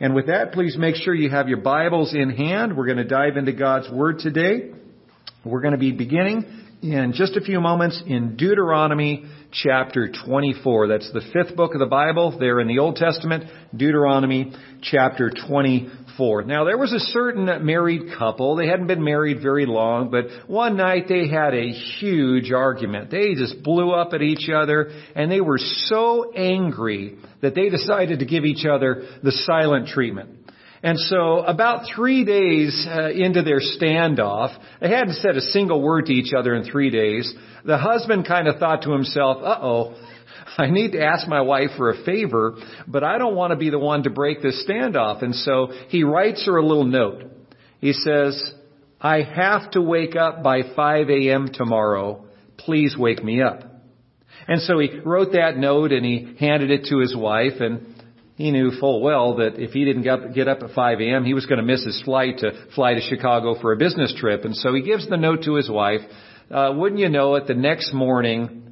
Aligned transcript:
And 0.00 0.14
with 0.14 0.28
that, 0.28 0.52
please 0.52 0.76
make 0.78 0.94
sure 0.94 1.12
you 1.12 1.30
have 1.30 1.48
your 1.48 1.60
Bibles 1.60 2.14
in 2.14 2.30
hand. 2.30 2.76
We're 2.76 2.86
going 2.86 2.98
to 2.98 3.04
dive 3.04 3.36
into 3.36 3.52
God's 3.52 3.90
Word 3.90 4.20
today. 4.20 4.70
We're 5.44 5.60
going 5.60 5.72
to 5.72 5.78
be 5.78 5.90
beginning 5.90 6.44
in 6.82 7.12
just 7.14 7.36
a 7.36 7.40
few 7.40 7.60
moments 7.60 8.00
in 8.06 8.36
Deuteronomy 8.36 9.24
chapter 9.50 10.08
24. 10.24 10.86
That's 10.86 11.12
the 11.12 11.22
fifth 11.32 11.56
book 11.56 11.74
of 11.74 11.80
the 11.80 11.86
Bible 11.86 12.38
there 12.38 12.60
in 12.60 12.68
the 12.68 12.78
Old 12.78 12.94
Testament, 12.94 13.44
Deuteronomy 13.76 14.52
chapter 14.82 15.32
24. 15.48 16.07
Now 16.18 16.64
there 16.64 16.76
was 16.76 16.92
a 16.92 16.98
certain 16.98 17.46
married 17.64 18.18
couple. 18.18 18.56
They 18.56 18.66
hadn't 18.66 18.88
been 18.88 19.04
married 19.04 19.40
very 19.40 19.66
long, 19.66 20.10
but 20.10 20.26
one 20.48 20.76
night 20.76 21.04
they 21.08 21.28
had 21.28 21.54
a 21.54 21.70
huge 21.70 22.50
argument. 22.50 23.10
They 23.10 23.34
just 23.34 23.62
blew 23.62 23.92
up 23.92 24.12
at 24.14 24.22
each 24.22 24.50
other 24.50 24.90
and 25.14 25.30
they 25.30 25.40
were 25.40 25.58
so 25.58 26.32
angry 26.32 27.18
that 27.40 27.54
they 27.54 27.68
decided 27.68 28.18
to 28.18 28.26
give 28.26 28.44
each 28.44 28.66
other 28.66 29.04
the 29.22 29.32
silent 29.32 29.88
treatment. 29.88 30.30
And 30.82 30.98
so 30.98 31.40
about 31.40 31.86
three 31.94 32.24
days 32.24 32.86
uh, 32.88 33.10
into 33.10 33.42
their 33.42 33.60
standoff, 33.60 34.56
they 34.80 34.90
hadn't 34.90 35.14
said 35.14 35.36
a 35.36 35.40
single 35.40 35.82
word 35.82 36.06
to 36.06 36.12
each 36.12 36.32
other 36.32 36.54
in 36.54 36.64
three 36.64 36.90
days. 36.90 37.32
The 37.64 37.78
husband 37.78 38.26
kind 38.26 38.46
of 38.46 38.58
thought 38.58 38.82
to 38.82 38.92
himself, 38.92 39.38
uh 39.42 39.58
oh, 39.60 39.94
I 40.60 40.70
need 40.70 40.92
to 40.92 41.02
ask 41.02 41.28
my 41.28 41.40
wife 41.40 41.70
for 41.76 41.90
a 41.90 42.04
favor, 42.04 42.56
but 42.88 43.04
I 43.04 43.16
don't 43.18 43.36
want 43.36 43.52
to 43.52 43.56
be 43.56 43.70
the 43.70 43.78
one 43.78 44.02
to 44.02 44.10
break 44.10 44.42
this 44.42 44.64
standoff. 44.68 45.22
And 45.22 45.34
so 45.34 45.68
he 45.88 46.02
writes 46.02 46.44
her 46.46 46.56
a 46.56 46.66
little 46.66 46.84
note. 46.84 47.22
He 47.80 47.92
says, 47.92 48.52
I 49.00 49.22
have 49.22 49.70
to 49.72 49.80
wake 49.80 50.16
up 50.16 50.42
by 50.42 50.62
5 50.74 51.10
a.m. 51.10 51.50
tomorrow. 51.52 52.24
Please 52.56 52.96
wake 52.98 53.22
me 53.22 53.40
up. 53.40 53.62
And 54.48 54.60
so 54.62 54.80
he 54.80 54.98
wrote 55.04 55.32
that 55.32 55.56
note 55.56 55.92
and 55.92 56.04
he 56.04 56.34
handed 56.40 56.72
it 56.72 56.86
to 56.90 56.98
his 56.98 57.14
wife 57.16 57.60
and 57.60 57.94
he 58.34 58.50
knew 58.50 58.72
full 58.80 59.00
well 59.00 59.36
that 59.36 59.60
if 59.60 59.72
he 59.72 59.84
didn't 59.84 60.34
get 60.34 60.48
up 60.48 60.62
at 60.62 60.70
5 60.70 61.00
a.m., 61.00 61.24
he 61.24 61.34
was 61.34 61.46
going 61.46 61.58
to 61.58 61.64
miss 61.64 61.84
his 61.84 62.00
flight 62.04 62.38
to 62.38 62.52
fly 62.74 62.94
to 62.94 63.00
Chicago 63.00 63.60
for 63.60 63.72
a 63.72 63.76
business 63.76 64.14
trip. 64.16 64.44
And 64.44 64.56
so 64.56 64.74
he 64.74 64.82
gives 64.82 65.08
the 65.08 65.16
note 65.16 65.44
to 65.44 65.54
his 65.54 65.70
wife. 65.70 66.00
Uh, 66.50 66.72
wouldn't 66.74 67.00
you 67.00 67.08
know 67.08 67.34
it, 67.34 67.46
the 67.46 67.54
next 67.54 67.92
morning, 67.92 68.67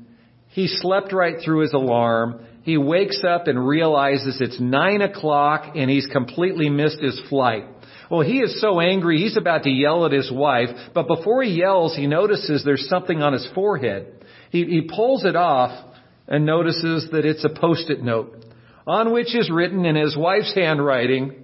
he 0.57 0.69
slept 0.69 1.13
right 1.13 1.37
through 1.45 1.61
his 1.61 1.75
alarm. 1.75 2.41
He 2.63 2.79
wakes 2.79 3.23
up 3.29 3.47
and 3.47 3.69
realizes 3.69 4.41
it's 4.41 4.59
9 4.59 5.03
o'clock 5.03 5.77
and 5.77 5.91
he's 5.91 6.07
completely 6.07 6.71
missed 6.71 6.99
his 6.99 7.21
flight. 7.29 7.65
Well, 8.11 8.23
he 8.23 8.39
is 8.39 8.59
so 8.59 8.81
angry, 8.81 9.19
he's 9.19 9.37
about 9.37 9.65
to 9.65 9.71
yell 9.71 10.07
at 10.07 10.13
his 10.13 10.33
wife, 10.33 10.71
but 10.95 11.09
before 11.09 11.43
he 11.43 11.51
yells, 11.51 11.95
he 11.95 12.07
notices 12.07 12.65
there's 12.65 12.89
something 12.89 13.21
on 13.21 13.35
his 13.35 13.47
forehead. 13.55 14.25
He, 14.49 14.65
he 14.65 14.89
pulls 14.91 15.27
it 15.27 15.37
off 15.37 15.95
and 16.27 16.47
notices 16.47 17.11
that 17.13 17.27
it's 17.27 17.45
a 17.45 17.51
post-it 17.51 18.03
note 18.03 18.47
on 18.87 19.13
which 19.13 19.37
is 19.37 19.51
written 19.51 19.85
in 19.85 19.95
his 19.95 20.17
wife's 20.17 20.55
handwriting, 20.55 21.35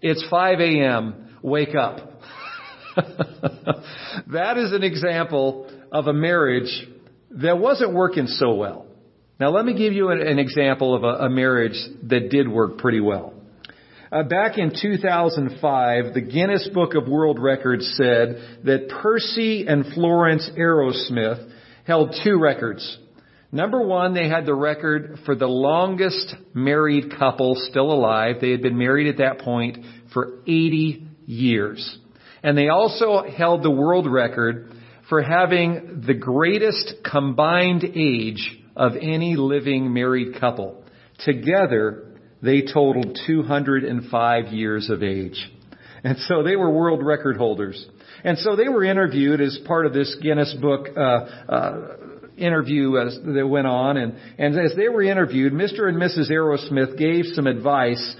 it's 0.00 0.26
5 0.30 0.60
a.m., 0.60 1.28
wake 1.42 1.74
up. 1.74 2.22
that 4.32 4.56
is 4.56 4.72
an 4.72 4.82
example 4.82 5.70
of 5.92 6.06
a 6.06 6.14
marriage 6.14 6.88
that 7.30 7.58
wasn't 7.58 7.92
working 7.94 8.26
so 8.26 8.54
well. 8.54 8.86
Now 9.38 9.50
let 9.50 9.64
me 9.64 9.76
give 9.76 9.92
you 9.92 10.10
an, 10.10 10.20
an 10.20 10.38
example 10.38 10.94
of 10.94 11.04
a, 11.04 11.24
a, 11.24 11.30
marriage 11.30 11.78
that 12.04 12.30
did 12.30 12.48
work 12.48 12.78
pretty 12.78 13.00
well. 13.00 13.34
Uh, 14.10 14.22
back 14.22 14.56
in 14.56 14.72
2005, 14.80 16.14
the 16.14 16.20
Guinness 16.20 16.68
Book 16.72 16.94
of 16.94 17.08
World 17.08 17.38
Records 17.38 17.86
said 17.96 18.60
that 18.64 18.88
Percy 19.02 19.66
and 19.66 19.92
Florence 19.94 20.48
Arrowsmith 20.56 21.50
held 21.86 22.14
two 22.24 22.38
records. 22.38 22.98
Number 23.52 23.82
one, 23.82 24.14
they 24.14 24.28
had 24.28 24.46
the 24.46 24.54
record 24.54 25.20
for 25.24 25.34
the 25.34 25.46
longest 25.46 26.34
married 26.54 27.16
couple 27.18 27.56
still 27.70 27.92
alive. 27.92 28.36
They 28.40 28.50
had 28.50 28.62
been 28.62 28.78
married 28.78 29.08
at 29.08 29.18
that 29.18 29.40
point 29.44 29.78
for 30.12 30.40
80 30.46 31.06
years. 31.26 31.98
And 32.42 32.56
they 32.56 32.68
also 32.68 33.22
held 33.22 33.62
the 33.62 33.70
world 33.70 34.10
record 34.10 34.72
for 35.08 35.22
having 35.22 36.02
the 36.06 36.14
greatest 36.14 36.94
combined 37.08 37.84
age 37.84 38.58
of 38.74 38.92
any 39.00 39.36
living 39.36 39.92
married 39.92 40.38
couple. 40.40 40.84
Together, 41.24 42.06
they 42.42 42.62
totaled 42.62 43.18
205 43.26 44.52
years 44.52 44.90
of 44.90 45.02
age. 45.02 45.50
And 46.04 46.18
so 46.18 46.42
they 46.42 46.56
were 46.56 46.70
world 46.70 47.04
record 47.04 47.36
holders. 47.36 47.84
And 48.22 48.38
so 48.38 48.56
they 48.56 48.68
were 48.68 48.84
interviewed 48.84 49.40
as 49.40 49.58
part 49.66 49.86
of 49.86 49.92
this 49.92 50.16
Guinness 50.20 50.54
Book 50.60 50.88
uh, 50.96 51.00
uh, 51.00 51.96
interview 52.36 52.98
as 52.98 53.18
that 53.24 53.46
went 53.48 53.66
on, 53.66 53.96
and, 53.96 54.14
and 54.38 54.58
as 54.58 54.74
they 54.76 54.88
were 54.88 55.02
interviewed, 55.02 55.52
Mr. 55.52 55.88
and 55.88 55.96
Mrs. 56.00 56.30
Arrowsmith 56.30 56.98
gave 56.98 57.24
some 57.34 57.46
advice 57.46 58.16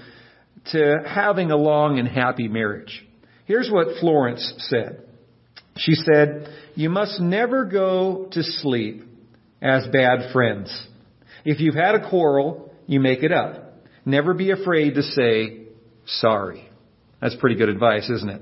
to 0.71 0.97
having 1.07 1.51
a 1.51 1.55
long 1.55 1.99
and 1.99 2.07
happy 2.07 2.47
marriage. 2.47 3.05
Here's 3.45 3.69
what 3.71 3.99
Florence 3.99 4.53
said. 4.69 5.03
She 5.77 5.93
said, 5.93 6.49
You 6.77 6.91
must 6.91 7.19
never 7.19 7.65
go 7.65 8.27
to 8.33 8.43
sleep 8.43 9.01
as 9.63 9.87
bad 9.87 10.31
friends. 10.31 10.69
If 11.43 11.59
you've 11.59 11.73
had 11.73 11.95
a 11.95 12.07
quarrel, 12.07 12.71
you 12.85 12.99
make 12.99 13.23
it 13.23 13.31
up. 13.31 13.81
Never 14.05 14.35
be 14.35 14.51
afraid 14.51 14.93
to 14.93 15.01
say 15.01 15.61
sorry. 16.05 16.69
That's 17.19 17.35
pretty 17.37 17.55
good 17.55 17.69
advice, 17.69 18.07
isn't 18.11 18.29
it? 18.29 18.41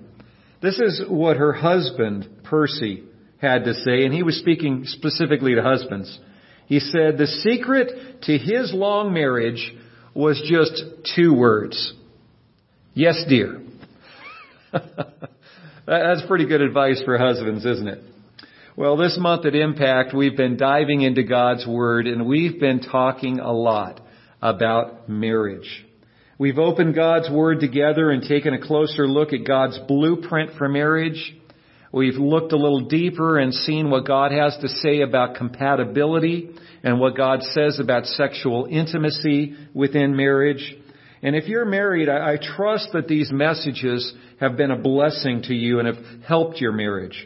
This 0.62 0.78
is 0.79 1.03
what 1.07 1.38
her 1.38 1.53
husband, 1.53 2.28
Percy, 2.44 3.03
had 3.38 3.63
to 3.63 3.73
say, 3.73 4.03
and 4.03 4.13
he 4.13 4.22
was 4.22 4.38
speaking 4.38 4.84
specifically 4.84 5.56
to 5.56 5.63
husbands. 5.63 6.19
He 6.66 6.81
said 6.81 7.17
the 7.17 7.28
secret 7.28 8.23
to 8.23 8.38
his 8.38 8.73
long 8.73 9.13
marriage 9.13 9.73
was 10.13 10.46
just 10.46 10.84
two 11.16 11.34
words. 11.34 11.94
Yes, 12.94 13.23
dear. 13.29 13.62
That's 15.85 16.25
pretty 16.28 16.47
good 16.47 16.59
advice 16.59 17.02
for 17.06 17.17
husbands, 17.17 17.66
isn't 17.66 17.88
it? 17.88 18.02
Well, 18.77 18.97
this 18.97 19.17
month 19.17 19.45
at 19.45 19.55
Impact, 19.55 20.13
we've 20.13 20.35
been 20.35 20.57
diving 20.57 21.01
into 21.01 21.23
God's 21.23 21.65
Word 21.65 22.07
and 22.07 22.25
we've 22.25 22.59
been 22.59 22.81
talking 22.81 23.39
a 23.39 23.53
lot 23.53 24.01
about 24.41 25.07
marriage. 25.07 25.85
We've 26.37 26.57
opened 26.57 26.93
God's 26.93 27.29
Word 27.29 27.61
together 27.61 28.11
and 28.11 28.21
taken 28.21 28.53
a 28.53 28.59
closer 28.59 29.07
look 29.07 29.31
at 29.31 29.47
God's 29.47 29.79
blueprint 29.87 30.57
for 30.57 30.67
marriage. 30.67 31.37
We've 31.93 32.15
looked 32.15 32.51
a 32.51 32.57
little 32.57 32.81
deeper 32.89 33.39
and 33.39 33.53
seen 33.53 33.89
what 33.89 34.05
God 34.05 34.33
has 34.33 34.57
to 34.59 34.67
say 34.67 34.99
about 34.99 35.35
compatibility 35.35 36.49
and 36.83 36.99
what 36.99 37.15
God 37.15 37.43
says 37.43 37.79
about 37.79 38.05
sexual 38.05 38.67
intimacy 38.69 39.55
within 39.73 40.17
marriage. 40.17 40.75
And 41.23 41.33
if 41.33 41.47
you're 41.47 41.63
married, 41.63 42.09
I, 42.09 42.35
trust 42.57 42.89
that 42.91 43.07
these 43.07 43.31
messages 43.31 44.13
have 44.41 44.57
been 44.57 44.71
a 44.71 44.77
blessing 44.77 45.43
to 45.43 45.53
you 45.53 45.79
and 45.79 45.87
have 45.87 46.23
helped 46.27 46.59
your 46.59 46.73
marriage. 46.73 47.25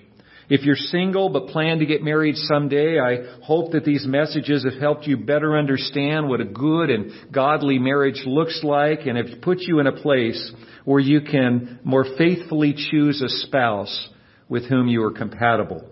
If 0.49 0.63
you're 0.63 0.75
single 0.75 1.29
but 1.29 1.47
plan 1.47 1.77
to 1.79 1.85
get 1.85 2.01
married 2.01 2.35
someday, 2.35 2.99
I 2.99 3.39
hope 3.43 3.71
that 3.73 3.85
these 3.85 4.05
messages 4.07 4.63
have 4.63 4.81
helped 4.81 5.05
you 5.05 5.15
better 5.15 5.55
understand 5.55 6.27
what 6.27 6.41
a 6.41 6.45
good 6.45 6.89
and 6.89 7.11
godly 7.31 7.77
marriage 7.77 8.23
looks 8.25 8.61
like 8.63 9.05
and 9.05 9.15
have 9.15 9.41
put 9.41 9.59
you 9.59 9.79
in 9.79 9.85
a 9.85 9.91
place 9.91 10.51
where 10.85 10.99
you 10.99 11.21
can 11.21 11.79
more 11.83 12.05
faithfully 12.17 12.73
choose 12.73 13.21
a 13.21 13.29
spouse 13.29 14.09
with 14.47 14.65
whom 14.65 14.87
you 14.87 15.03
are 15.03 15.11
compatible. 15.11 15.87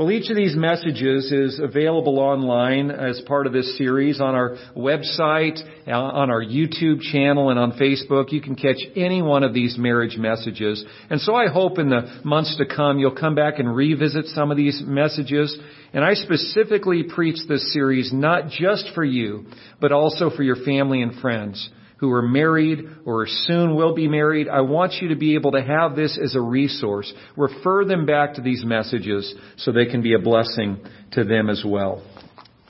Well, 0.00 0.10
each 0.12 0.30
of 0.30 0.36
these 0.36 0.56
messages 0.56 1.30
is 1.30 1.60
available 1.62 2.20
online 2.20 2.90
as 2.90 3.20
part 3.26 3.46
of 3.46 3.52
this 3.52 3.76
series 3.76 4.18
on 4.18 4.34
our 4.34 4.56
website, 4.74 5.60
uh, 5.86 5.90
on 5.90 6.30
our 6.30 6.42
YouTube 6.42 7.02
channel, 7.02 7.50
and 7.50 7.58
on 7.58 7.72
Facebook. 7.72 8.32
You 8.32 8.40
can 8.40 8.54
catch 8.54 8.78
any 8.96 9.20
one 9.20 9.42
of 9.42 9.52
these 9.52 9.76
marriage 9.76 10.16
messages. 10.16 10.82
And 11.10 11.20
so 11.20 11.34
I 11.34 11.48
hope 11.48 11.78
in 11.78 11.90
the 11.90 12.22
months 12.24 12.56
to 12.56 12.64
come 12.64 12.98
you'll 12.98 13.14
come 13.14 13.34
back 13.34 13.58
and 13.58 13.76
revisit 13.76 14.24
some 14.28 14.50
of 14.50 14.56
these 14.56 14.82
messages. 14.86 15.54
And 15.92 16.02
I 16.02 16.14
specifically 16.14 17.02
preach 17.02 17.36
this 17.46 17.70
series 17.70 18.10
not 18.10 18.48
just 18.48 18.88
for 18.94 19.04
you, 19.04 19.48
but 19.82 19.92
also 19.92 20.30
for 20.30 20.42
your 20.42 20.56
family 20.64 21.02
and 21.02 21.20
friends 21.20 21.68
who 22.00 22.10
are 22.10 22.22
married 22.22 22.88
or 23.04 23.26
soon 23.26 23.76
will 23.76 23.94
be 23.94 24.08
married, 24.08 24.48
I 24.48 24.62
want 24.62 24.94
you 25.02 25.08
to 25.08 25.16
be 25.16 25.34
able 25.34 25.52
to 25.52 25.62
have 25.62 25.94
this 25.94 26.18
as 26.22 26.34
a 26.34 26.40
resource. 26.40 27.12
Refer 27.36 27.84
them 27.84 28.06
back 28.06 28.34
to 28.34 28.40
these 28.40 28.64
messages 28.64 29.34
so 29.58 29.70
they 29.70 29.84
can 29.84 30.02
be 30.02 30.14
a 30.14 30.18
blessing 30.18 30.78
to 31.12 31.24
them 31.24 31.50
as 31.50 31.62
well. 31.64 32.02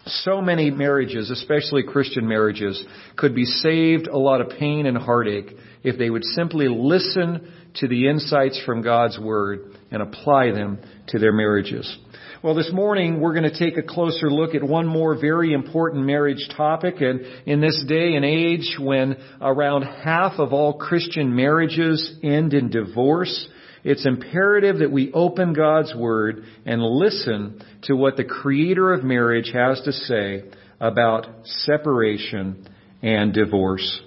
So 0.04 0.40
many 0.40 0.72
marriages, 0.72 1.30
especially 1.30 1.84
Christian 1.84 2.26
marriages, 2.26 2.82
could 3.16 3.34
be 3.34 3.44
saved 3.44 4.08
a 4.08 4.18
lot 4.18 4.40
of 4.40 4.58
pain 4.58 4.86
and 4.86 4.98
heartache 4.98 5.52
if 5.84 5.96
they 5.96 6.10
would 6.10 6.24
simply 6.24 6.66
listen 6.68 7.52
to 7.76 7.86
the 7.86 8.08
insights 8.08 8.60
from 8.66 8.82
God's 8.82 9.18
Word 9.18 9.76
and 9.92 10.02
apply 10.02 10.50
them 10.50 10.80
to 11.08 11.20
their 11.20 11.32
marriages. 11.32 11.98
Well, 12.42 12.54
this 12.54 12.72
morning 12.72 13.20
we're 13.20 13.34
going 13.34 13.50
to 13.52 13.58
take 13.58 13.76
a 13.76 13.82
closer 13.82 14.30
look 14.30 14.54
at 14.54 14.62
one 14.62 14.86
more 14.86 15.14
very 15.14 15.52
important 15.52 16.06
marriage 16.06 16.48
topic. 16.56 17.02
And 17.02 17.20
in 17.44 17.60
this 17.60 17.84
day 17.86 18.14
and 18.14 18.24
age 18.24 18.78
when 18.80 19.18
around 19.42 19.82
half 19.82 20.38
of 20.38 20.54
all 20.54 20.78
Christian 20.78 21.36
marriages 21.36 22.16
end 22.22 22.54
in 22.54 22.70
divorce, 22.70 23.46
it's 23.84 24.06
imperative 24.06 24.78
that 24.78 24.90
we 24.90 25.12
open 25.12 25.52
God's 25.52 25.94
Word 25.94 26.44
and 26.64 26.82
listen 26.82 27.60
to 27.82 27.94
what 27.94 28.16
the 28.16 28.24
Creator 28.24 28.94
of 28.94 29.04
marriage 29.04 29.50
has 29.52 29.82
to 29.82 29.92
say 29.92 30.44
about 30.80 31.26
separation 31.44 32.66
and 33.02 33.34
divorce. 33.34 34.00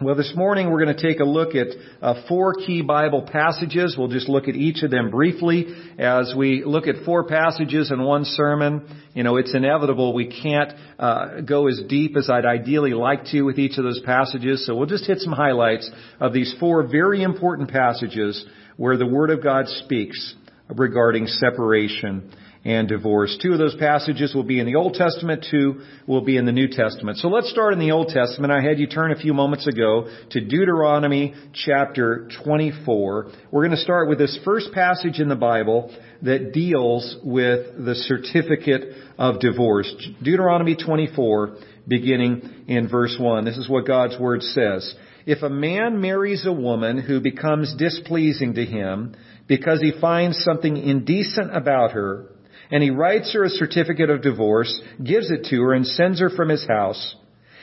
Well, 0.00 0.14
this 0.14 0.32
morning 0.36 0.70
we're 0.70 0.84
going 0.84 0.96
to 0.96 1.02
take 1.02 1.18
a 1.18 1.24
look 1.24 1.56
at 1.56 1.66
uh, 2.00 2.22
four 2.28 2.54
key 2.54 2.82
Bible 2.82 3.22
passages. 3.32 3.96
We'll 3.98 4.06
just 4.06 4.28
look 4.28 4.46
at 4.46 4.54
each 4.54 4.84
of 4.84 4.92
them 4.92 5.10
briefly. 5.10 5.74
As 5.98 6.32
we 6.36 6.62
look 6.64 6.86
at 6.86 7.04
four 7.04 7.24
passages 7.24 7.90
in 7.90 8.04
one 8.04 8.24
sermon, 8.24 8.86
you 9.14 9.24
know, 9.24 9.38
it's 9.38 9.52
inevitable 9.56 10.14
we 10.14 10.28
can't 10.40 10.72
uh, 11.00 11.40
go 11.40 11.66
as 11.66 11.80
deep 11.88 12.16
as 12.16 12.30
I'd 12.30 12.46
ideally 12.46 12.92
like 12.92 13.24
to 13.32 13.42
with 13.42 13.58
each 13.58 13.76
of 13.76 13.82
those 13.82 14.00
passages. 14.04 14.64
So 14.66 14.76
we'll 14.76 14.86
just 14.86 15.04
hit 15.04 15.18
some 15.18 15.32
highlights 15.32 15.90
of 16.20 16.32
these 16.32 16.54
four 16.60 16.86
very 16.86 17.24
important 17.24 17.68
passages 17.68 18.46
where 18.76 18.96
the 18.96 19.06
Word 19.06 19.30
of 19.30 19.42
God 19.42 19.66
speaks 19.66 20.36
regarding 20.68 21.26
separation 21.26 22.30
and 22.64 22.88
divorce. 22.88 23.38
Two 23.40 23.52
of 23.52 23.58
those 23.58 23.76
passages 23.76 24.34
will 24.34 24.42
be 24.42 24.60
in 24.60 24.66
the 24.66 24.74
Old 24.74 24.94
Testament, 24.94 25.46
two 25.50 25.80
will 26.06 26.22
be 26.22 26.36
in 26.36 26.44
the 26.44 26.52
New 26.52 26.68
Testament. 26.68 27.18
So 27.18 27.28
let's 27.28 27.50
start 27.50 27.72
in 27.72 27.78
the 27.78 27.92
Old 27.92 28.08
Testament. 28.08 28.52
I 28.52 28.60
had 28.60 28.78
you 28.78 28.86
turn 28.86 29.12
a 29.12 29.16
few 29.16 29.32
moments 29.32 29.66
ago 29.66 30.08
to 30.30 30.40
Deuteronomy 30.40 31.34
chapter 31.54 32.28
24. 32.44 33.30
We're 33.50 33.64
going 33.64 33.76
to 33.76 33.82
start 33.82 34.08
with 34.08 34.18
this 34.18 34.38
first 34.44 34.72
passage 34.72 35.20
in 35.20 35.28
the 35.28 35.36
Bible 35.36 35.94
that 36.22 36.52
deals 36.52 37.16
with 37.22 37.84
the 37.84 37.94
certificate 37.94 38.94
of 39.18 39.40
divorce. 39.40 39.92
Deuteronomy 40.22 40.76
24, 40.76 41.56
beginning 41.86 42.64
in 42.66 42.88
verse 42.88 43.16
1. 43.18 43.44
This 43.44 43.56
is 43.56 43.68
what 43.68 43.86
God's 43.86 44.18
Word 44.18 44.42
says. 44.42 44.94
If 45.26 45.42
a 45.42 45.50
man 45.50 46.00
marries 46.00 46.46
a 46.46 46.52
woman 46.52 46.98
who 46.98 47.20
becomes 47.20 47.74
displeasing 47.76 48.54
to 48.54 48.64
him 48.64 49.14
because 49.46 49.80
he 49.80 49.92
finds 50.00 50.42
something 50.42 50.76
indecent 50.76 51.54
about 51.54 51.92
her, 51.92 52.26
and 52.70 52.82
he 52.82 52.90
writes 52.90 53.32
her 53.32 53.44
a 53.44 53.50
certificate 53.50 54.10
of 54.10 54.22
divorce, 54.22 54.80
gives 55.02 55.30
it 55.30 55.46
to 55.50 55.62
her, 55.62 55.74
and 55.74 55.86
sends 55.86 56.20
her 56.20 56.30
from 56.30 56.48
his 56.48 56.66
house. 56.66 57.16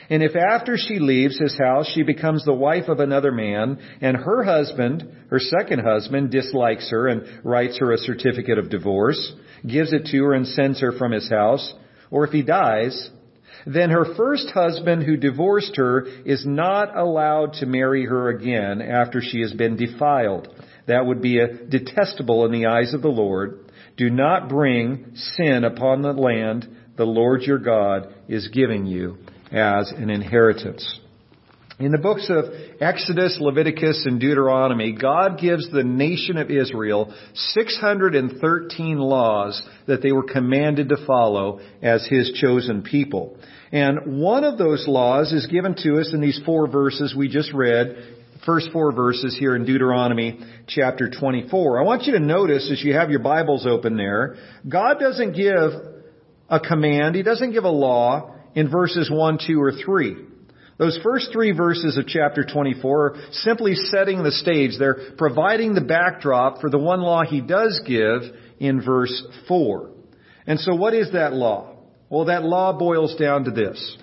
And 0.09 0.21
if 0.21 0.35
after 0.35 0.77
she 0.77 0.99
leaves 0.99 1.39
his 1.39 1.57
house 1.57 1.91
she 1.93 2.03
becomes 2.03 2.45
the 2.45 2.53
wife 2.53 2.89
of 2.89 2.99
another 2.99 3.31
man, 3.31 3.79
and 4.01 4.15
her 4.17 4.43
husband, 4.43 5.03
her 5.29 5.39
second 5.39 5.79
husband, 5.79 6.31
dislikes 6.31 6.89
her 6.91 7.07
and 7.07 7.23
writes 7.43 7.79
her 7.79 7.91
a 7.91 7.97
certificate 7.97 8.59
of 8.59 8.69
divorce, 8.69 9.33
gives 9.67 9.93
it 9.93 10.05
to 10.11 10.23
her 10.23 10.33
and 10.33 10.47
sends 10.47 10.79
her 10.81 10.91
from 10.91 11.11
his 11.11 11.29
house, 11.29 11.73
or 12.11 12.25
if 12.25 12.31
he 12.31 12.43
dies, 12.43 13.09
then 13.65 13.89
her 13.89 14.13
first 14.15 14.51
husband 14.51 15.03
who 15.03 15.17
divorced 15.17 15.75
her 15.77 16.05
is 16.23 16.45
not 16.45 16.95
allowed 16.95 17.53
to 17.53 17.65
marry 17.65 18.05
her 18.05 18.29
again 18.29 18.81
after 18.81 19.21
she 19.21 19.41
has 19.41 19.53
been 19.53 19.75
defiled. 19.75 20.47
That 20.87 21.05
would 21.05 21.21
be 21.21 21.39
detestable 21.67 22.45
in 22.45 22.51
the 22.51 22.67
eyes 22.67 22.93
of 22.93 23.01
the 23.01 23.07
Lord. 23.07 23.64
Do 23.97 24.09
not 24.09 24.49
bring 24.49 25.15
sin 25.15 25.63
upon 25.63 26.01
the 26.01 26.13
land 26.13 26.67
the 26.97 27.05
Lord 27.05 27.43
your 27.43 27.59
God 27.59 28.13
is 28.27 28.49
giving 28.49 28.85
you 28.85 29.17
as 29.51 29.91
an 29.91 30.09
inheritance. 30.09 30.99
In 31.77 31.91
the 31.91 31.97
books 31.97 32.29
of 32.29 32.45
Exodus, 32.79 33.37
Leviticus, 33.41 34.05
and 34.05 34.17
Deuteronomy, 34.17 34.93
God 34.93 35.39
gives 35.39 35.69
the 35.69 35.83
nation 35.83 36.37
of 36.37 36.49
Israel 36.49 37.13
613 37.33 38.97
laws 38.97 39.61
that 39.85 40.01
they 40.01 40.13
were 40.13 40.23
commanded 40.23 40.87
to 40.89 41.05
follow 41.05 41.59
as 41.81 42.07
His 42.07 42.31
chosen 42.41 42.81
people. 42.81 43.37
And 43.73 44.21
one 44.21 44.45
of 44.45 44.57
those 44.57 44.87
laws 44.87 45.33
is 45.33 45.47
given 45.47 45.75
to 45.79 45.99
us 45.99 46.13
in 46.13 46.21
these 46.21 46.39
four 46.45 46.67
verses 46.69 47.13
we 47.13 47.27
just 47.27 47.51
read 47.51 48.14
first 48.45 48.69
four 48.71 48.91
verses 48.91 49.35
here 49.37 49.55
in 49.55 49.65
Deuteronomy 49.65 50.39
chapter 50.67 51.09
24. 51.09 51.79
I 51.79 51.83
want 51.83 52.03
you 52.03 52.13
to 52.13 52.19
notice 52.19 52.69
as 52.71 52.83
you 52.83 52.93
have 52.93 53.09
your 53.09 53.19
Bibles 53.19 53.65
open 53.65 53.97
there, 53.97 54.35
God 54.67 54.99
doesn't 54.99 55.33
give 55.33 55.71
a 56.47 56.59
command, 56.59 57.15
He 57.15 57.23
doesn't 57.23 57.53
give 57.53 57.63
a 57.63 57.69
law 57.69 58.35
in 58.53 58.69
verses 58.69 59.09
1, 59.11 59.39
2, 59.47 59.61
or 59.61 59.71
3. 59.71 60.15
Those 60.77 60.99
first 61.01 61.29
three 61.31 61.53
verses 61.53 61.97
of 61.97 62.05
chapter 62.05 62.45
24 62.45 63.05
are 63.05 63.15
simply 63.31 63.75
setting 63.75 64.23
the 64.23 64.31
stage. 64.31 64.71
They're 64.77 65.15
providing 65.17 65.73
the 65.73 65.81
backdrop 65.81 66.61
for 66.61 66.69
the 66.69 66.77
one 66.77 67.01
law 67.01 67.23
He 67.23 67.41
does 67.41 67.81
give 67.87 68.21
in 68.59 68.83
verse 68.83 69.23
4. 69.47 69.89
And 70.45 70.59
so 70.59 70.75
what 70.75 70.93
is 70.93 71.13
that 71.13 71.33
law? 71.33 71.77
Well, 72.09 72.25
that 72.25 72.43
law 72.43 72.77
boils 72.77 73.15
down 73.15 73.45
to 73.45 73.51
this. 73.51 73.97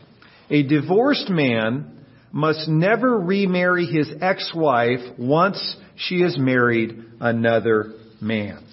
A 0.50 0.62
divorced 0.64 1.28
man 1.30 2.01
must 2.32 2.66
never 2.68 3.18
remarry 3.18 3.86
his 3.86 4.10
ex-wife 4.20 5.00
once 5.18 5.76
she 5.96 6.22
has 6.22 6.36
married 6.38 7.04
another 7.20 7.92
man. 8.20 8.66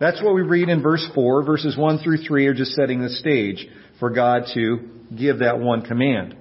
That's 0.00 0.22
what 0.22 0.34
we 0.34 0.42
read 0.42 0.68
in 0.68 0.82
verse 0.82 1.06
4. 1.14 1.44
Verses 1.44 1.76
1 1.76 1.98
through 1.98 2.18
3 2.18 2.46
are 2.46 2.54
just 2.54 2.72
setting 2.72 3.00
the 3.00 3.10
stage 3.10 3.68
for 3.98 4.10
God 4.10 4.44
to 4.54 4.88
give 5.16 5.40
that 5.40 5.60
one 5.60 5.82
command. 5.82 6.36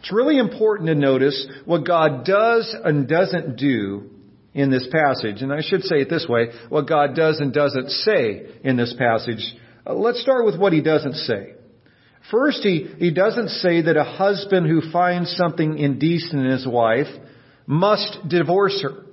It's 0.00 0.12
really 0.12 0.38
important 0.38 0.88
to 0.88 0.94
notice 0.94 1.46
what 1.66 1.86
God 1.86 2.24
does 2.24 2.74
and 2.84 3.06
doesn't 3.06 3.56
do 3.56 4.10
in 4.54 4.70
this 4.70 4.88
passage. 4.90 5.42
And 5.42 5.52
I 5.52 5.60
should 5.60 5.82
say 5.82 5.96
it 5.96 6.08
this 6.08 6.26
way, 6.28 6.48
what 6.68 6.88
God 6.88 7.14
does 7.14 7.40
and 7.40 7.52
doesn't 7.52 7.90
say 7.90 8.46
in 8.64 8.76
this 8.76 8.94
passage. 8.98 9.54
Uh, 9.86 9.94
let's 9.94 10.22
start 10.22 10.46
with 10.46 10.58
what 10.58 10.72
he 10.72 10.80
doesn't 10.80 11.14
say. 11.14 11.54
First, 12.30 12.62
he, 12.62 12.86
he 12.98 13.10
doesn't 13.10 13.48
say 13.48 13.82
that 13.82 13.96
a 13.96 14.04
husband 14.04 14.66
who 14.66 14.90
finds 14.92 15.34
something 15.36 15.78
indecent 15.78 16.44
in 16.44 16.50
his 16.50 16.66
wife 16.66 17.08
must 17.66 18.18
divorce 18.28 18.80
her. 18.82 19.04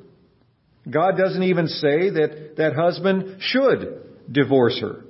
God 0.90 1.18
doesn't 1.18 1.44
even 1.44 1.68
say 1.68 2.10
that 2.12 2.54
that 2.58 2.76
husband 2.76 3.38
should 3.42 4.04
divorce 4.32 4.80
her. 4.82 5.04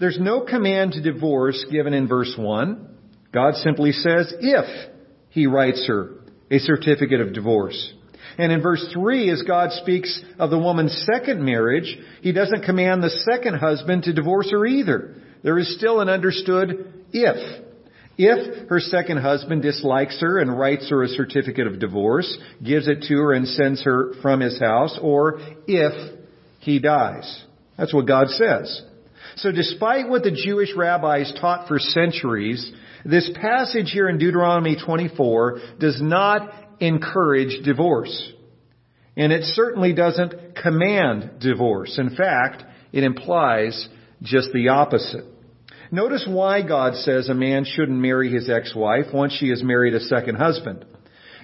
There's 0.00 0.18
no 0.20 0.42
command 0.42 0.92
to 0.92 1.02
divorce 1.02 1.64
given 1.70 1.94
in 1.94 2.08
verse 2.08 2.34
1. 2.36 2.88
God 3.32 3.54
simply 3.56 3.92
says 3.92 4.32
if 4.40 4.90
he 5.30 5.46
writes 5.46 5.86
her 5.86 6.14
a 6.50 6.58
certificate 6.58 7.20
of 7.20 7.34
divorce. 7.34 7.92
And 8.38 8.52
in 8.52 8.62
verse 8.62 8.86
3, 8.92 9.30
as 9.30 9.42
God 9.42 9.72
speaks 9.72 10.20
of 10.38 10.50
the 10.50 10.58
woman's 10.58 11.06
second 11.12 11.44
marriage, 11.44 11.96
he 12.20 12.32
doesn't 12.32 12.64
command 12.64 13.02
the 13.02 13.10
second 13.10 13.54
husband 13.54 14.04
to 14.04 14.12
divorce 14.12 14.50
her 14.50 14.66
either. 14.66 15.14
There 15.42 15.58
is 15.58 15.76
still 15.76 16.00
an 16.00 16.08
understood 16.08 16.95
if. 17.16 17.62
If 18.18 18.68
her 18.68 18.80
second 18.80 19.18
husband 19.18 19.62
dislikes 19.62 20.20
her 20.20 20.38
and 20.38 20.58
writes 20.58 20.88
her 20.88 21.02
a 21.02 21.08
certificate 21.08 21.66
of 21.66 21.78
divorce, 21.78 22.38
gives 22.64 22.88
it 22.88 23.02
to 23.08 23.14
her 23.14 23.32
and 23.34 23.46
sends 23.46 23.82
her 23.84 24.14
from 24.22 24.40
his 24.40 24.58
house, 24.58 24.98
or 25.02 25.38
if 25.66 26.18
he 26.60 26.78
dies. 26.78 27.44
That's 27.76 27.92
what 27.92 28.06
God 28.06 28.28
says. 28.28 28.82
So 29.36 29.52
despite 29.52 30.08
what 30.08 30.22
the 30.22 30.30
Jewish 30.30 30.74
rabbis 30.74 31.32
taught 31.38 31.68
for 31.68 31.78
centuries, 31.78 32.72
this 33.04 33.30
passage 33.34 33.90
here 33.92 34.08
in 34.08 34.18
Deuteronomy 34.18 34.76
24 34.82 35.58
does 35.78 36.00
not 36.00 36.50
encourage 36.80 37.62
divorce. 37.64 38.32
And 39.14 39.32
it 39.32 39.44
certainly 39.44 39.92
doesn't 39.92 40.56
command 40.56 41.40
divorce. 41.40 41.98
In 41.98 42.16
fact, 42.16 42.64
it 42.92 43.04
implies 43.04 43.88
just 44.22 44.52
the 44.52 44.68
opposite. 44.68 45.24
Notice 45.90 46.26
why 46.28 46.62
God 46.62 46.94
says 46.94 47.28
a 47.28 47.34
man 47.34 47.64
shouldn't 47.64 47.98
marry 47.98 48.30
his 48.30 48.50
ex-wife 48.50 49.06
once 49.12 49.32
she 49.32 49.50
has 49.50 49.62
married 49.62 49.94
a 49.94 50.00
second 50.00 50.36
husband. 50.36 50.84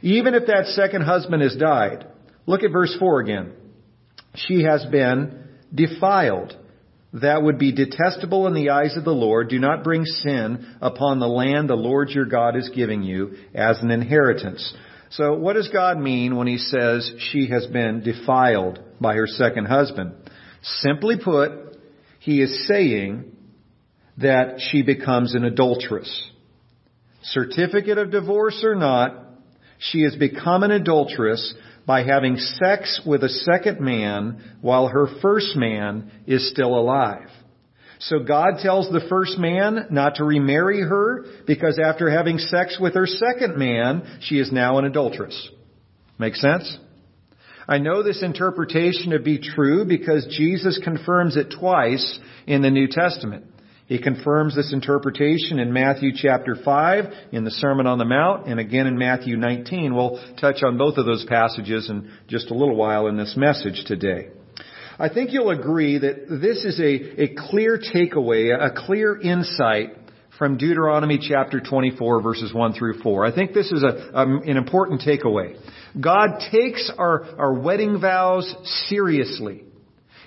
Even 0.03 0.35
if 0.35 0.47
that 0.47 0.67
second 0.67 1.03
husband 1.03 1.43
has 1.43 1.57
died. 1.57 2.07
Look 2.47 2.63
at 2.63 2.73
verse 2.73 2.95
4 2.99 3.21
again. 3.21 3.53
She 4.35 4.65
has 4.65 4.85
been 4.87 5.45
defiled. 5.73 6.57
That 7.15 7.43
would 7.43 7.59
be 7.59 7.73
detestable 7.73 8.47
in 8.47 8.55
the 8.55 8.71
eyes 8.71 8.97
of 8.97 9.05
the 9.05 9.13
Lord. 9.13 9.49
Do 9.49 9.59
not 9.59 9.85
bring 9.85 10.05
sin 10.05 10.77
upon 10.81 11.21
the 11.21 11.29
land 11.29 11.69
the 11.69 11.75
Lord 11.75 12.09
your 12.11 12.25
God 12.25 12.57
is 12.57 12.71
giving 12.75 13.03
you 13.03 13.37
as 13.55 13.81
an 13.81 13.91
inheritance. 13.91 14.75
So 15.11 15.35
what 15.35 15.53
does 15.53 15.69
God 15.69 15.99
mean 15.99 16.37
when 16.37 16.47
he 16.47 16.57
says 16.57 17.13
she 17.31 17.49
has 17.49 17.67
been 17.67 18.03
defiled 18.03 18.81
by 18.99 19.15
her 19.15 19.27
second 19.27 19.67
husband? 19.67 20.15
Simply 20.63 21.17
put, 21.23 21.77
he 22.19 22.41
is 22.41 22.67
saying 22.67 23.32
that 24.19 24.61
she 24.71 24.83
becomes 24.83 25.35
an 25.35 25.45
adulteress. 25.45 26.31
Certificate 27.23 27.99
of 27.99 28.11
divorce 28.11 28.63
or 28.65 28.75
not, 28.75 29.17
she 29.79 30.03
has 30.03 30.15
become 30.17 30.63
an 30.63 30.71
adulteress 30.71 31.55
by 31.87 32.05
having 32.05 32.37
sex 32.37 33.01
with 33.05 33.25
a 33.25 33.29
second 33.29 33.81
man 33.81 34.57
while 34.61 34.89
her 34.89 35.07
first 35.21 35.57
man 35.57 36.11
is 36.27 36.49
still 36.51 36.79
alive. 36.79 37.29
So 37.99 38.21
God 38.21 38.59
tells 38.61 38.91
the 38.91 39.07
first 39.09 39.39
man 39.39 39.87
not 39.91 40.17
to 40.17 40.25
remarry 40.25 40.81
her 40.81 41.25
because 41.47 41.79
after 41.83 42.11
having 42.11 42.39
sex 42.39 42.77
with 42.81 42.95
her 42.95 43.07
second 43.07 43.57
man, 43.57 44.19
she 44.21 44.39
is 44.41 44.51
now 44.51 44.79
an 44.79 44.85
adulteress. 44.85 45.49
Make 46.19 46.35
sense? 46.35 46.77
I 47.69 47.79
know 47.79 48.03
this 48.03 48.23
interpretation 48.23 49.11
to 49.11 49.21
be 49.21 49.39
true 49.39 49.85
because 49.85 50.27
Jesus 50.37 50.81
confirms 50.83 51.37
it 51.37 51.55
twice 51.59 52.19
in 52.47 52.63
the 52.63 52.71
New 52.71 52.89
Testament. 52.89 53.47
He 53.93 53.99
confirms 53.99 54.57
this 54.57 54.73
interpretation 54.73 55.59
in 55.59 55.71
Matthew 55.71 56.13
chapter 56.15 56.57
5 56.57 57.05
in 57.31 57.45
the 57.45 57.51
Sermon 57.51 57.87
on 57.87 57.99
the 57.99 58.07
Mount 58.07 58.47
and 58.47 58.59
again 58.59 58.87
in 58.87 58.97
Matthew 58.97 59.37
19. 59.37 59.95
We'll 59.95 60.19
touch 60.41 60.63
on 60.63 60.79
both 60.79 60.97
of 60.97 61.05
those 61.05 61.27
passages 61.27 61.91
in 61.91 62.11
just 62.27 62.51
a 62.51 62.55
little 62.55 62.75
while 62.75 63.07
in 63.09 63.19
this 63.19 63.35
message 63.37 63.85
today. 63.85 64.29
I 64.99 65.11
think 65.11 65.35
you'll 65.35 65.51
agree 65.51 65.99
that 65.99 66.27
this 66.27 66.65
is 66.65 66.81
a, 66.81 67.25
a 67.25 67.35
clear 67.51 67.79
takeaway, 67.79 68.59
a 68.59 68.71
clear 68.75 69.21
insight 69.21 69.91
from 70.39 70.57
Deuteronomy 70.57 71.19
chapter 71.21 71.61
24 71.61 72.23
verses 72.23 72.55
1 72.55 72.73
through 72.73 73.03
4. 73.03 73.27
I 73.27 73.35
think 73.35 73.53
this 73.53 73.71
is 73.71 73.83
a, 73.83 74.19
um, 74.19 74.41
an 74.47 74.57
important 74.57 75.03
takeaway. 75.03 75.55
God 76.01 76.41
takes 76.51 76.91
our, 76.97 77.25
our 77.39 77.53
wedding 77.53 78.01
vows 78.01 78.55
seriously. 78.89 79.65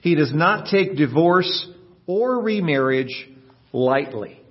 He 0.03 0.13
does 0.13 0.31
not 0.35 0.67
take 0.67 0.97
divorce 0.97 1.67
or 2.05 2.43
remarriage 2.43 3.31
lightly. 3.75 4.41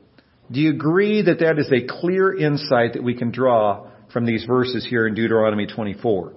Do 0.52 0.60
you 0.60 0.70
agree 0.70 1.22
that 1.22 1.40
that 1.40 1.58
is 1.58 1.72
a 1.72 1.86
clear 2.00 2.36
insight 2.36 2.92
that 2.92 3.02
we 3.02 3.16
can 3.16 3.30
draw 3.30 3.90
from 4.12 4.26
these 4.26 4.44
verses 4.44 4.86
here 4.88 5.06
in 5.06 5.14
Deuteronomy 5.14 5.66
24? 5.66 6.34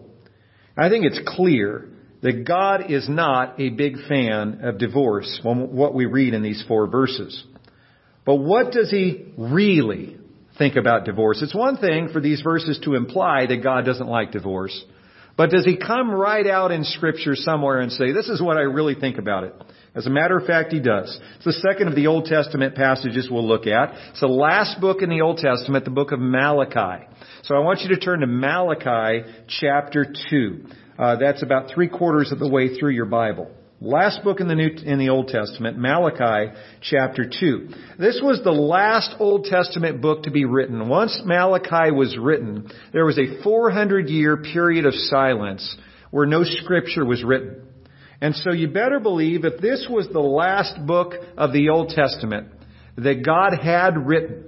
I 0.78 0.90
think 0.90 1.06
it's 1.06 1.20
clear 1.26 1.90
that 2.22 2.48
God 2.48 2.90
is 2.90 3.08
not 3.10 3.60
a 3.60 3.70
big 3.70 3.98
fan 4.08 4.62
of 4.64 4.78
divorce, 4.78 5.40
from 5.44 5.76
what 5.76 5.94
we 5.94 6.06
read 6.06 6.34
in 6.34 6.42
these 6.42 6.64
four 6.68 6.88
verses. 6.88 7.44
But 8.26 8.38
what 8.38 8.72
does 8.72 8.90
he 8.90 9.26
really 9.38 10.18
think 10.58 10.78
about 10.78 11.06
divorce? 11.06 11.42
It's 11.42 11.54
one 11.54 11.78
thing 11.78 12.10
for 12.12 12.22
these 12.22 12.42
verses 12.42 12.80
to 12.84 12.96
imply 12.96 13.46
that 13.48 13.64
God 13.64 13.86
doesn't 13.86 14.08
like 14.08 14.32
divorce. 14.32 14.84
But 15.38 15.52
does 15.52 15.64
he 15.64 15.78
come 15.78 16.10
right 16.10 16.48
out 16.48 16.72
in 16.72 16.84
scripture 16.84 17.36
somewhere 17.36 17.80
and 17.80 17.92
say, 17.92 18.12
this 18.12 18.28
is 18.28 18.42
what 18.42 18.58
I 18.58 18.62
really 18.62 18.96
think 18.96 19.20
about 19.20 19.44
it? 19.44 19.54
As 19.94 20.08
a 20.08 20.10
matter 20.10 20.38
of 20.38 20.46
fact, 20.46 20.74
he 20.74 20.80
does. 20.80 21.20
It's 21.38 21.46
the 21.46 21.54
second 21.54 21.88
of 21.88 21.96
the 21.96 22.08
Old 22.08 22.26
Testament 22.26 22.76
passages 22.76 23.30
we'll 23.32 23.48
look 23.48 23.68
at. 23.68 23.94
It's 24.10 24.20
the 24.20 24.28
last 24.28 24.82
book 24.82 25.02
in 25.02 25.10
the 25.10 25.22
Old 25.22 25.38
Testament, 25.38 25.86
the 25.86 25.92
book 25.92 26.12
of 26.12 26.20
Malachi. 26.20 27.06
So 27.44 27.56
I 27.56 27.60
want 27.60 27.82
you 27.82 27.90
to 27.90 28.00
turn 28.00 28.22
to 28.22 28.28
Malachi 28.28 29.28
chapter 29.48 30.06
2. 30.30 30.66
Uh, 30.98 31.16
that's 31.18 31.44
about 31.44 31.72
three 31.74 31.88
quarters 31.88 32.32
of 32.32 32.40
the 32.40 32.50
way 32.50 32.78
through 32.78 32.92
your 32.92 33.06
Bible. 33.06 33.52
Last 33.80 34.24
book 34.24 34.40
in 34.40 34.48
the 34.48 34.56
New, 34.56 34.72
in 34.84 34.98
the 34.98 35.10
Old 35.10 35.28
Testament, 35.28 35.78
Malachi 35.78 36.52
chapter 36.82 37.30
2. 37.30 37.70
This 38.00 38.20
was 38.24 38.42
the 38.44 38.52
last 38.52 39.16
Old 39.20 39.46
Testament 39.46 40.02
book 40.02 40.24
to 40.24 40.32
be 40.32 40.46
written. 40.46 40.90
Once 40.90 41.22
Malachi 41.24 41.92
was 41.92 42.18
written, 42.20 42.72
there 42.92 43.06
was 43.06 43.20
a 43.20 43.44
400 43.44 44.10
year 44.10 44.38
period 44.38 44.88
of 44.88 44.96
silence 44.96 45.78
where 46.10 46.26
no 46.26 46.44
scripture 46.44 47.06
was 47.06 47.24
written. 47.24 47.68
And 48.20 48.34
so 48.34 48.52
you 48.52 48.68
better 48.68 49.00
believe 49.00 49.46
if 49.46 49.62
this 49.62 49.86
was 49.88 50.08
the 50.08 50.20
last 50.20 50.84
book 50.88 51.14
of 51.38 51.54
the 51.54 51.70
Old 51.70 51.90
Testament 51.90 52.48
that 52.98 53.24
God 53.24 53.60
had 53.62 54.08
written, 54.08 54.46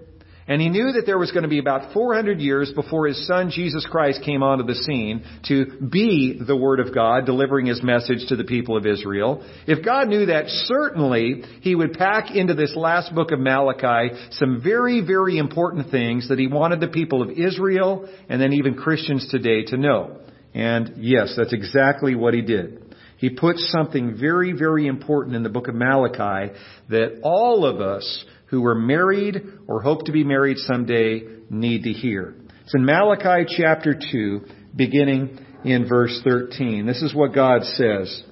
and 0.49 0.59
he 0.59 0.67
knew 0.67 0.91
that 0.93 1.05
there 1.05 1.19
was 1.19 1.31
going 1.31 1.43
to 1.43 1.49
be 1.49 1.59
about 1.59 1.93
400 1.93 2.41
years 2.41 2.71
before 2.73 3.05
his 3.05 3.27
son 3.27 3.51
Jesus 3.51 3.85
Christ 3.89 4.23
came 4.25 4.41
onto 4.41 4.65
the 4.65 4.73
scene 4.73 5.23
to 5.47 5.87
be 5.89 6.41
the 6.45 6.57
Word 6.57 6.79
of 6.79 6.93
God, 6.93 7.27
delivering 7.27 7.67
his 7.67 7.83
message 7.83 8.27
to 8.29 8.35
the 8.35 8.43
people 8.43 8.75
of 8.75 8.87
Israel. 8.87 9.47
If 9.67 9.85
God 9.85 10.07
knew 10.07 10.25
that, 10.25 10.47
certainly 10.47 11.43
he 11.61 11.75
would 11.75 11.93
pack 11.93 12.35
into 12.35 12.55
this 12.55 12.75
last 12.75 13.13
book 13.13 13.31
of 13.31 13.39
Malachi 13.39 14.15
some 14.31 14.61
very, 14.63 15.01
very 15.05 15.37
important 15.37 15.91
things 15.91 16.29
that 16.29 16.39
he 16.39 16.47
wanted 16.47 16.79
the 16.79 16.87
people 16.87 17.21
of 17.21 17.29
Israel 17.29 18.09
and 18.27 18.41
then 18.41 18.53
even 18.53 18.73
Christians 18.73 19.27
today 19.29 19.65
to 19.65 19.77
know. 19.77 20.17
And 20.55 20.95
yes, 20.97 21.35
that's 21.37 21.53
exactly 21.53 22.15
what 22.15 22.33
he 22.33 22.41
did. 22.41 22.95
He 23.17 23.29
put 23.29 23.57
something 23.57 24.17
very, 24.17 24.53
very 24.53 24.87
important 24.87 25.35
in 25.35 25.43
the 25.43 25.49
book 25.49 25.67
of 25.67 25.75
Malachi 25.75 26.53
that 26.89 27.19
all 27.21 27.65
of 27.65 27.81
us 27.81 28.25
who 28.49 28.61
were 28.61 28.75
married 28.75 29.41
or 29.67 29.81
hope 29.81 30.05
to 30.05 30.11
be 30.11 30.23
married 30.23 30.57
someday 30.57 31.23
need 31.49 31.83
to 31.83 31.91
hear. 31.91 32.35
It's 32.63 32.75
in 32.75 32.85
Malachi 32.85 33.51
chapter 33.57 33.99
2, 34.11 34.41
beginning 34.75 35.39
in 35.63 35.87
verse 35.87 36.19
13. 36.23 36.85
This 36.85 37.01
is 37.01 37.13
what 37.13 37.33
God 37.33 37.63
says 37.63 38.23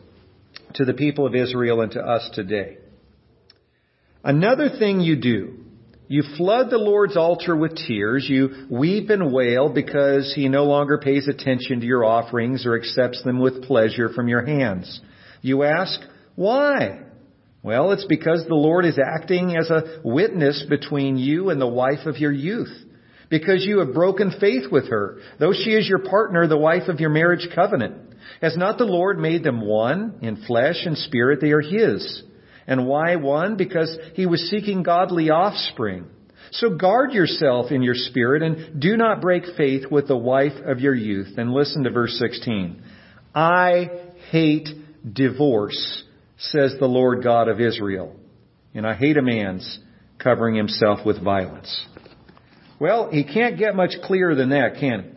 to 0.75 0.85
the 0.85 0.93
people 0.93 1.25
of 1.25 1.35
Israel 1.35 1.81
and 1.81 1.91
to 1.93 2.01
us 2.01 2.29
today. 2.33 2.77
Another 4.23 4.69
thing 4.69 4.99
you 4.99 5.15
do, 5.15 5.65
you 6.07 6.23
flood 6.37 6.69
the 6.69 6.77
Lord's 6.77 7.17
altar 7.17 7.55
with 7.55 7.75
tears. 7.75 8.25
You 8.29 8.67
weep 8.69 9.09
and 9.09 9.33
wail 9.33 9.69
because 9.69 10.33
he 10.35 10.47
no 10.47 10.63
longer 10.63 10.97
pays 10.97 11.27
attention 11.27 11.81
to 11.81 11.85
your 11.85 12.05
offerings 12.05 12.65
or 12.65 12.77
accepts 12.77 13.23
them 13.23 13.39
with 13.39 13.63
pleasure 13.63 14.09
from 14.09 14.27
your 14.27 14.45
hands. 14.45 15.01
You 15.41 15.63
ask, 15.63 15.99
why? 16.35 17.01
Well, 17.67 17.91
it's 17.91 18.05
because 18.05 18.45
the 18.47 18.55
Lord 18.55 18.85
is 18.85 18.97
acting 18.97 19.57
as 19.57 19.69
a 19.69 19.99
witness 20.01 20.65
between 20.69 21.17
you 21.17 21.49
and 21.49 21.59
the 21.59 21.67
wife 21.67 22.05
of 22.05 22.15
your 22.15 22.31
youth. 22.31 22.71
Because 23.29 23.65
you 23.65 23.79
have 23.79 23.93
broken 23.93 24.31
faith 24.39 24.71
with 24.71 24.87
her, 24.87 25.17
though 25.37 25.51
she 25.51 25.71
is 25.71 25.85
your 25.85 25.99
partner, 25.99 26.47
the 26.47 26.57
wife 26.57 26.87
of 26.87 27.01
your 27.01 27.09
marriage 27.09 27.49
covenant. 27.53 28.15
Has 28.39 28.55
not 28.55 28.77
the 28.77 28.85
Lord 28.85 29.19
made 29.19 29.43
them 29.43 29.59
one? 29.59 30.19
In 30.21 30.45
flesh 30.45 30.85
and 30.85 30.97
spirit 30.97 31.41
they 31.41 31.51
are 31.51 31.59
His. 31.59 32.23
And 32.67 32.87
why 32.87 33.17
one? 33.17 33.57
Because 33.57 33.93
He 34.13 34.25
was 34.25 34.49
seeking 34.49 34.81
godly 34.81 35.29
offspring. 35.29 36.05
So 36.51 36.77
guard 36.77 37.11
yourself 37.11 37.69
in 37.69 37.81
your 37.81 37.95
spirit 37.95 38.43
and 38.43 38.79
do 38.79 38.95
not 38.95 39.19
break 39.19 39.43
faith 39.57 39.91
with 39.91 40.07
the 40.07 40.15
wife 40.15 40.55
of 40.65 40.79
your 40.79 40.95
youth. 40.95 41.37
And 41.37 41.51
listen 41.51 41.83
to 41.83 41.89
verse 41.89 42.17
16. 42.17 42.81
I 43.35 43.89
hate 44.31 44.69
divorce 45.11 46.05
says 46.37 46.75
the 46.79 46.87
Lord 46.87 47.23
God 47.23 47.47
of 47.47 47.59
Israel. 47.59 48.15
And 48.73 48.85
I 48.85 48.93
hate 48.93 49.17
a 49.17 49.21
man's 49.21 49.79
covering 50.19 50.55
himself 50.55 51.05
with 51.05 51.23
violence. 51.23 51.85
Well, 52.79 53.09
he 53.11 53.23
can't 53.23 53.57
get 53.57 53.75
much 53.75 53.91
clearer 54.03 54.35
than 54.35 54.49
that, 54.49 54.75
can 54.79 55.03
he? 55.03 55.09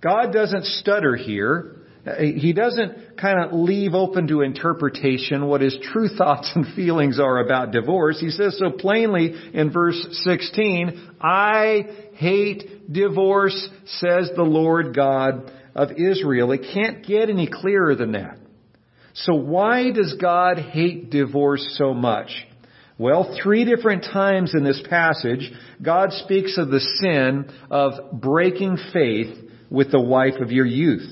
God 0.00 0.32
doesn't 0.32 0.64
stutter 0.64 1.16
here. 1.16 1.76
He 2.18 2.52
doesn't 2.52 3.18
kind 3.18 3.40
of 3.40 3.52
leave 3.52 3.94
open 3.94 4.28
to 4.28 4.42
interpretation 4.42 5.46
what 5.46 5.60
his 5.60 5.76
true 5.82 6.08
thoughts 6.16 6.50
and 6.54 6.74
feelings 6.74 7.18
are 7.18 7.38
about 7.40 7.72
divorce. 7.72 8.20
He 8.20 8.30
says 8.30 8.56
so 8.58 8.70
plainly 8.70 9.34
in 9.52 9.72
verse 9.72 10.06
16, 10.24 11.16
I 11.20 11.82
hate 12.14 12.92
divorce, 12.92 13.68
says 13.86 14.30
the 14.36 14.42
Lord 14.42 14.94
God 14.94 15.50
of 15.74 15.92
Israel. 15.92 16.52
It 16.52 16.66
can't 16.72 17.04
get 17.04 17.28
any 17.28 17.48
clearer 17.52 17.96
than 17.96 18.12
that. 18.12 18.38
So 19.20 19.34
why 19.34 19.92
does 19.92 20.14
God 20.20 20.58
hate 20.58 21.10
divorce 21.10 21.76
so 21.78 21.94
much? 21.94 22.46
Well, 22.98 23.36
three 23.42 23.64
different 23.64 24.04
times 24.04 24.54
in 24.54 24.62
this 24.62 24.82
passage, 24.90 25.52
God 25.82 26.12
speaks 26.12 26.58
of 26.58 26.68
the 26.68 26.80
sin 26.80 27.50
of 27.70 28.20
breaking 28.20 28.78
faith 28.92 29.36
with 29.70 29.90
the 29.90 30.00
wife 30.00 30.36
of 30.40 30.52
your 30.52 30.66
youth. 30.66 31.06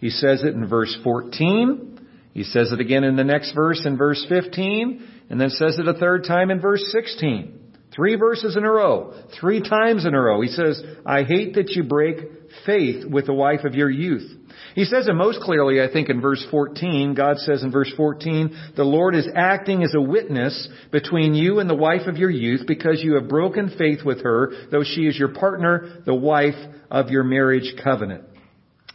He 0.00 0.10
says 0.10 0.42
it 0.44 0.54
in 0.54 0.68
verse 0.68 0.96
14. 1.02 2.00
He 2.34 2.44
says 2.44 2.70
it 2.72 2.80
again 2.80 3.04
in 3.04 3.16
the 3.16 3.24
next 3.24 3.52
verse 3.52 3.84
in 3.84 3.96
verse 3.96 4.24
15, 4.28 5.08
and 5.28 5.40
then 5.40 5.50
says 5.50 5.78
it 5.78 5.88
a 5.88 5.94
third 5.94 6.24
time 6.24 6.50
in 6.50 6.60
verse 6.60 6.84
16. 6.92 7.58
Three 7.94 8.14
verses 8.14 8.56
in 8.56 8.64
a 8.64 8.70
row. 8.70 9.12
Three 9.40 9.60
times 9.60 10.06
in 10.06 10.14
a 10.14 10.20
row. 10.20 10.40
He 10.40 10.48
says, 10.48 10.80
I 11.04 11.24
hate 11.24 11.54
that 11.54 11.70
you 11.70 11.82
break 11.82 12.39
faith 12.66 13.04
with 13.04 13.26
the 13.26 13.34
wife 13.34 13.64
of 13.64 13.74
your 13.74 13.90
youth. 13.90 14.30
He 14.74 14.84
says 14.84 15.08
it 15.08 15.14
most 15.14 15.40
clearly, 15.40 15.80
I 15.80 15.92
think, 15.92 16.08
in 16.08 16.20
verse 16.20 16.44
14. 16.50 17.14
God 17.14 17.38
says 17.38 17.62
in 17.62 17.72
verse 17.72 17.92
14, 17.96 18.72
the 18.76 18.84
Lord 18.84 19.14
is 19.14 19.28
acting 19.34 19.82
as 19.82 19.94
a 19.94 20.00
witness 20.00 20.68
between 20.92 21.34
you 21.34 21.60
and 21.60 21.68
the 21.68 21.74
wife 21.74 22.06
of 22.06 22.16
your 22.16 22.30
youth 22.30 22.62
because 22.66 23.02
you 23.02 23.14
have 23.14 23.28
broken 23.28 23.74
faith 23.76 24.04
with 24.04 24.22
her, 24.22 24.52
though 24.70 24.84
she 24.84 25.02
is 25.02 25.18
your 25.18 25.34
partner, 25.34 26.02
the 26.06 26.14
wife 26.14 26.54
of 26.90 27.10
your 27.10 27.24
marriage 27.24 27.74
covenant. 27.82 28.24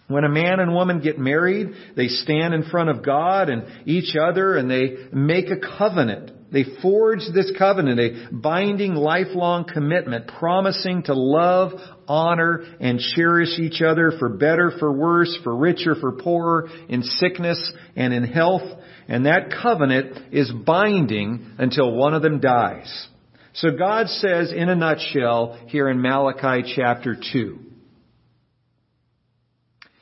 When 0.08 0.24
a 0.24 0.30
man 0.30 0.60
and 0.60 0.74
woman 0.74 1.02
get 1.02 1.18
married, 1.18 1.70
they 1.96 2.08
stand 2.08 2.54
in 2.54 2.70
front 2.70 2.90
of 2.90 3.04
God 3.04 3.50
and 3.50 3.64
each 3.88 4.16
other 4.16 4.56
and 4.56 4.70
they 4.70 4.98
make 5.12 5.48
a 5.50 5.78
covenant. 5.78 6.32
They 6.52 6.64
forge 6.82 7.22
this 7.34 7.52
covenant, 7.58 8.00
a 8.00 8.30
binding 8.32 8.94
lifelong 8.94 9.66
commitment, 9.66 10.28
promising 10.28 11.04
to 11.04 11.14
love, 11.14 11.72
honor, 12.08 12.64
and 12.80 13.00
cherish 13.00 13.58
each 13.60 13.82
other 13.82 14.14
for 14.20 14.30
better, 14.30 14.72
for 14.78 14.92
worse, 14.92 15.36
for 15.44 15.56
richer, 15.56 15.96
for 15.96 16.14
poorer, 16.14 16.70
in 16.88 17.02
sickness 17.02 17.74
and 17.96 18.14
in 18.14 18.24
health. 18.24 18.62
And 19.08 19.26
that 19.26 19.52
covenant 19.62 20.34
is 20.34 20.52
binding 20.52 21.46
until 21.58 21.92
one 21.92 22.14
of 22.14 22.22
them 22.22 22.40
dies. 22.40 23.08
So 23.54 23.72
God 23.72 24.08
says 24.08 24.52
in 24.52 24.70
a 24.70 24.76
nutshell 24.76 25.58
here 25.68 25.90
in 25.90 26.02
Malachi 26.02 26.74
chapter 26.76 27.16
2, 27.34 27.60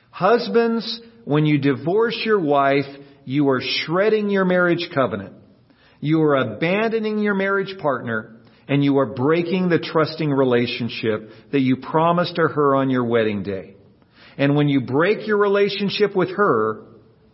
Husbands, 0.10 1.02
when 1.26 1.46
you 1.46 1.58
divorce 1.58 2.20
your 2.24 2.40
wife, 2.40 2.86
you 3.26 3.50
are 3.50 3.62
shredding 3.62 4.30
your 4.30 4.46
marriage 4.46 4.90
covenant. 4.94 5.36
You 6.04 6.22
are 6.24 6.36
abandoning 6.36 7.20
your 7.20 7.34
marriage 7.34 7.78
partner 7.80 8.36
and 8.68 8.84
you 8.84 8.98
are 8.98 9.06
breaking 9.06 9.70
the 9.70 9.80
trusting 9.80 10.30
relationship 10.30 11.30
that 11.54 11.62
you 11.62 11.78
promised 11.78 12.36
to 12.36 12.42
her 12.42 12.76
on 12.76 12.90
your 12.90 13.06
wedding 13.06 13.42
day. 13.42 13.76
And 14.38 14.58
when 14.58 14.68
you 14.68 14.82
break 14.82 15.26
your 15.26 15.38
relationship 15.38 16.14
with 16.14 16.36
her, 16.36 16.82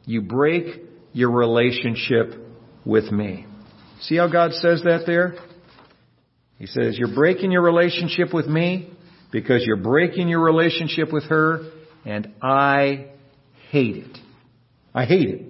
you 0.06 0.22
break 0.22 0.84
your 1.14 1.32
relationship 1.32 2.36
with 2.86 3.12
me. 3.12 3.48
See 4.02 4.18
how 4.18 4.28
God 4.28 4.54
says 4.54 4.84
that 4.84 5.06
there? 5.08 5.34
He 6.60 6.68
says, 6.68 6.96
you're 6.96 7.16
breaking 7.16 7.52
your 7.52 7.64
relationship 7.64 8.32
with 8.32 8.46
me 8.46 8.94
because 9.32 9.64
you're 9.66 9.78
breaking 9.78 10.28
your 10.28 10.42
relationship 10.42 11.12
with 11.12 11.24
her 11.24 11.72
and 12.06 12.36
I 12.40 13.14
hate 13.72 13.96
it. 13.98 14.18
I 14.94 15.06
hate 15.06 15.30
it. 15.30 15.49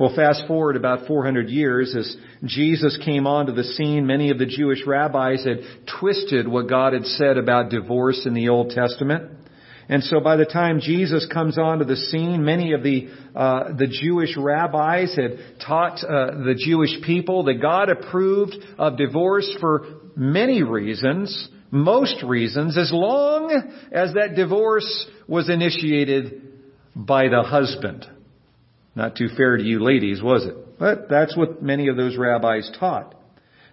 Well, 0.00 0.16
fast 0.16 0.44
forward 0.48 0.76
about 0.76 1.06
400 1.06 1.50
years 1.50 1.94
as 1.94 2.16
Jesus 2.46 2.98
came 3.04 3.26
onto 3.26 3.52
the 3.52 3.64
scene, 3.64 4.06
many 4.06 4.30
of 4.30 4.38
the 4.38 4.46
Jewish 4.46 4.86
rabbis 4.86 5.44
had 5.44 5.58
twisted 6.00 6.48
what 6.48 6.70
God 6.70 6.94
had 6.94 7.04
said 7.04 7.36
about 7.36 7.68
divorce 7.68 8.22
in 8.24 8.32
the 8.32 8.48
Old 8.48 8.70
Testament. 8.70 9.30
And 9.90 10.02
so 10.02 10.20
by 10.20 10.36
the 10.36 10.46
time 10.46 10.80
Jesus 10.80 11.28
comes 11.30 11.58
onto 11.58 11.84
the 11.84 11.96
scene, 11.96 12.42
many 12.42 12.72
of 12.72 12.82
the 12.82 13.10
uh, 13.36 13.74
the 13.76 13.88
Jewish 13.88 14.38
rabbis 14.38 15.14
had 15.14 15.38
taught 15.66 16.02
uh, 16.02 16.44
the 16.46 16.54
Jewish 16.56 17.02
people 17.04 17.42
that 17.44 17.60
God 17.60 17.90
approved 17.90 18.56
of 18.78 18.96
divorce 18.96 19.54
for 19.60 19.84
many 20.16 20.62
reasons, 20.62 21.50
most 21.70 22.22
reasons, 22.22 22.78
as 22.78 22.90
long 22.90 23.52
as 23.92 24.14
that 24.14 24.34
divorce 24.34 25.10
was 25.28 25.50
initiated 25.50 26.40
by 26.96 27.28
the 27.28 27.42
husband. 27.42 28.06
Not 28.94 29.16
too 29.16 29.28
fair 29.36 29.56
to 29.56 29.62
you 29.62 29.82
ladies, 29.82 30.22
was 30.22 30.44
it? 30.46 30.78
But 30.78 31.08
that's 31.08 31.36
what 31.36 31.62
many 31.62 31.88
of 31.88 31.96
those 31.96 32.16
rabbis 32.16 32.70
taught. 32.78 33.14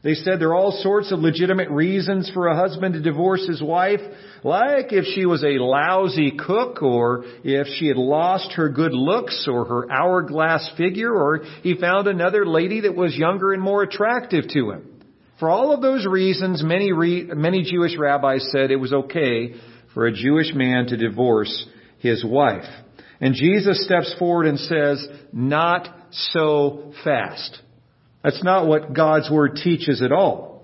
They 0.04 0.14
said 0.14 0.40
there 0.40 0.50
are 0.50 0.56
all 0.56 0.80
sorts 0.84 1.12
of 1.12 1.20
legitimate 1.20 1.70
reasons 1.70 2.30
for 2.34 2.48
a 2.48 2.56
husband 2.56 2.94
to 2.94 3.02
divorce 3.02 3.46
his 3.48 3.62
wife, 3.62 4.00
like 4.44 4.94
if 4.94 5.06
she 5.16 5.26
was 5.26 5.44
a 5.44 5.62
lousy 5.62 6.32
cook, 6.38 6.84
or 6.84 7.26
if 7.44 7.68
she 7.78 7.88
had 7.88 7.98
lost 7.98 8.54
her 8.54 8.70
good 8.70 8.94
looks, 8.94 9.48
or 9.52 9.66
her 9.66 9.92
hourglass 9.92 10.72
figure, 10.78 11.12
or 11.12 11.40
he 11.64 11.76
found 11.76 12.08
another 12.08 12.46
lady 12.46 12.82
that 12.82 12.96
was 12.96 13.18
younger 13.18 13.54
and 13.54 13.62
more 13.62 13.82
attractive 13.82 14.48
to 14.50 14.72
him. 14.72 15.02
For 15.40 15.50
all 15.50 15.74
of 15.74 15.82
those 15.82 16.06
reasons, 16.06 16.64
many, 16.64 16.92
re- 16.94 17.26
many 17.26 17.64
Jewish 17.64 17.98
rabbis 17.98 18.48
said 18.52 18.72
it 18.72 18.78
was 18.78 18.94
okay 18.94 19.56
for 19.94 20.06
a 20.06 20.14
Jewish 20.14 20.54
man 20.54 20.88
to 20.88 20.98
divorce 20.98 21.68
his 22.00 22.24
wife. 22.24 22.66
And 23.20 23.34
Jesus 23.34 23.84
steps 23.84 24.14
forward 24.20 24.46
and 24.46 24.60
says, 24.60 25.08
not 25.34 25.90
so 26.12 26.94
fast. 27.04 27.60
That's 28.24 28.44
not 28.44 28.68
what 28.68 28.94
God's 28.94 29.30
Word 29.30 29.60
teaches 29.64 30.02
at 30.02 30.12
all. 30.12 30.58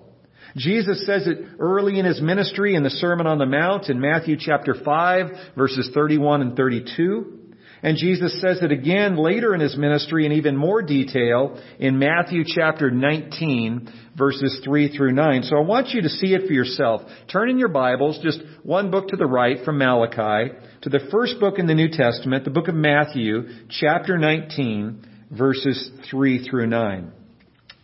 Jesus 0.56 1.04
says 1.04 1.26
it 1.26 1.38
early 1.58 1.98
in 1.98 2.04
his 2.04 2.20
ministry 2.20 2.76
in 2.76 2.84
the 2.84 2.90
Sermon 2.90 3.26
on 3.26 3.38
the 3.38 3.46
Mount 3.46 3.88
in 3.88 4.00
Matthew 4.00 4.36
chapter 4.38 4.74
5 4.84 5.54
verses 5.56 5.90
31 5.92 6.42
and 6.42 6.56
32. 6.56 7.40
And 7.84 7.98
Jesus 7.98 8.40
says 8.40 8.62
it 8.62 8.72
again 8.72 9.14
later 9.18 9.54
in 9.54 9.60
his 9.60 9.76
ministry 9.76 10.24
in 10.24 10.32
even 10.32 10.56
more 10.56 10.80
detail 10.80 11.60
in 11.78 11.98
Matthew 11.98 12.42
chapter 12.46 12.90
19 12.90 13.92
verses 14.16 14.58
3 14.64 14.96
through 14.96 15.12
9. 15.12 15.42
So 15.42 15.58
I 15.58 15.60
want 15.60 15.90
you 15.90 16.00
to 16.00 16.08
see 16.08 16.28
it 16.28 16.46
for 16.46 16.54
yourself. 16.54 17.02
Turn 17.30 17.50
in 17.50 17.58
your 17.58 17.68
Bibles, 17.68 18.20
just 18.22 18.40
one 18.62 18.90
book 18.90 19.08
to 19.08 19.16
the 19.16 19.26
right 19.26 19.62
from 19.66 19.76
Malachi, 19.76 20.54
to 20.80 20.88
the 20.88 21.08
first 21.12 21.38
book 21.38 21.58
in 21.58 21.66
the 21.66 21.74
New 21.74 21.90
Testament, 21.90 22.44
the 22.44 22.50
book 22.50 22.68
of 22.68 22.74
Matthew, 22.74 23.42
chapter 23.68 24.16
19, 24.16 25.06
verses 25.30 25.90
3 26.10 26.48
through 26.48 26.68
9. 26.68 27.12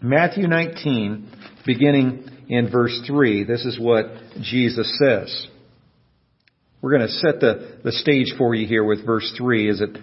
Matthew 0.01 0.49
19, 0.49 1.31
beginning 1.67 2.27
in 2.49 2.71
verse 2.71 2.99
3, 3.07 3.45
this 3.45 3.67
is 3.67 3.79
what 3.79 4.07
Jesus 4.41 4.99
says. 4.99 5.47
We're 6.83 6.97
going 6.97 7.09
to 7.09 7.15
set 7.15 7.41
the, 7.41 7.79
the 7.85 7.93
stage 7.93 8.35
for 8.39 8.55
you 8.55 8.67
here 8.67 8.85
with 8.85 9.05
verse 9.05 9.31
3 9.37 9.69
as 9.69 9.81
it, 9.83 9.99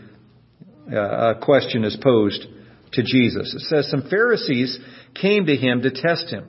uh, 0.94 1.36
a 1.36 1.40
question 1.42 1.84
is 1.84 1.98
posed 2.02 2.46
to 2.94 3.04
Jesus. 3.04 3.54
It 3.56 3.62
says, 3.62 3.90
Some 3.90 4.10
Pharisees 4.10 4.78
came 5.20 5.48
to 5.48 5.56
him 5.56 5.82
to 5.82 5.92
test 5.92 6.30
him. 6.30 6.48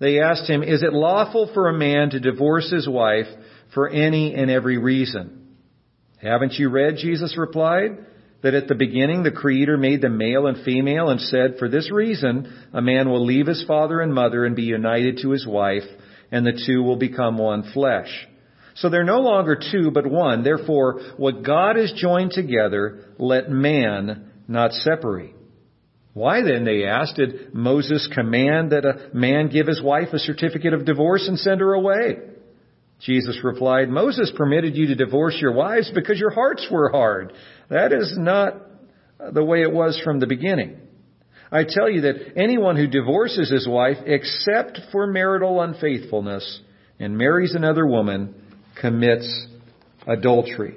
They 0.00 0.20
asked 0.20 0.48
him, 0.48 0.62
Is 0.62 0.82
it 0.82 0.92
lawful 0.92 1.50
for 1.54 1.68
a 1.68 1.78
man 1.78 2.10
to 2.10 2.20
divorce 2.20 2.70
his 2.70 2.88
wife 2.88 3.26
for 3.72 3.88
any 3.88 4.34
and 4.34 4.50
every 4.50 4.78
reason? 4.78 5.56
Haven't 6.22 6.54
you 6.54 6.70
read, 6.70 6.96
Jesus 6.96 7.36
replied, 7.36 7.98
that 8.42 8.54
at 8.54 8.68
the 8.68 8.74
beginning 8.74 9.22
the 9.22 9.30
Creator 9.30 9.76
made 9.76 10.02
them 10.02 10.18
male 10.18 10.46
and 10.46 10.64
female 10.64 11.08
and 11.08 11.20
said, 11.20 11.56
For 11.58 11.68
this 11.68 11.90
reason 11.90 12.52
a 12.72 12.80
man 12.80 13.08
will 13.08 13.24
leave 13.24 13.46
his 13.46 13.64
father 13.66 14.00
and 14.00 14.14
mother 14.14 14.44
and 14.44 14.54
be 14.54 14.62
united 14.62 15.18
to 15.22 15.30
his 15.30 15.46
wife, 15.46 15.84
and 16.30 16.46
the 16.46 16.62
two 16.66 16.82
will 16.82 16.96
become 16.96 17.38
one 17.38 17.72
flesh. 17.72 18.26
So 18.74 18.88
they're 18.88 19.04
no 19.04 19.20
longer 19.20 19.56
two, 19.56 19.90
but 19.92 20.06
one. 20.06 20.42
Therefore, 20.42 21.00
what 21.16 21.44
God 21.44 21.76
has 21.76 21.92
joined 21.92 22.32
together, 22.32 23.04
let 23.18 23.48
man 23.48 24.30
not 24.48 24.72
separate. 24.72 25.34
Why 26.12 26.42
then, 26.42 26.64
they 26.64 26.84
asked, 26.84 27.16
did 27.16 27.54
Moses 27.54 28.08
command 28.14 28.70
that 28.70 28.84
a 28.84 29.14
man 29.14 29.48
give 29.48 29.66
his 29.66 29.82
wife 29.82 30.08
a 30.12 30.18
certificate 30.18 30.72
of 30.72 30.84
divorce 30.84 31.26
and 31.26 31.38
send 31.38 31.60
her 31.60 31.72
away? 31.72 32.18
Jesus 33.00 33.40
replied, 33.42 33.88
Moses 33.88 34.32
permitted 34.36 34.76
you 34.76 34.86
to 34.88 34.94
divorce 34.94 35.36
your 35.40 35.52
wives 35.52 35.90
because 35.94 36.18
your 36.18 36.30
hearts 36.30 36.66
were 36.70 36.90
hard. 36.90 37.32
That 37.68 37.92
is 37.92 38.14
not 38.16 38.54
the 39.32 39.44
way 39.44 39.62
it 39.62 39.72
was 39.72 40.00
from 40.04 40.20
the 40.20 40.26
beginning. 40.26 40.78
I 41.50 41.64
tell 41.68 41.90
you 41.90 42.02
that 42.02 42.34
anyone 42.36 42.76
who 42.76 42.86
divorces 42.86 43.50
his 43.50 43.68
wife 43.68 43.98
except 44.06 44.80
for 44.92 45.06
marital 45.06 45.60
unfaithfulness 45.60 46.60
and 46.98 47.18
marries 47.18 47.54
another 47.54 47.86
woman 47.86 48.34
commits 48.80 49.46
adultery. 50.06 50.76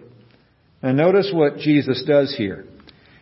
Now 0.81 0.91
notice 0.91 1.31
what 1.33 1.57
Jesus 1.57 2.03
does 2.07 2.35
here. 2.37 2.65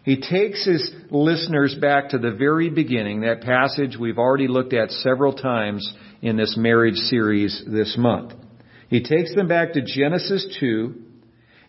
He 0.03 0.21
takes 0.21 0.63
his 0.65 0.93
listeners 1.09 1.75
back 1.81 2.09
to 2.09 2.19
the 2.19 2.31
very 2.31 2.69
beginning, 2.69 3.21
that 3.21 3.41
passage 3.41 3.97
we've 3.99 4.19
already 4.19 4.47
looked 4.47 4.73
at 4.73 4.91
several 4.91 5.33
times 5.33 5.91
in 6.21 6.37
this 6.37 6.55
marriage 6.57 6.95
series 6.95 7.63
this 7.65 7.95
month. 7.97 8.33
He 8.87 9.01
takes 9.01 9.33
them 9.33 9.47
back 9.47 9.73
to 9.73 9.81
Genesis 9.81 10.57
2, 10.59 10.93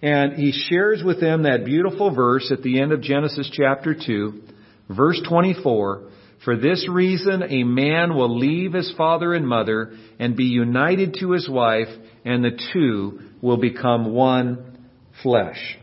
and 0.02 0.34
he 0.34 0.52
shares 0.52 1.02
with 1.02 1.18
them 1.18 1.44
that 1.44 1.64
beautiful 1.64 2.14
verse 2.14 2.52
at 2.52 2.62
the 2.62 2.80
end 2.80 2.92
of 2.92 3.00
Genesis 3.00 3.50
chapter 3.50 3.94
2, 3.94 4.42
verse 4.90 5.20
24. 5.26 6.10
For 6.44 6.56
this 6.56 6.86
reason, 6.90 7.42
a 7.42 7.64
man 7.64 8.14
will 8.14 8.38
leave 8.38 8.74
his 8.74 8.92
father 8.98 9.32
and 9.32 9.48
mother 9.48 9.94
and 10.18 10.36
be 10.36 10.44
united 10.44 11.16
to 11.20 11.30
his 11.30 11.48
wife, 11.48 11.88
and 12.26 12.44
the 12.44 12.58
two 12.72 13.20
will 13.40 13.56
become 13.56 14.12
one 14.12 14.78
flesh. 15.22 15.78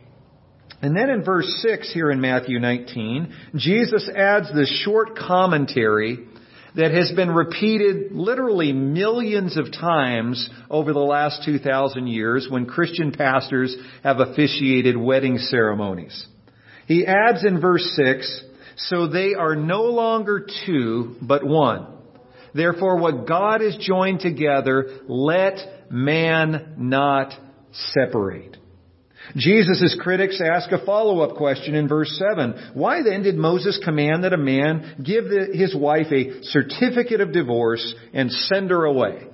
And 0.82 0.95
then 0.95 1.10
in 1.10 1.23
verse 1.23 1.47
6 1.65 1.91
here 1.93 2.12
in 2.12 2.19
Matthew 2.19 2.60
19, 2.60 3.34
Jesus 3.56 4.10
adds 4.13 4.53
this 4.53 4.69
short 4.84 5.15
commentary 5.17 6.19
that 6.75 6.91
has 6.91 7.12
been 7.15 7.32
repeated 7.32 8.12
literally 8.12 8.73
millions 8.73 9.58
of 9.58 9.71
times 9.71 10.49
over 10.69 10.91
the 10.91 10.99
last 10.99 11.43
2,000 11.45 12.08
years 12.08 12.47
when 12.49 12.65
Christian 12.65 13.13
pastors 13.13 13.75
have 14.03 14.19
officiated 14.19 14.97
wedding 14.97 15.38
ceremonies. 15.38 16.27
He 16.88 17.06
adds 17.06 17.45
in 17.45 17.62
verse 17.62 17.89
6, 17.95 18.43
so 18.75 19.08
they 19.08 19.36
are 19.36 19.56
no 19.56 19.84
longer 19.84 20.45
two, 20.65 21.15
but 21.21 21.45
one. 21.45 21.88
Therefore, 22.53 22.97
what 22.97 23.27
God 23.27 23.62
has 23.62 23.77
joined 23.77 24.19
together, 24.19 24.99
let 25.08 25.58
man 25.93 26.73
not 26.77 27.34
separate. 27.71 28.58
Jesus' 29.36 29.95
critics 30.01 30.41
ask 30.43 30.71
a 30.71 30.84
follow-up 30.86 31.38
question 31.38 31.75
in 31.75 31.88
verse 31.88 32.19
7. 32.32 32.71
Why 32.73 33.01
then 33.03 33.23
did 33.23 33.36
Moses 33.36 33.79
command 33.84 34.23
that 34.23 34.34
a 34.34 34.38
man 34.38 35.01
give 35.03 35.25
the, 35.25 35.49
his 35.53 35.75
wife 35.75 36.08
a 36.12 36.43
certificate 36.43 37.21
of 37.21 37.32
divorce 37.32 37.93
and 38.13 38.32
send 38.32 38.71
her 38.71 38.84
away? 38.84 39.27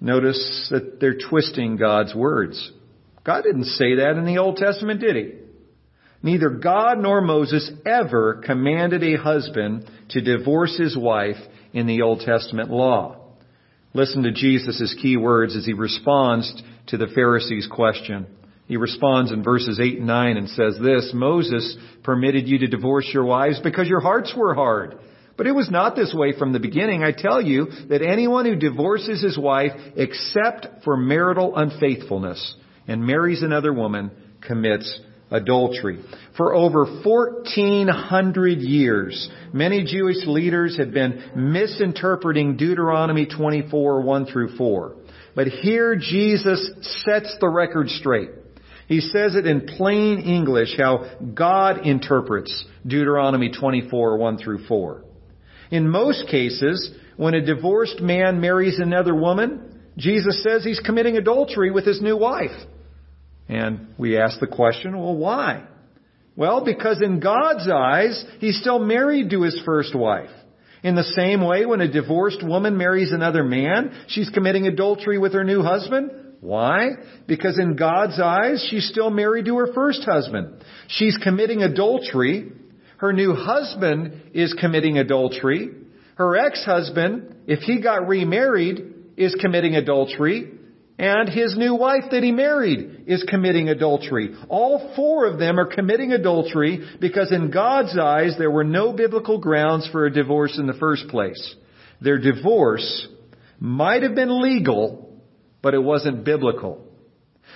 Notice 0.00 0.68
that 0.70 1.00
they're 1.00 1.16
twisting 1.30 1.76
God's 1.76 2.14
words. 2.14 2.72
God 3.24 3.42
didn't 3.44 3.64
say 3.64 3.94
that 3.96 4.16
in 4.18 4.26
the 4.26 4.38
Old 4.38 4.56
Testament, 4.56 5.00
did 5.00 5.16
he? 5.16 5.32
Neither 6.22 6.50
God 6.50 6.98
nor 6.98 7.20
Moses 7.20 7.70
ever 7.86 8.42
commanded 8.44 9.02
a 9.02 9.16
husband 9.16 9.88
to 10.10 10.20
divorce 10.20 10.76
his 10.76 10.96
wife 10.96 11.36
in 11.72 11.86
the 11.86 12.02
Old 12.02 12.20
Testament 12.20 12.70
law. 12.70 13.23
Listen 13.94 14.24
to 14.24 14.32
Jesus' 14.32 14.94
key 15.00 15.16
words 15.16 15.54
as 15.54 15.64
he 15.64 15.72
responds 15.72 16.62
to 16.88 16.96
the 16.96 17.06
Pharisees' 17.06 17.68
question. 17.70 18.26
He 18.66 18.76
responds 18.76 19.30
in 19.30 19.44
verses 19.44 19.78
8 19.80 19.98
and 19.98 20.06
9 20.06 20.36
and 20.36 20.48
says 20.48 20.76
this, 20.82 21.12
Moses 21.14 21.76
permitted 22.02 22.48
you 22.48 22.58
to 22.58 22.66
divorce 22.66 23.08
your 23.14 23.24
wives 23.24 23.60
because 23.62 23.86
your 23.86 24.00
hearts 24.00 24.34
were 24.36 24.54
hard. 24.54 24.98
But 25.36 25.46
it 25.46 25.54
was 25.54 25.70
not 25.70 25.94
this 25.94 26.12
way 26.12 26.36
from 26.36 26.52
the 26.52 26.60
beginning. 26.60 27.04
I 27.04 27.12
tell 27.12 27.40
you 27.40 27.66
that 27.88 28.02
anyone 28.02 28.46
who 28.46 28.56
divorces 28.56 29.22
his 29.22 29.38
wife 29.38 29.72
except 29.96 30.84
for 30.84 30.96
marital 30.96 31.56
unfaithfulness 31.56 32.56
and 32.88 33.06
marries 33.06 33.42
another 33.42 33.72
woman 33.72 34.10
commits 34.40 35.00
adultery. 35.34 35.98
For 36.36 36.54
over 36.54 36.86
1400 37.04 38.58
years, 38.60 39.28
many 39.52 39.84
Jewish 39.84 40.26
leaders 40.26 40.78
have 40.78 40.92
been 40.92 41.32
misinterpreting 41.34 42.56
Deuteronomy 42.56 43.26
24, 43.26 44.00
1 44.02 44.26
through 44.26 44.56
4. 44.56 44.96
But 45.34 45.48
here 45.48 45.96
Jesus 45.96 46.70
sets 47.04 47.36
the 47.40 47.48
record 47.48 47.88
straight. 47.88 48.30
He 48.86 49.00
says 49.00 49.34
it 49.34 49.46
in 49.46 49.66
plain 49.66 50.20
English 50.20 50.76
how 50.78 51.18
God 51.34 51.86
interprets 51.86 52.64
Deuteronomy 52.86 53.50
24, 53.50 54.16
1 54.16 54.38
through 54.38 54.66
4. 54.66 55.04
In 55.70 55.88
most 55.88 56.28
cases, 56.28 56.90
when 57.16 57.34
a 57.34 57.44
divorced 57.44 58.00
man 58.00 58.40
marries 58.40 58.78
another 58.78 59.14
woman, 59.14 59.80
Jesus 59.96 60.42
says 60.42 60.64
he's 60.64 60.80
committing 60.80 61.16
adultery 61.16 61.70
with 61.70 61.86
his 61.86 62.02
new 62.02 62.16
wife. 62.16 62.50
And 63.48 63.88
we 63.98 64.18
ask 64.18 64.40
the 64.40 64.46
question, 64.46 64.98
well, 64.98 65.16
why? 65.16 65.64
Well, 66.36 66.64
because 66.64 67.00
in 67.02 67.20
God's 67.20 67.68
eyes, 67.68 68.24
he's 68.38 68.58
still 68.60 68.78
married 68.78 69.30
to 69.30 69.42
his 69.42 69.60
first 69.64 69.94
wife. 69.94 70.30
In 70.82 70.96
the 70.96 71.04
same 71.04 71.44
way, 71.44 71.64
when 71.64 71.80
a 71.80 71.90
divorced 71.90 72.42
woman 72.42 72.76
marries 72.76 73.12
another 73.12 73.44
man, 73.44 74.04
she's 74.08 74.30
committing 74.30 74.66
adultery 74.66 75.18
with 75.18 75.32
her 75.32 75.44
new 75.44 75.62
husband. 75.62 76.10
Why? 76.40 76.90
Because 77.26 77.58
in 77.58 77.76
God's 77.76 78.20
eyes, 78.20 78.66
she's 78.68 78.88
still 78.88 79.08
married 79.08 79.46
to 79.46 79.56
her 79.56 79.72
first 79.72 80.04
husband. 80.04 80.62
She's 80.88 81.16
committing 81.22 81.62
adultery. 81.62 82.52
Her 82.98 83.14
new 83.14 83.34
husband 83.34 84.30
is 84.34 84.54
committing 84.60 84.98
adultery. 84.98 85.70
Her 86.16 86.36
ex-husband, 86.36 87.34
if 87.46 87.60
he 87.60 87.80
got 87.80 88.06
remarried, 88.06 88.92
is 89.16 89.34
committing 89.40 89.74
adultery. 89.74 90.52
And 90.98 91.28
his 91.28 91.56
new 91.56 91.74
wife 91.74 92.04
that 92.12 92.22
he 92.22 92.30
married 92.30 93.04
is 93.06 93.24
committing 93.28 93.68
adultery. 93.68 94.34
All 94.48 94.92
four 94.94 95.26
of 95.26 95.40
them 95.40 95.58
are 95.58 95.66
committing 95.66 96.12
adultery 96.12 96.88
because 97.00 97.32
in 97.32 97.50
God's 97.50 97.98
eyes 97.98 98.36
there 98.38 98.50
were 98.50 98.64
no 98.64 98.92
biblical 98.92 99.38
grounds 99.38 99.88
for 99.90 100.06
a 100.06 100.12
divorce 100.12 100.56
in 100.56 100.66
the 100.68 100.74
first 100.74 101.08
place. 101.08 101.56
Their 102.00 102.18
divorce 102.18 103.08
might 103.58 104.04
have 104.04 104.14
been 104.14 104.40
legal, 104.40 105.20
but 105.62 105.74
it 105.74 105.82
wasn't 105.82 106.24
biblical. 106.24 106.86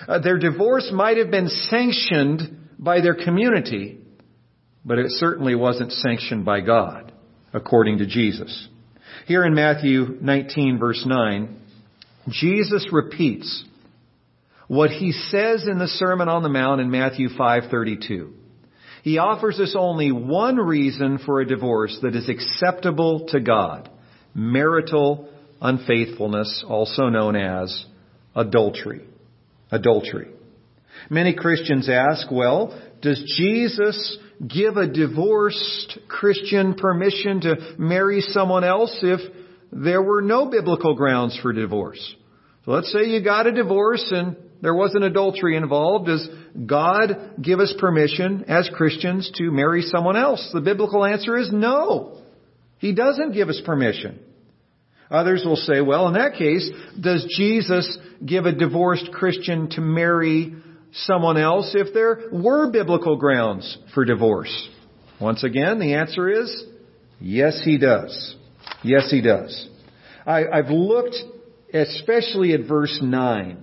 Uh, 0.07 0.19
their 0.19 0.39
divorce 0.39 0.91
might 0.93 1.17
have 1.17 1.31
been 1.31 1.49
sanctioned 1.49 2.59
by 2.79 3.01
their 3.01 3.15
community, 3.15 3.99
but 4.85 4.99
it 4.99 5.07
certainly 5.11 5.55
wasn't 5.55 5.93
sanctioned 5.93 6.45
by 6.45 6.61
God, 6.61 7.13
according 7.53 7.99
to 7.99 8.07
Jesus. 8.07 8.69
Here 9.27 9.45
in 9.45 9.55
Matthew 9.55 10.17
19 10.21 10.79
verse 10.79 11.05
9, 11.07 11.61
Jesus 12.31 12.87
repeats 12.93 13.65
what 14.67 14.91
he 14.91 15.13
says 15.13 15.67
in 15.67 15.79
the 15.79 15.89
Sermon 15.89 16.29
on 16.29 16.43
the 16.43 16.49
Mount 16.49 16.81
in 16.81 16.91
Matthew 16.91 17.29
5:32. 17.31 18.33
He 19.03 19.19
offers 19.19 19.59
us 19.61 19.75
only 19.79 20.13
one 20.13 20.57
reason 20.57 21.19
for 21.19 21.41
a 21.41 21.47
divorce 21.47 21.99
that 22.03 22.15
is 22.15 22.29
acceptable 22.29 23.27
to 23.29 23.41
God. 23.41 23.89
Marital 24.35 25.29
unfaithfulness, 25.61 26.65
also 26.67 27.09
known 27.09 27.37
as 27.37 27.87
adultery. 28.35 29.03
Adultery. 29.71 30.29
Many 31.11 31.35
Christians 31.35 31.89
ask, 31.89 32.31
well, 32.31 32.79
does 33.01 33.23
Jesus 33.37 34.19
give 34.47 34.77
a 34.77 34.87
divorced 34.87 35.99
Christian 36.09 36.75
permission 36.75 37.41
to 37.43 37.75
marry 37.79 38.21
someone 38.21 38.65
else 38.65 38.99
if 39.03 39.21
there 39.73 40.03
were 40.03 40.23
no 40.23 40.47
biblical 40.47 40.95
grounds 40.95 41.39
for 41.41 41.53
divorce? 41.53 42.15
Let's 42.69 42.93
say 42.93 43.05
you 43.05 43.25
got 43.25 43.47
a 43.47 43.53
divorce 43.53 44.07
and 44.15 44.37
there 44.61 44.75
wasn't 44.75 45.05
adultery 45.05 45.57
involved. 45.57 46.05
Does 46.05 46.29
God 46.67 47.37
give 47.41 47.61
us 47.61 47.73
permission 47.79 48.45
as 48.47 48.69
Christians 48.75 49.31
to 49.37 49.51
marry 49.51 49.81
someone 49.81 50.19
else? 50.19 50.51
The 50.53 50.61
biblical 50.61 51.03
answer 51.03 51.39
is 51.39 51.51
no. 51.51 52.19
He 52.77 52.93
doesn't 52.93 53.33
give 53.33 53.49
us 53.49 53.59
permission. 53.65 54.19
Others 55.11 55.45
will 55.47 55.57
say, 55.57 55.81
well, 55.81 56.09
in 56.09 56.13
that 56.13 56.35
case, 56.35 56.69
does 57.01 57.25
Jesus 57.39 57.97
give 58.23 58.45
a 58.45 58.53
divorced 58.53 59.13
Christian 59.13 59.71
to 59.71 59.81
marry 59.81 60.55
someone 60.93 61.39
else 61.39 61.75
if 61.75 61.95
there 61.95 62.25
were 62.31 62.71
biblical 62.71 63.17
grounds 63.17 63.79
for 63.95 64.05
divorce? 64.05 64.69
Once 65.19 65.43
again, 65.43 65.79
the 65.79 65.95
answer 65.95 66.29
is 66.29 66.65
yes, 67.19 67.63
he 67.65 67.79
does. 67.79 68.37
Yes, 68.85 69.11
he 69.11 69.23
does. 69.23 69.71
I, 70.27 70.45
have 70.53 70.69
looked 70.69 71.17
especially 71.73 72.53
at 72.55 72.67
verse 72.67 72.99
9, 73.03 73.63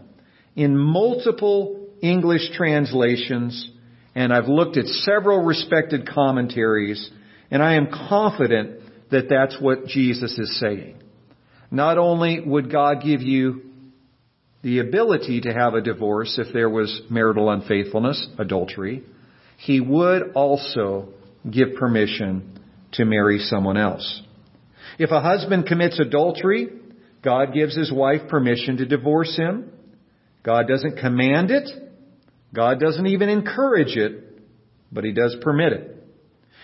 in 0.55 0.77
multiple 0.77 1.89
English 2.01 2.51
translations, 2.55 3.71
and 4.13 4.31
I've 4.33 4.47
looked 4.47 4.77
at 4.77 4.85
several 4.85 5.43
respected 5.43 6.07
commentaries, 6.07 7.09
and 7.51 7.61
I 7.61 7.75
am 7.75 7.87
confident 7.87 8.79
that 9.11 9.29
that's 9.29 9.59
what 9.59 9.85
Jesus 9.87 10.37
is 10.37 10.59
saying. 10.59 11.01
Not 11.71 11.97
only 11.97 12.39
would 12.39 12.71
God 12.71 13.01
give 13.03 13.21
you 13.21 13.61
the 14.61 14.79
ability 14.79 15.41
to 15.41 15.53
have 15.53 15.73
a 15.73 15.81
divorce 15.81 16.39
if 16.39 16.53
there 16.53 16.69
was 16.69 17.01
marital 17.09 17.49
unfaithfulness, 17.49 18.27
adultery, 18.39 19.03
He 19.57 19.79
would 19.79 20.31
also 20.33 21.09
give 21.49 21.75
permission 21.79 22.59
to 22.93 23.05
marry 23.05 23.39
someone 23.39 23.77
else. 23.77 24.21
If 24.97 25.11
a 25.11 25.21
husband 25.21 25.67
commits 25.67 25.99
adultery, 25.99 26.69
God 27.25 27.53
gives 27.53 27.75
his 27.75 27.91
wife 27.91 28.29
permission 28.29 28.77
to 28.77 28.85
divorce 28.85 29.35
him. 29.35 29.71
God 30.43 30.67
doesn't 30.67 30.99
command 30.99 31.49
it. 31.49 31.67
God 32.53 32.79
doesn't 32.79 33.07
even 33.07 33.29
encourage 33.29 33.97
it, 33.97 34.41
but 34.91 35.03
he 35.03 35.11
does 35.11 35.35
permit 35.41 35.73
it. 35.73 35.91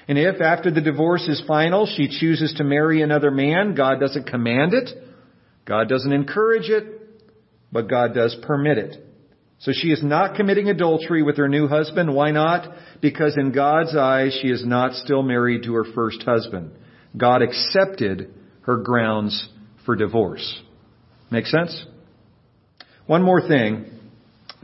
And 0.07 0.19
if 0.19 0.39
after 0.39 0.69
the 0.69 0.79
divorce 0.79 1.27
is 1.27 1.41
final, 1.47 1.87
she 1.87 2.07
chooses 2.07 2.53
to 2.57 2.63
marry 2.63 3.01
another 3.01 3.31
man, 3.31 3.73
God 3.73 3.99
doesn't 3.99 4.27
command 4.27 4.73
it. 4.73 4.89
God 5.65 5.89
doesn't 5.89 6.13
encourage 6.13 6.69
it, 6.69 6.85
but 7.71 7.89
God 7.89 8.13
does 8.13 8.35
permit 8.43 8.77
it. 8.77 9.03
So 9.59 9.71
she 9.73 9.87
is 9.89 10.03
not 10.03 10.35
committing 10.35 10.69
adultery 10.69 11.23
with 11.23 11.37
her 11.37 11.47
new 11.47 11.67
husband. 11.67 12.13
Why 12.13 12.31
not? 12.31 12.71
Because 12.99 13.35
in 13.37 13.51
God's 13.51 13.95
eyes, 13.95 14.37
she 14.41 14.49
is 14.49 14.65
not 14.65 14.93
still 14.93 15.23
married 15.23 15.63
to 15.63 15.73
her 15.73 15.85
first 15.95 16.23
husband. 16.23 16.71
God 17.17 17.41
accepted 17.41 18.33
her 18.63 18.77
grounds 18.77 19.47
for 19.85 19.95
divorce. 19.95 20.61
Make 21.29 21.45
sense? 21.45 21.85
One 23.07 23.23
more 23.23 23.47
thing 23.47 23.85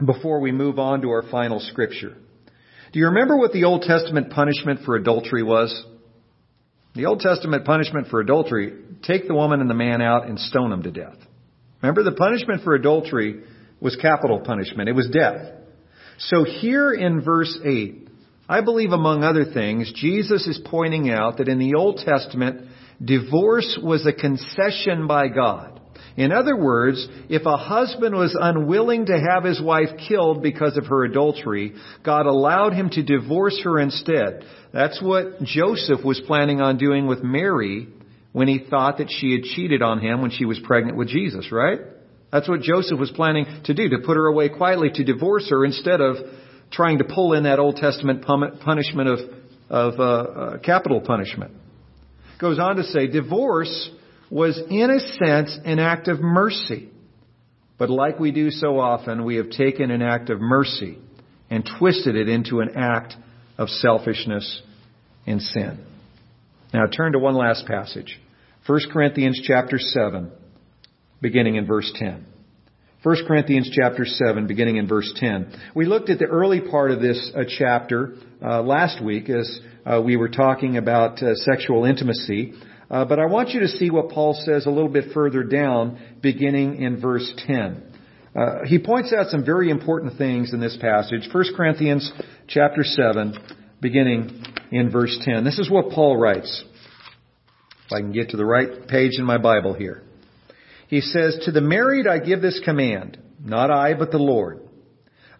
before 0.04 0.40
we 0.40 0.52
move 0.52 0.78
on 0.78 1.02
to 1.02 1.10
our 1.10 1.22
final 1.30 1.60
scripture. 1.60 2.16
Do 2.92 2.98
you 2.98 3.06
remember 3.06 3.36
what 3.36 3.52
the 3.52 3.64
Old 3.64 3.82
Testament 3.82 4.30
punishment 4.30 4.80
for 4.84 4.96
adultery 4.96 5.42
was? 5.42 5.84
The 6.94 7.06
Old 7.06 7.20
Testament 7.20 7.64
punishment 7.64 8.08
for 8.08 8.20
adultery, 8.20 8.72
take 9.02 9.28
the 9.28 9.34
woman 9.34 9.60
and 9.60 9.68
the 9.68 9.74
man 9.74 10.00
out 10.00 10.26
and 10.26 10.38
stone 10.38 10.70
them 10.70 10.82
to 10.84 10.90
death. 10.90 11.16
Remember, 11.82 12.02
the 12.02 12.12
punishment 12.12 12.62
for 12.64 12.74
adultery 12.74 13.42
was 13.80 13.96
capital 13.96 14.40
punishment. 14.40 14.88
It 14.88 14.94
was 14.94 15.08
death. 15.08 15.52
So 16.18 16.44
here 16.44 16.92
in 16.92 17.22
verse 17.22 17.56
8, 17.64 18.08
I 18.48 18.62
believe 18.62 18.90
among 18.90 19.22
other 19.22 19.44
things, 19.44 19.92
Jesus 19.94 20.46
is 20.46 20.60
pointing 20.64 21.10
out 21.10 21.36
that 21.36 21.48
in 21.48 21.58
the 21.58 21.74
Old 21.74 21.98
Testament, 21.98 22.68
Divorce 23.04 23.78
was 23.82 24.06
a 24.06 24.12
concession 24.12 25.06
by 25.06 25.28
God. 25.28 25.78
In 26.16 26.32
other 26.32 26.56
words, 26.56 27.06
if 27.28 27.46
a 27.46 27.56
husband 27.56 28.12
was 28.12 28.36
unwilling 28.38 29.06
to 29.06 29.20
have 29.30 29.44
his 29.44 29.62
wife 29.62 29.90
killed 30.08 30.42
because 30.42 30.76
of 30.76 30.86
her 30.86 31.04
adultery, 31.04 31.74
God 32.04 32.26
allowed 32.26 32.72
him 32.72 32.90
to 32.90 33.04
divorce 33.04 33.60
her 33.62 33.78
instead. 33.78 34.44
That's 34.72 35.00
what 35.00 35.40
Joseph 35.44 36.04
was 36.04 36.20
planning 36.26 36.60
on 36.60 36.76
doing 36.76 37.06
with 37.06 37.22
Mary 37.22 37.86
when 38.32 38.48
he 38.48 38.66
thought 38.68 38.98
that 38.98 39.10
she 39.10 39.30
had 39.30 39.42
cheated 39.42 39.80
on 39.80 40.00
him 40.00 40.20
when 40.20 40.32
she 40.32 40.44
was 40.44 40.58
pregnant 40.64 40.98
with 40.98 41.08
Jesus, 41.08 41.52
right? 41.52 41.78
That's 42.32 42.48
what 42.48 42.62
Joseph 42.62 42.98
was 42.98 43.12
planning 43.12 43.46
to 43.64 43.74
do, 43.74 43.88
to 43.90 43.98
put 44.04 44.16
her 44.16 44.26
away 44.26 44.48
quietly, 44.48 44.90
to 44.94 45.04
divorce 45.04 45.48
her 45.50 45.64
instead 45.64 46.00
of 46.00 46.16
trying 46.72 46.98
to 46.98 47.04
pull 47.04 47.32
in 47.34 47.44
that 47.44 47.60
Old 47.60 47.76
Testament 47.76 48.24
punishment 48.24 49.08
of, 49.08 49.18
of 49.70 50.00
uh, 50.00 50.02
uh, 50.02 50.58
capital 50.58 51.00
punishment 51.00 51.52
goes 52.38 52.58
on 52.58 52.76
to 52.76 52.84
say 52.84 53.06
divorce 53.06 53.90
was 54.30 54.58
in 54.70 54.90
a 54.90 55.00
sense 55.00 55.58
an 55.64 55.78
act 55.78 56.08
of 56.08 56.20
mercy. 56.20 56.88
But 57.78 57.90
like 57.90 58.18
we 58.18 58.32
do 58.32 58.50
so 58.50 58.78
often, 58.78 59.24
we 59.24 59.36
have 59.36 59.50
taken 59.50 59.90
an 59.90 60.02
act 60.02 60.30
of 60.30 60.40
mercy 60.40 60.98
and 61.50 61.68
twisted 61.78 62.16
it 62.16 62.28
into 62.28 62.60
an 62.60 62.76
act 62.76 63.14
of 63.56 63.68
selfishness 63.68 64.62
and 65.26 65.40
sin. 65.40 65.84
Now 66.72 66.86
turn 66.86 67.12
to 67.12 67.18
one 67.18 67.34
last 67.34 67.66
passage. 67.66 68.20
1 68.66 68.80
Corinthians 68.92 69.40
chapter 69.42 69.78
7, 69.78 70.30
beginning 71.22 71.56
in 71.56 71.66
verse 71.66 71.90
10. 71.94 72.26
1 73.02 73.16
Corinthians 73.26 73.70
chapter 73.72 74.04
7, 74.04 74.46
beginning 74.46 74.76
in 74.76 74.88
verse 74.88 75.10
10. 75.16 75.52
We 75.74 75.86
looked 75.86 76.10
at 76.10 76.18
the 76.18 76.26
early 76.26 76.60
part 76.60 76.90
of 76.90 77.00
this 77.00 77.30
uh, 77.34 77.44
chapter 77.58 78.14
uh, 78.42 78.60
last 78.62 79.02
week 79.02 79.30
as 79.30 79.60
uh, 79.88 80.00
we 80.02 80.16
were 80.16 80.28
talking 80.28 80.76
about 80.76 81.22
uh, 81.22 81.34
sexual 81.34 81.84
intimacy. 81.84 82.52
Uh, 82.90 83.04
but 83.04 83.18
I 83.18 83.26
want 83.26 83.50
you 83.50 83.60
to 83.60 83.68
see 83.68 83.90
what 83.90 84.10
Paul 84.10 84.34
says 84.44 84.66
a 84.66 84.70
little 84.70 84.88
bit 84.88 85.12
further 85.12 85.42
down, 85.42 85.98
beginning 86.20 86.82
in 86.82 87.00
verse 87.00 87.30
10. 87.46 87.82
Uh, 88.34 88.64
he 88.64 88.78
points 88.78 89.12
out 89.12 89.28
some 89.28 89.44
very 89.44 89.70
important 89.70 90.16
things 90.18 90.52
in 90.52 90.60
this 90.60 90.76
passage. 90.80 91.28
1 91.32 91.44
Corinthians 91.56 92.10
chapter 92.46 92.82
7, 92.82 93.34
beginning 93.80 94.42
in 94.70 94.90
verse 94.90 95.18
10. 95.22 95.44
This 95.44 95.58
is 95.58 95.70
what 95.70 95.90
Paul 95.90 96.16
writes. 96.16 96.64
If 97.86 97.92
I 97.92 98.00
can 98.00 98.12
get 98.12 98.30
to 98.30 98.36
the 98.36 98.44
right 98.44 98.86
page 98.86 99.18
in 99.18 99.24
my 99.24 99.38
Bible 99.38 99.72
here. 99.72 100.02
He 100.88 101.00
says, 101.00 101.40
To 101.44 101.52
the 101.52 101.60
married 101.60 102.06
I 102.06 102.18
give 102.18 102.42
this 102.42 102.60
command, 102.64 103.18
not 103.42 103.70
I, 103.70 103.94
but 103.94 104.10
the 104.10 104.18
Lord. 104.18 104.60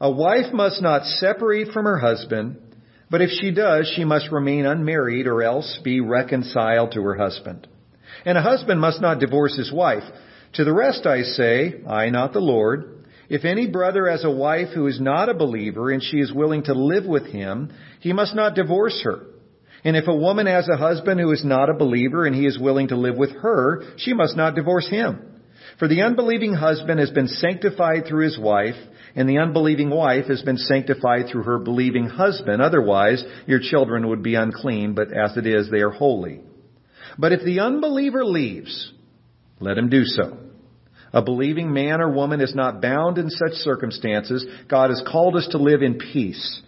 A 0.00 0.10
wife 0.10 0.52
must 0.52 0.80
not 0.80 1.04
separate 1.04 1.72
from 1.72 1.84
her 1.84 1.98
husband, 1.98 2.67
but 3.10 3.22
if 3.22 3.30
she 3.30 3.50
does, 3.50 3.92
she 3.94 4.04
must 4.04 4.30
remain 4.30 4.66
unmarried 4.66 5.26
or 5.26 5.42
else 5.42 5.80
be 5.82 6.00
reconciled 6.00 6.92
to 6.92 7.02
her 7.02 7.16
husband. 7.16 7.66
And 8.24 8.36
a 8.36 8.42
husband 8.42 8.80
must 8.80 9.00
not 9.00 9.20
divorce 9.20 9.56
his 9.56 9.72
wife. 9.72 10.02
To 10.54 10.64
the 10.64 10.72
rest 10.72 11.06
I 11.06 11.22
say, 11.22 11.82
I, 11.86 12.10
not 12.10 12.32
the 12.32 12.40
Lord, 12.40 13.04
If 13.28 13.44
any 13.44 13.66
brother 13.66 14.08
has 14.08 14.24
a 14.24 14.30
wife 14.30 14.68
who 14.74 14.86
is 14.86 15.00
not 15.00 15.28
a 15.28 15.34
believer 15.34 15.90
and 15.90 16.02
she 16.02 16.18
is 16.18 16.32
willing 16.32 16.64
to 16.64 16.72
live 16.72 17.04
with 17.04 17.26
him, 17.26 17.70
he 18.00 18.12
must 18.12 18.34
not 18.34 18.54
divorce 18.54 19.00
her. 19.04 19.26
And 19.84 19.96
if 19.96 20.08
a 20.08 20.16
woman 20.16 20.46
has 20.46 20.68
a 20.68 20.76
husband 20.76 21.20
who 21.20 21.30
is 21.30 21.44
not 21.44 21.68
a 21.68 21.74
believer 21.74 22.26
and 22.26 22.34
he 22.34 22.46
is 22.46 22.58
willing 22.58 22.88
to 22.88 22.96
live 22.96 23.16
with 23.16 23.30
her, 23.36 23.82
she 23.98 24.14
must 24.14 24.36
not 24.36 24.54
divorce 24.54 24.88
him. 24.88 25.20
For 25.78 25.88
the 25.88 26.02
unbelieving 26.02 26.54
husband 26.54 26.98
has 27.00 27.10
been 27.10 27.28
sanctified 27.28 28.06
through 28.06 28.24
his 28.24 28.38
wife, 28.38 28.74
and 29.18 29.28
the 29.28 29.38
unbelieving 29.38 29.90
wife 29.90 30.26
has 30.26 30.42
been 30.42 30.56
sanctified 30.56 31.26
through 31.26 31.42
her 31.42 31.58
believing 31.58 32.06
husband. 32.06 32.62
Otherwise, 32.62 33.24
your 33.48 33.58
children 33.58 34.08
would 34.10 34.22
be 34.22 34.36
unclean, 34.36 34.94
but 34.94 35.08
as 35.12 35.36
it 35.36 35.44
is, 35.44 35.68
they 35.68 35.80
are 35.80 35.90
holy. 35.90 36.40
But 37.18 37.32
if 37.32 37.42
the 37.42 37.58
unbeliever 37.58 38.24
leaves, 38.24 38.92
let 39.58 39.76
him 39.76 39.88
do 39.88 40.04
so. 40.04 40.38
A 41.12 41.20
believing 41.20 41.72
man 41.72 42.00
or 42.00 42.12
woman 42.12 42.40
is 42.40 42.54
not 42.54 42.80
bound 42.80 43.18
in 43.18 43.28
such 43.28 43.54
circumstances. 43.54 44.46
God 44.68 44.90
has 44.90 45.02
called 45.04 45.34
us 45.34 45.48
to 45.50 45.58
live 45.58 45.82
in 45.82 45.98
peace. 45.98 46.62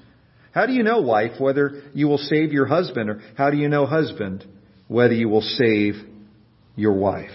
How 0.50 0.66
do 0.66 0.72
you 0.72 0.82
know, 0.82 1.02
wife, 1.02 1.38
whether 1.38 1.84
you 1.94 2.08
will 2.08 2.18
save 2.18 2.52
your 2.52 2.66
husband, 2.66 3.10
or 3.10 3.20
how 3.36 3.50
do 3.50 3.58
you 3.58 3.68
know, 3.68 3.86
husband, 3.86 4.44
whether 4.88 5.14
you 5.14 5.28
will 5.28 5.42
save 5.42 5.94
your 6.74 6.94
wife? 6.94 7.30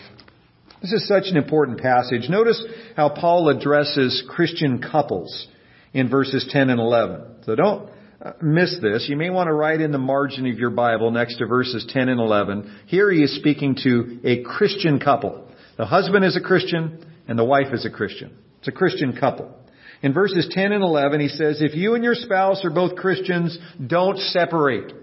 This 0.82 0.94
is 0.94 1.08
such 1.08 1.26
an 1.26 1.38
important 1.38 1.80
passage. 1.80 2.30
Notice 2.30 2.64
how 2.96 3.10
Paul 3.10 3.50
addresses 3.50 4.24
Christian 4.30 4.82
couples 4.82 5.48
in 5.94 6.10
verses 6.10 6.48
10 6.50 6.70
and 6.70 6.80
11. 6.80 7.44
So 7.46 7.56
don't 7.56 7.90
uh, 8.22 8.34
miss 8.42 8.78
this. 8.82 9.08
You 9.10 9.16
may 9.16 9.30
want 9.30 9.48
to 9.48 9.54
write 9.54 9.82
in 9.82 9.92
the 9.92 9.98
margin 9.98 10.46
of 10.48 10.60
your 10.60 10.70
Bible 10.70 11.12
next 11.12 11.38
to 11.38 11.46
verses 11.46 11.86
10 11.90 12.10
and 12.10 12.20
11. 12.20 12.80
Here 12.88 13.12
he 13.12 13.24
is 13.24 13.36
speaking 13.38 13.78
to 13.84 14.20
a 14.24 14.44
Christian 14.44 15.00
couple. 15.00 15.48
The 15.78 15.86
husband 15.86 16.26
is 16.26 16.38
a 16.38 16.42
Christian 16.42 17.06
and 17.28 17.40
the 17.40 17.46
wife 17.46 17.74
is 17.74 17.86
a 17.86 17.90
Christian. 17.90 18.38
It's 18.60 18.68
a 18.68 18.72
Christian 18.72 19.18
couple. 19.18 19.56
In 20.02 20.14
verses 20.14 20.48
10 20.52 20.72
and 20.72 20.84
11, 20.84 21.20
he 21.20 21.30
says, 21.30 21.62
if 21.62 21.76
you 21.76 21.96
and 21.96 22.04
your 22.04 22.16
spouse 22.16 22.64
are 22.66 22.70
both 22.70 22.96
Christians, 22.96 23.58
don't 23.86 24.20
separate. 24.20 24.94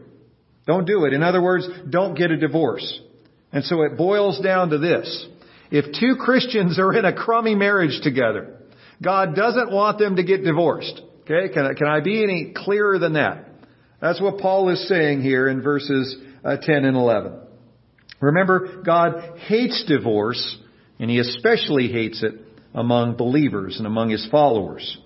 Don't 0.67 0.87
do 0.87 1.07
it. 1.07 1.13
In 1.13 1.23
other 1.23 1.43
words, 1.43 1.67
don't 1.89 2.15
get 2.15 2.31
a 2.31 2.37
divorce. 2.37 3.01
And 3.53 3.65
so 3.65 3.83
it 3.83 3.97
boils 3.97 4.41
down 4.41 4.71
to 4.71 4.79
this. 4.79 5.27
If 5.73 5.99
two 5.99 6.17
Christians 6.21 6.79
are 6.79 6.93
in 6.93 7.07
a 7.07 7.15
crummy 7.15 7.55
marriage 7.55 7.99
together, 8.03 8.59
God 9.03 9.35
doesn't 9.35 9.73
want 9.73 9.99
them 9.99 10.17
to 10.17 10.23
get 10.23 10.45
divorced. 10.45 11.01
Okay? 11.23 11.53
Can 11.53 11.65
I, 11.65 11.73
can 11.73 11.87
I 11.89 12.01
be 12.01 12.23
any 12.23 12.53
clearer 12.55 12.99
than 12.99 13.15
that? 13.15 13.47
That's 13.99 14.21
what 14.21 14.37
Paul 14.37 14.69
is 14.69 14.87
saying 14.87 15.23
here 15.23 15.49
in 15.49 15.63
verses 15.63 16.15
uh, 16.45 16.59
10 16.61 16.85
and 16.85 16.95
11. 16.95 17.39
Remember, 18.21 18.83
God 18.85 19.39
hates 19.47 19.83
divorce, 19.89 20.59
and 20.99 21.11
He 21.11 21.19
especially 21.19 21.89
hates 21.89 22.23
it 22.23 22.35
among 22.75 23.17
believers 23.17 23.79
and 23.79 23.87
among 23.87 24.11
His 24.11 24.29
followers. 24.31 24.99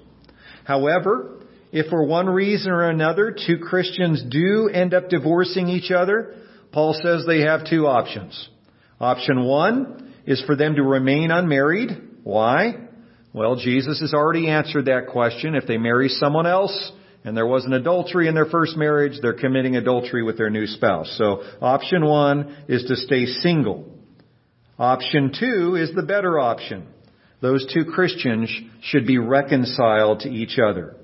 However, 0.64 1.42
if 1.70 1.86
for 1.90 2.04
one 2.04 2.28
reason 2.28 2.72
or 2.72 2.90
another 2.90 3.30
two 3.30 3.58
Christians 3.58 4.20
do 4.28 4.68
end 4.68 4.94
up 4.94 5.10
divorcing 5.10 5.68
each 5.68 5.92
other, 5.92 6.34
Paul 6.72 6.98
says 7.00 7.24
they 7.24 7.42
have 7.42 7.70
two 7.70 7.86
options. 7.86 8.48
Option 8.98 9.44
one 9.44 10.05
is 10.26 10.42
for 10.46 10.56
them 10.56 10.74
to 10.74 10.82
remain 10.82 11.30
unmarried. 11.30 11.90
Why? 12.24 12.74
Well, 13.32 13.56
Jesus 13.56 14.00
has 14.00 14.14
already 14.14 14.48
answered 14.48 14.86
that 14.86 15.08
question. 15.08 15.54
If 15.54 15.66
they 15.66 15.78
marry 15.78 16.08
someone 16.08 16.46
else 16.46 16.92
and 17.24 17.36
there 17.36 17.46
was 17.46 17.64
an 17.64 17.72
adultery 17.72 18.28
in 18.28 18.34
their 18.34 18.46
first 18.46 18.76
marriage, 18.76 19.18
they're 19.20 19.34
committing 19.34 19.76
adultery 19.76 20.22
with 20.22 20.36
their 20.38 20.50
new 20.50 20.66
spouse. 20.66 21.14
So 21.18 21.42
option 21.60 22.04
one 22.04 22.64
is 22.68 22.84
to 22.84 22.96
stay 22.96 23.26
single. 23.26 23.92
Option 24.78 25.32
two 25.38 25.76
is 25.76 25.94
the 25.94 26.02
better 26.02 26.38
option. 26.38 26.86
Those 27.40 27.70
two 27.72 27.84
Christians 27.84 28.50
should 28.82 29.06
be 29.06 29.18
reconciled 29.18 30.20
to 30.20 30.28
each 30.30 30.58
other. 30.58 30.96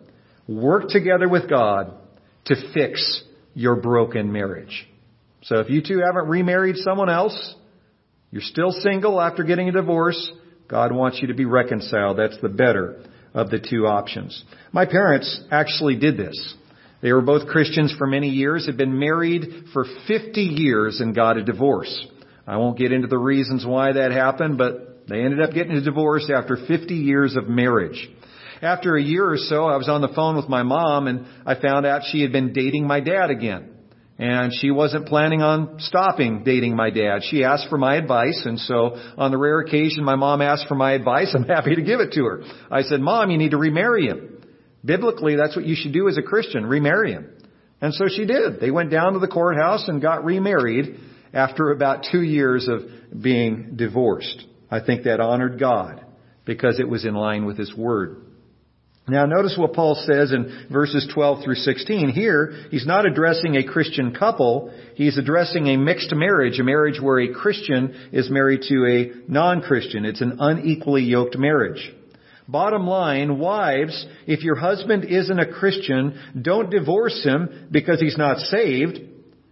Work 0.49 0.89
together 0.89 1.29
with 1.29 1.49
God 1.49 1.95
to 2.47 2.73
fix 2.73 3.23
your 3.55 3.77
broken 3.77 4.33
marriage. 4.33 4.89
So 5.43 5.61
if 5.61 5.71
you 5.71 5.83
two 5.83 6.01
haven't 6.05 6.29
remarried 6.29 6.77
someone 6.77 7.11
else, 7.11 7.55
you're 8.33 8.41
still 8.41 8.73
single 8.73 9.21
after 9.21 9.45
getting 9.45 9.69
a 9.69 9.73
divorce, 9.73 10.33
God 10.67 10.91
wants 10.91 11.21
you 11.21 11.29
to 11.29 11.35
be 11.35 11.45
reconciled. 11.45 12.19
That's 12.19 12.41
the 12.41 12.49
better 12.49 13.05
of 13.35 13.51
the 13.51 13.59
two 13.59 13.87
options. 13.87 14.43
My 14.73 14.87
parents 14.87 15.41
actually 15.51 15.97
did 15.97 16.17
this. 16.17 16.55
They 17.03 17.13
were 17.13 17.21
both 17.21 17.49
Christians 17.49 17.95
for 17.99 18.07
many 18.07 18.31
years, 18.31 18.65
had 18.65 18.79
been 18.79 18.99
married 18.99 19.67
for 19.75 19.85
50 20.09 20.41
years 20.41 21.01
and 21.01 21.15
got 21.15 21.37
a 21.37 21.45
divorce. 21.45 22.07
I 22.47 22.57
won't 22.57 22.79
get 22.79 22.91
into 22.91 23.07
the 23.07 23.19
reasons 23.19 23.67
why 23.67 23.93
that 23.93 24.13
happened, 24.13 24.57
but 24.57 25.07
they 25.09 25.21
ended 25.21 25.43
up 25.43 25.53
getting 25.53 25.73
a 25.73 25.83
divorce 25.83 26.31
after 26.35 26.57
50 26.57 26.95
years 26.95 27.37
of 27.37 27.49
marriage. 27.49 28.09
After 28.63 28.97
a 28.97 29.03
year 29.03 29.31
or 29.31 29.37
so, 29.37 29.67
I 29.67 29.77
was 29.77 29.91
on 29.91 30.01
the 30.01 30.13
phone 30.15 30.37
with 30.37 30.49
my 30.49 30.63
mom 30.63 31.07
and 31.07 31.27
I 31.45 31.61
found 31.61 31.85
out 31.85 32.03
she 32.11 32.23
had 32.23 32.33
been 32.33 32.55
dating 32.55 32.87
my 32.87 33.01
dad 33.01 33.29
again. 33.29 33.72
And 34.19 34.53
she 34.55 34.71
wasn't 34.71 35.07
planning 35.07 35.43
on 35.43 35.81
stopping 35.81 36.45
dating 36.45 36.77
my 36.77 36.91
dad. 36.91 37.23
She 37.23 37.45
asked 37.45 37.69
for 37.69 37.79
my 37.79 37.97
advice, 37.97 38.43
and 38.45 38.59
so 38.59 38.97
on 39.17 39.31
the 39.31 39.39
rare 39.39 39.61
occasion 39.61 40.05
my 40.05 40.17
mom 40.17 40.43
asked 40.43 40.69
for 40.69 40.75
my 40.75 40.93
advice, 40.93 41.33
I'm 41.35 41.45
happy 41.45 41.75
to 41.75 41.83
give 41.83 42.01
it 42.01 42.13
to 42.13 42.25
her. 42.25 42.43
I 42.71 42.83
said, 42.83 43.01
Mom, 43.01 43.31
you 43.31 43.39
need 43.39 43.53
to 43.53 43.59
remarry 43.59 44.07
him. 44.07 44.45
Biblically, 44.85 45.37
that's 45.37 45.57
what 45.57 45.65
you 45.65 45.77
should 45.77 45.93
do 45.93 46.09
as 46.09 46.19
a 46.19 46.23
Christian, 46.23 46.67
remarry 46.67 47.13
him. 47.13 47.29
And 47.81 47.95
so 47.95 48.07
she 48.09 48.27
did. 48.27 48.61
They 48.61 48.71
went 48.71 48.91
down 48.91 49.15
to 49.15 49.19
the 49.19 49.29
courthouse 49.29 49.89
and 49.89 50.01
got 50.01 50.25
remarried 50.25 50.99
after 51.33 51.71
about 51.71 52.07
two 52.11 52.23
years 52.23 52.69
of 52.69 53.23
being 53.23 53.77
divorced. 53.77 54.45
I 54.71 54.81
think 54.81 55.05
that 55.05 55.21
honored 55.21 55.59
God 55.59 56.05
because 56.45 56.81
it 56.81 56.89
was 56.89 57.05
in 57.05 57.15
line 57.15 57.45
with 57.45 57.59
His 57.59 57.75
Word. 57.77 58.25
Now 59.09 59.27
notice 59.27 59.57
what 59.59 59.73
Paul 59.73 59.97
says 60.07 60.33
in 60.33 60.69
verses 60.71 61.11
12 61.13 61.43
through 61.43 61.57
16. 61.57 62.11
Here, 62.11 62.55
he's 62.71 62.87
not 62.87 63.05
addressing 63.05 63.57
a 63.57 63.67
Christian 63.67 64.15
couple, 64.15 64.73
he's 64.95 65.19
addressing 65.19 65.67
a 65.67 65.77
mixed 65.77 66.15
marriage, 66.15 66.61
a 66.61 66.65
marriage 66.65 67.01
where 67.01 67.21
a 67.21 67.35
Christian 67.35 68.11
is 68.13 68.31
married 68.31 68.63
to 68.69 68.87
a 68.87 69.31
non-Christian. 69.31 70.05
It's 70.05 70.21
an 70.21 70.37
unequally 70.39 71.03
yoked 71.03 71.37
marriage. 71.37 71.93
Bottom 72.47 72.87
line, 72.87 73.39
wives, 73.41 74.07
if 74.27 74.43
your 74.43 74.57
husband 74.57 75.05
isn't 75.05 75.39
a 75.39 75.53
Christian, 75.53 76.21
don't 76.41 76.71
divorce 76.71 77.25
him 77.25 77.69
because 77.73 78.01
he's 78.01 78.19
not 78.19 78.39
saved. 78.39 79.01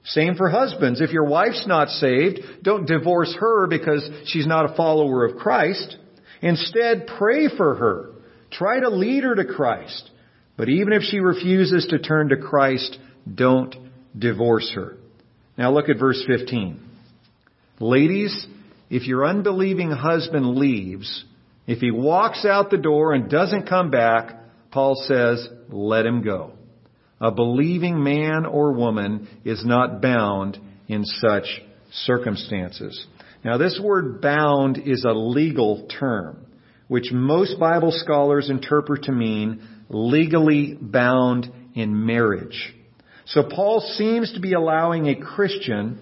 Same 0.05 0.35
for 0.37 0.49
husbands. 0.49 1.01
If 1.01 1.11
your 1.11 1.25
wife's 1.25 1.67
not 1.67 1.89
saved, 1.89 2.41
don't 2.63 2.87
divorce 2.87 3.35
her 3.39 3.67
because 3.67 4.09
she's 4.27 4.47
not 4.47 4.71
a 4.71 4.77
follower 4.77 5.25
of 5.25 5.37
Christ. 5.37 5.97
Instead, 6.41 7.09
pray 7.19 7.49
for 7.55 7.75
her. 7.75 8.10
Try 8.51 8.81
to 8.81 8.91
lead 8.91 9.25
her 9.25 9.35
to 9.35 9.45
Christ. 9.45 10.11
But 10.57 10.69
even 10.69 10.93
if 10.93 11.03
she 11.03 11.21
refuses 11.21 11.87
to 11.87 11.99
turn 11.99 12.29
to 12.31 12.37
Christ, 12.37 12.99
don't 13.33 13.75
divorce 14.19 14.71
her. 14.75 14.97
Now 15.57 15.73
look 15.73 15.89
at 15.89 15.99
verse 15.99 16.23
15. 16.27 16.81
Ladies, 17.79 18.47
if 18.91 19.07
your 19.07 19.27
unbelieving 19.27 19.91
husband 19.91 20.57
leaves, 20.57 21.25
if 21.67 21.79
he 21.79 21.91
walks 21.91 22.45
out 22.45 22.71
the 22.71 22.77
door 22.77 23.15
and 23.15 23.31
doesn't 23.31 23.69
come 23.69 23.91
back, 23.91 24.37
Paul 24.71 24.97
says, 25.07 25.49
let 25.71 26.05
him 26.05 26.23
go. 26.23 26.53
A 27.21 27.31
believing 27.31 28.03
man 28.03 28.47
or 28.47 28.73
woman 28.73 29.29
is 29.45 29.65
not 29.65 30.03
bound 30.03 30.59
in 30.89 31.05
such 31.05 31.45
circumstances. 31.93 33.07
Now 33.45 33.57
this 33.57 33.81
word 33.83 34.21
bound 34.21 34.79
is 34.79 35.05
a 35.05 35.13
legal 35.13 35.87
term 35.87 36.47
which 36.91 37.13
most 37.13 37.57
Bible 37.61 37.93
scholars 37.93 38.51
interpret 38.51 39.05
to 39.05 39.13
mean 39.13 39.63
legally 39.89 40.77
bound 40.81 41.49
in 41.73 42.05
marriage. 42.05 42.75
So 43.27 43.45
Paul 43.45 43.81
seems 43.97 44.33
to 44.33 44.41
be 44.41 44.55
allowing 44.55 45.07
a 45.07 45.15
Christian 45.15 46.01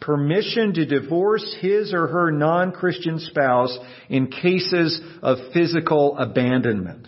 permission 0.00 0.74
to 0.74 0.86
divorce 0.86 1.54
his 1.60 1.94
or 1.94 2.08
her 2.08 2.32
non-Christian 2.32 3.20
spouse 3.20 3.78
in 4.08 4.26
cases 4.26 5.00
of 5.22 5.38
physical 5.52 6.18
abandonment. 6.18 7.06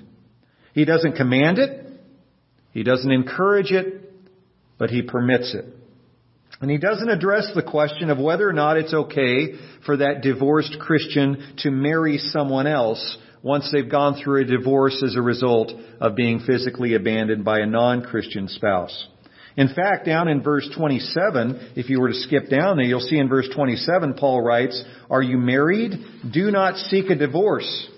He 0.72 0.84
doesn't 0.84 1.16
command 1.16 1.58
it. 1.58 1.84
He 2.70 2.84
doesn't 2.84 3.10
encourage 3.10 3.72
it, 3.72 4.08
but 4.78 4.90
he 4.90 5.02
permits 5.02 5.52
it. 5.52 5.64
And 6.60 6.70
he 6.70 6.78
doesn't 6.78 7.10
address 7.10 7.50
the 7.54 7.62
question 7.62 8.08
of 8.08 8.18
whether 8.18 8.48
or 8.48 8.52
not 8.52 8.78
it's 8.78 8.94
okay 8.94 9.54
for 9.84 9.98
that 9.98 10.22
divorced 10.22 10.78
Christian 10.80 11.54
to 11.58 11.70
marry 11.70 12.18
someone 12.18 12.66
else 12.66 13.18
once 13.42 13.70
they've 13.70 13.90
gone 13.90 14.20
through 14.20 14.42
a 14.42 14.44
divorce 14.44 15.02
as 15.04 15.16
a 15.16 15.22
result 15.22 15.72
of 16.00 16.16
being 16.16 16.40
physically 16.40 16.94
abandoned 16.94 17.44
by 17.44 17.60
a 17.60 17.66
non-Christian 17.66 18.48
spouse. 18.48 19.06
In 19.56 19.68
fact, 19.68 20.04
down 20.04 20.28
in 20.28 20.42
verse 20.42 20.68
27, 20.76 21.72
if 21.76 21.88
you 21.88 22.00
were 22.00 22.08
to 22.08 22.14
skip 22.14 22.48
down 22.50 22.76
there, 22.76 22.86
you'll 22.86 23.00
see 23.00 23.18
in 23.18 23.28
verse 23.28 23.48
27, 23.54 24.14
Paul 24.14 24.42
writes, 24.42 24.82
Are 25.10 25.22
you 25.22 25.38
married? 25.38 25.92
Do 26.30 26.50
not 26.50 26.76
seek 26.76 27.08
a 27.10 27.14
divorce. 27.14 27.88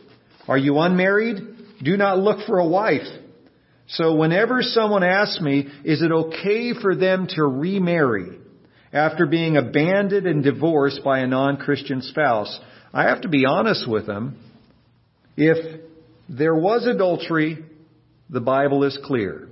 Are 0.46 0.58
you 0.58 0.78
unmarried? 0.78 1.36
Do 1.82 1.96
not 1.96 2.18
look 2.18 2.46
for 2.46 2.58
a 2.58 2.66
wife. 2.66 3.06
So 3.88 4.16
whenever 4.16 4.62
someone 4.62 5.02
asks 5.02 5.40
me, 5.40 5.66
is 5.84 6.02
it 6.02 6.12
okay 6.12 6.74
for 6.74 6.94
them 6.94 7.26
to 7.30 7.42
remarry? 7.42 8.38
After 8.92 9.26
being 9.26 9.56
abandoned 9.56 10.26
and 10.26 10.42
divorced 10.42 11.02
by 11.04 11.20
a 11.20 11.26
non-Christian 11.26 12.02
spouse, 12.02 12.58
I 12.92 13.04
have 13.04 13.22
to 13.22 13.28
be 13.28 13.44
honest 13.44 13.88
with 13.88 14.06
them. 14.06 14.38
If 15.36 15.80
there 16.28 16.54
was 16.54 16.86
adultery, 16.86 17.64
the 18.30 18.40
Bible 18.40 18.84
is 18.84 18.98
clear. 19.04 19.48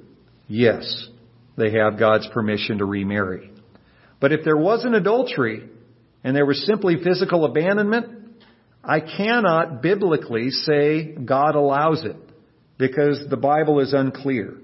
Yes, 0.48 1.08
they 1.56 1.72
have 1.72 1.98
God's 1.98 2.28
permission 2.32 2.78
to 2.78 2.84
remarry. 2.84 3.50
But 4.20 4.32
if 4.32 4.44
there 4.44 4.56
wasn't 4.56 4.94
adultery 4.94 5.68
and 6.24 6.34
there 6.34 6.46
was 6.46 6.64
simply 6.66 6.96
physical 7.02 7.44
abandonment, 7.44 8.06
I 8.82 9.00
cannot 9.00 9.82
biblically 9.82 10.50
say 10.50 11.12
God 11.12 11.54
allows 11.54 12.04
it 12.04 12.16
because 12.78 13.26
the 13.28 13.36
Bible 13.36 13.80
is 13.80 13.92
unclear. 13.92 14.54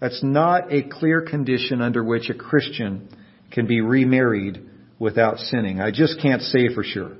That's 0.00 0.22
not 0.22 0.72
a 0.72 0.82
clear 0.82 1.22
condition 1.22 1.80
under 1.80 2.04
which 2.04 2.30
a 2.30 2.34
Christian 2.34 3.08
can 3.54 3.66
be 3.66 3.80
remarried 3.80 4.60
without 4.98 5.38
sinning. 5.38 5.80
I 5.80 5.90
just 5.90 6.20
can't 6.20 6.42
say 6.42 6.74
for 6.74 6.84
sure. 6.84 7.12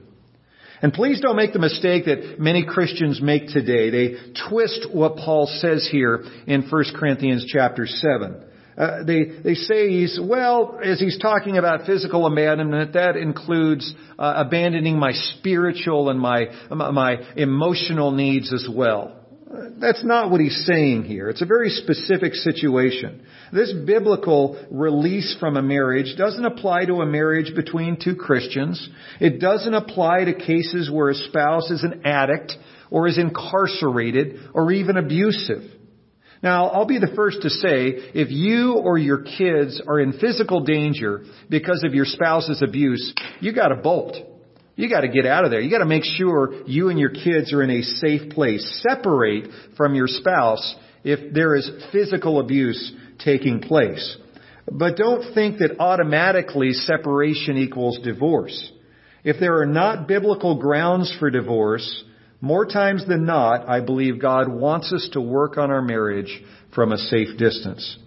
And 0.83 0.93
please 0.93 1.21
don't 1.21 1.37
make 1.37 1.53
the 1.53 1.59
mistake 1.59 2.05
that 2.07 2.39
many 2.39 2.67
Christians 2.67 3.21
make 3.23 3.47
today. 3.49 3.91
They 3.91 4.17
twist 4.49 4.89
what 4.93 5.17
Paul 5.17 5.47
says 5.47 5.89
here 5.91 6.25
in 6.47 6.69
1 6.69 6.85
Corinthians 6.95 7.47
chapter 7.49 7.87
7. 7.87 8.43
Uh, 8.77 9.05
they 9.05 9.25
they 9.45 9.55
say 9.55 9.89
he's 9.89 10.19
well 10.21 10.81
as 10.85 10.99
he's 10.99 11.19
talking 11.21 11.59
about 11.59 11.87
physical 11.87 12.27
abandonment 12.27 12.95
that 12.95 13.17
includes 13.17 13.95
uh, 14.19 14.35
abandoning 14.37 14.99
my 14.99 15.13
spiritual 15.13 16.11
and 16.11 16.19
my 16.19 16.47
my 16.71 17.17
emotional 17.37 18.11
needs 18.11 18.53
as 18.53 18.67
well. 18.69 19.24
That's 19.81 20.05
not 20.05 20.31
what 20.31 20.41
he's 20.41 20.65
saying 20.67 21.05
here. 21.05 21.29
It's 21.29 21.43
a 21.43 21.47
very 21.47 21.71
specific 21.71 22.35
situation. 22.35 23.23
This 23.53 23.73
biblical 23.87 24.65
release 24.71 25.37
from 25.39 25.57
a 25.57 25.63
marriage 25.63 26.17
doesn't 26.17 26.45
apply 26.45 26.87
to 26.87 27.03
a 27.03 27.07
marriage 27.07 27.55
between 27.55 27.99
two 28.03 28.17
Christians. 28.17 28.89
It 29.21 29.41
doesn't 29.41 29.75
apply 29.75 30.25
to 30.25 30.35
cases 30.35 30.91
where 30.91 31.11
a 31.11 31.15
spouse 31.15 31.71
is 31.71 31.85
an 31.85 32.03
addict 32.05 32.53
or 32.91 33.07
is 33.07 33.19
incarcerated 33.19 34.41
or 34.55 34.73
even 34.73 34.97
abusive. 34.97 35.63
Now, 36.43 36.67
I'll 36.69 36.87
be 36.87 36.99
the 36.99 37.13
first 37.15 37.43
to 37.43 37.51
say, 37.51 37.95
if 38.15 38.31
you 38.31 38.75
or 38.75 38.99
your 38.99 39.23
kids 39.23 39.81
are 39.87 40.01
in 40.01 40.19
physical 40.19 40.63
danger 40.65 41.25
because 41.49 41.83
of 41.85 41.95
your 41.95 42.05
spouse's 42.05 42.61
abuse, 42.61 43.15
you 43.41 43.55
gotta 43.55 43.77
bolt. 43.77 44.17
You 44.77 44.89
got 44.89 45.03
to 45.03 45.09
get 45.09 45.27
out 45.27 45.45
of 45.45 45.51
there. 45.51 45.61
You 45.61 45.71
got 45.71 45.79
to 45.79 45.87
make 45.87 46.05
sure 46.05 46.65
you 46.67 46.89
and 46.89 46.99
your 46.99 47.11
kids 47.11 47.53
are 47.53 47.63
in 47.63 47.71
a 47.71 47.83
safe 47.83 48.31
place. 48.33 48.85
Separate 48.89 49.49
from 49.77 49.95
your 49.95 50.09
spouse 50.09 50.75
if 51.05 51.33
there 51.33 51.55
is 51.55 51.71
physical 51.93 52.41
abuse 52.41 52.93
taking 53.19 53.61
place. 53.61 54.17
But 54.71 54.97
don't 54.97 55.35
think 55.35 55.59
that 55.59 55.79
automatically 55.79 56.73
separation 56.73 57.57
equals 57.57 58.01
divorce. 58.03 58.73
If 59.23 59.39
there 59.39 59.61
are 59.61 59.67
not 59.67 60.09
biblical 60.09 60.59
grounds 60.59 61.15
for 61.19 61.31
divorce, 61.31 62.05
more 62.41 62.67
times 62.67 63.07
than 63.07 63.25
not, 63.25 63.69
I 63.69 63.81
believe 63.81 64.21
God 64.21 64.49
wants 64.49 64.93
us 64.93 65.09
to 65.13 65.21
work 65.21 65.57
on 65.57 65.71
our 65.71 65.83
marriage 65.83 66.43
from 66.75 66.93
a 66.93 66.99
safe 66.99 67.39
distance. 67.39 67.99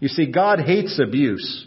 You 0.00 0.08
see, 0.08 0.30
God 0.30 0.60
hates 0.60 1.00
abuse, 1.00 1.66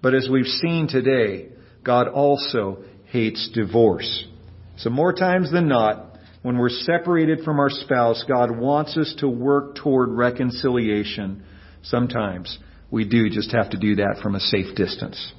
but 0.00 0.14
as 0.14 0.28
we've 0.30 0.46
seen 0.46 0.88
today, 0.88 1.48
God 1.84 2.08
also 2.08 2.78
hates 3.12 3.50
divorce. 3.52 4.26
So 4.78 4.88
more 4.88 5.12
times 5.12 5.52
than 5.52 5.68
not, 5.68 6.16
when 6.40 6.56
we're 6.56 6.70
separated 6.70 7.44
from 7.44 7.60
our 7.60 7.68
spouse, 7.68 8.24
God 8.26 8.50
wants 8.50 8.96
us 8.96 9.14
to 9.18 9.28
work 9.28 9.76
toward 9.76 10.08
reconciliation. 10.08 11.44
Sometimes 11.82 12.58
we 12.90 13.06
do 13.06 13.28
just 13.28 13.52
have 13.52 13.70
to 13.70 13.78
do 13.78 13.96
that 13.96 14.20
from 14.22 14.34
a 14.34 14.40
safe 14.40 14.74
distance. 14.74 15.32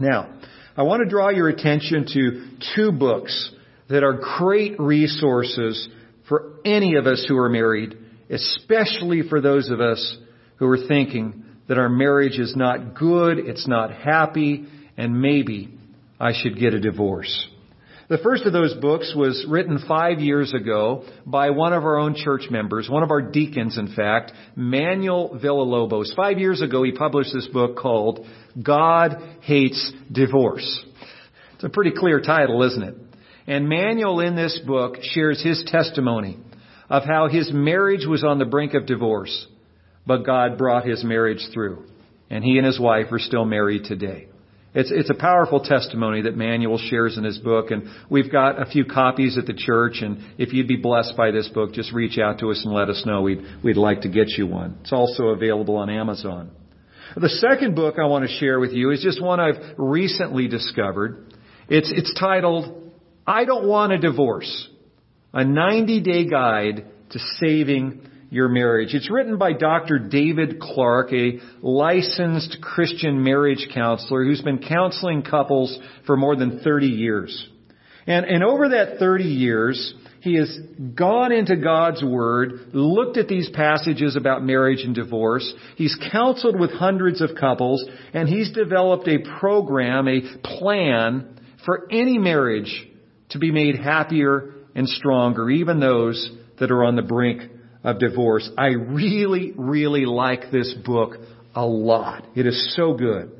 Now, 0.00 0.34
I 0.76 0.82
want 0.82 1.02
to 1.04 1.08
draw 1.08 1.30
your 1.30 1.48
attention 1.48 2.04
to 2.12 2.46
two 2.74 2.92
books 2.92 3.52
that 3.88 4.02
are 4.02 4.20
great 4.38 4.78
resources 4.78 5.88
for 6.28 6.56
any 6.64 6.96
of 6.96 7.06
us 7.06 7.24
who 7.28 7.38
are 7.38 7.48
married, 7.48 7.96
especially 8.28 9.22
for 9.22 9.40
those 9.40 9.70
of 9.70 9.80
us 9.80 10.16
who 10.56 10.66
are 10.66 10.86
thinking 10.88 11.44
that 11.68 11.78
our 11.78 11.88
marriage 11.88 12.38
is 12.38 12.56
not 12.56 12.96
good, 12.96 13.38
it's 13.38 13.68
not 13.68 13.92
happy, 13.92 14.66
and 14.96 15.22
maybe 15.22 15.77
I 16.20 16.32
should 16.32 16.58
get 16.58 16.74
a 16.74 16.80
divorce. 16.80 17.48
The 18.08 18.18
first 18.18 18.46
of 18.46 18.54
those 18.54 18.74
books 18.74 19.12
was 19.14 19.44
written 19.46 19.78
five 19.86 20.20
years 20.20 20.54
ago 20.54 21.04
by 21.26 21.50
one 21.50 21.74
of 21.74 21.84
our 21.84 21.98
own 21.98 22.14
church 22.14 22.46
members, 22.50 22.88
one 22.88 23.02
of 23.02 23.10
our 23.10 23.20
deacons, 23.20 23.76
in 23.76 23.94
fact, 23.94 24.32
Manuel 24.56 25.38
Villalobos. 25.42 26.16
Five 26.16 26.38
years 26.38 26.62
ago, 26.62 26.82
he 26.82 26.92
published 26.92 27.34
this 27.34 27.48
book 27.48 27.76
called 27.76 28.26
God 28.62 29.16
Hates 29.42 29.92
Divorce. 30.10 30.84
It's 31.54 31.64
a 31.64 31.68
pretty 31.68 31.92
clear 31.94 32.20
title, 32.20 32.62
isn't 32.62 32.82
it? 32.82 32.94
And 33.46 33.68
Manuel 33.68 34.20
in 34.20 34.36
this 34.36 34.58
book 34.66 34.96
shares 35.02 35.42
his 35.42 35.62
testimony 35.66 36.38
of 36.88 37.04
how 37.04 37.28
his 37.28 37.50
marriage 37.52 38.06
was 38.06 38.24
on 38.24 38.38
the 38.38 38.46
brink 38.46 38.72
of 38.72 38.86
divorce, 38.86 39.46
but 40.06 40.24
God 40.24 40.56
brought 40.56 40.86
his 40.86 41.04
marriage 41.04 41.46
through. 41.52 41.84
And 42.30 42.42
he 42.42 42.56
and 42.56 42.66
his 42.66 42.80
wife 42.80 43.06
are 43.12 43.18
still 43.18 43.44
married 43.44 43.84
today. 43.84 44.27
It's, 44.78 44.92
it's 44.92 45.10
a 45.10 45.14
powerful 45.14 45.58
testimony 45.58 46.22
that 46.22 46.36
Manuel 46.36 46.78
shares 46.78 47.18
in 47.18 47.24
his 47.24 47.36
book, 47.36 47.72
and 47.72 47.88
we've 48.08 48.30
got 48.30 48.62
a 48.62 48.64
few 48.64 48.84
copies 48.84 49.36
at 49.36 49.44
the 49.44 49.52
church, 49.52 50.02
and 50.02 50.18
if 50.38 50.52
you'd 50.52 50.68
be 50.68 50.76
blessed 50.76 51.16
by 51.16 51.32
this 51.32 51.48
book, 51.48 51.72
just 51.72 51.92
reach 51.92 52.16
out 52.16 52.38
to 52.38 52.52
us 52.52 52.62
and 52.64 52.72
let 52.72 52.88
us 52.88 53.02
know. 53.04 53.22
We'd, 53.22 53.40
we'd 53.64 53.76
like 53.76 54.02
to 54.02 54.08
get 54.08 54.28
you 54.38 54.46
one. 54.46 54.78
It's 54.82 54.92
also 54.92 55.30
available 55.30 55.74
on 55.74 55.90
Amazon. 55.90 56.52
The 57.16 57.28
second 57.28 57.74
book 57.74 57.96
I 58.00 58.06
want 58.06 58.28
to 58.28 58.32
share 58.36 58.60
with 58.60 58.70
you 58.70 58.92
is 58.92 59.02
just 59.02 59.20
one 59.20 59.40
I've 59.40 59.74
recently 59.78 60.46
discovered. 60.46 61.34
It's, 61.68 61.90
it's 61.92 62.14
titled, 62.16 62.92
I 63.26 63.46
Don't 63.46 63.66
Want 63.66 63.92
a 63.92 63.98
Divorce, 63.98 64.68
a 65.32 65.44
90 65.44 66.02
day 66.02 66.24
guide 66.30 66.86
to 67.10 67.18
saving 67.40 68.08
your 68.30 68.48
marriage. 68.48 68.94
It's 68.94 69.10
written 69.10 69.38
by 69.38 69.52
Dr. 69.54 69.98
David 69.98 70.60
Clarke, 70.60 71.12
a 71.12 71.40
licensed 71.62 72.58
Christian 72.60 73.22
marriage 73.22 73.68
counselor 73.72 74.24
who's 74.24 74.42
been 74.42 74.58
counseling 74.58 75.22
couples 75.22 75.78
for 76.06 76.16
more 76.16 76.36
than 76.36 76.60
30 76.60 76.86
years. 76.86 77.48
And, 78.06 78.26
and 78.26 78.42
over 78.44 78.70
that 78.70 78.98
30 78.98 79.24
years, 79.24 79.94
he 80.20 80.34
has 80.34 80.58
gone 80.94 81.32
into 81.32 81.56
God's 81.56 82.02
Word, 82.02 82.70
looked 82.72 83.16
at 83.16 83.28
these 83.28 83.48
passages 83.50 84.16
about 84.16 84.42
marriage 84.42 84.82
and 84.82 84.94
divorce. 84.94 85.50
He's 85.76 85.96
counseled 86.10 86.58
with 86.58 86.72
hundreds 86.72 87.20
of 87.20 87.30
couples, 87.38 87.84
and 88.12 88.28
he's 88.28 88.50
developed 88.52 89.08
a 89.08 89.24
program, 89.38 90.08
a 90.08 90.20
plan 90.42 91.38
for 91.64 91.86
any 91.90 92.18
marriage 92.18 92.86
to 93.30 93.38
be 93.38 93.50
made 93.50 93.76
happier 93.76 94.54
and 94.74 94.88
stronger, 94.88 95.48
even 95.50 95.80
those 95.80 96.30
that 96.60 96.70
are 96.70 96.84
on 96.84 96.96
the 96.96 97.02
brink 97.02 97.42
of 97.84 97.98
divorce. 97.98 98.48
I 98.56 98.68
really, 98.68 99.52
really 99.56 100.04
like 100.04 100.50
this 100.50 100.74
book 100.84 101.16
a 101.54 101.64
lot. 101.64 102.24
It 102.34 102.46
is 102.46 102.74
so 102.76 102.94
good. 102.94 103.32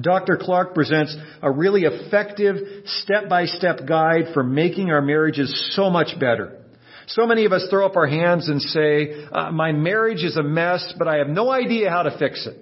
Dr. 0.00 0.36
Clarke 0.36 0.74
presents 0.74 1.16
a 1.40 1.50
really 1.50 1.82
effective 1.82 2.56
step-by-step 2.84 3.86
guide 3.86 4.26
for 4.34 4.42
making 4.42 4.90
our 4.90 5.00
marriages 5.00 5.72
so 5.74 5.88
much 5.88 6.18
better. 6.20 6.58
So 7.06 7.26
many 7.26 7.44
of 7.44 7.52
us 7.52 7.66
throw 7.70 7.86
up 7.86 7.96
our 7.96 8.06
hands 8.06 8.48
and 8.48 8.60
say, 8.60 9.24
uh, 9.32 9.52
my 9.52 9.72
marriage 9.72 10.22
is 10.22 10.36
a 10.36 10.42
mess, 10.42 10.92
but 10.98 11.08
I 11.08 11.16
have 11.16 11.28
no 11.28 11.50
idea 11.50 11.88
how 11.88 12.02
to 12.02 12.18
fix 12.18 12.46
it. 12.46 12.58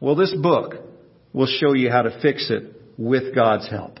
Well, 0.00 0.14
this 0.14 0.34
book 0.34 0.76
will 1.32 1.46
show 1.46 1.74
you 1.74 1.90
how 1.90 2.02
to 2.02 2.20
fix 2.22 2.50
it 2.50 2.80
with 2.96 3.34
God's 3.34 3.68
help. 3.68 3.98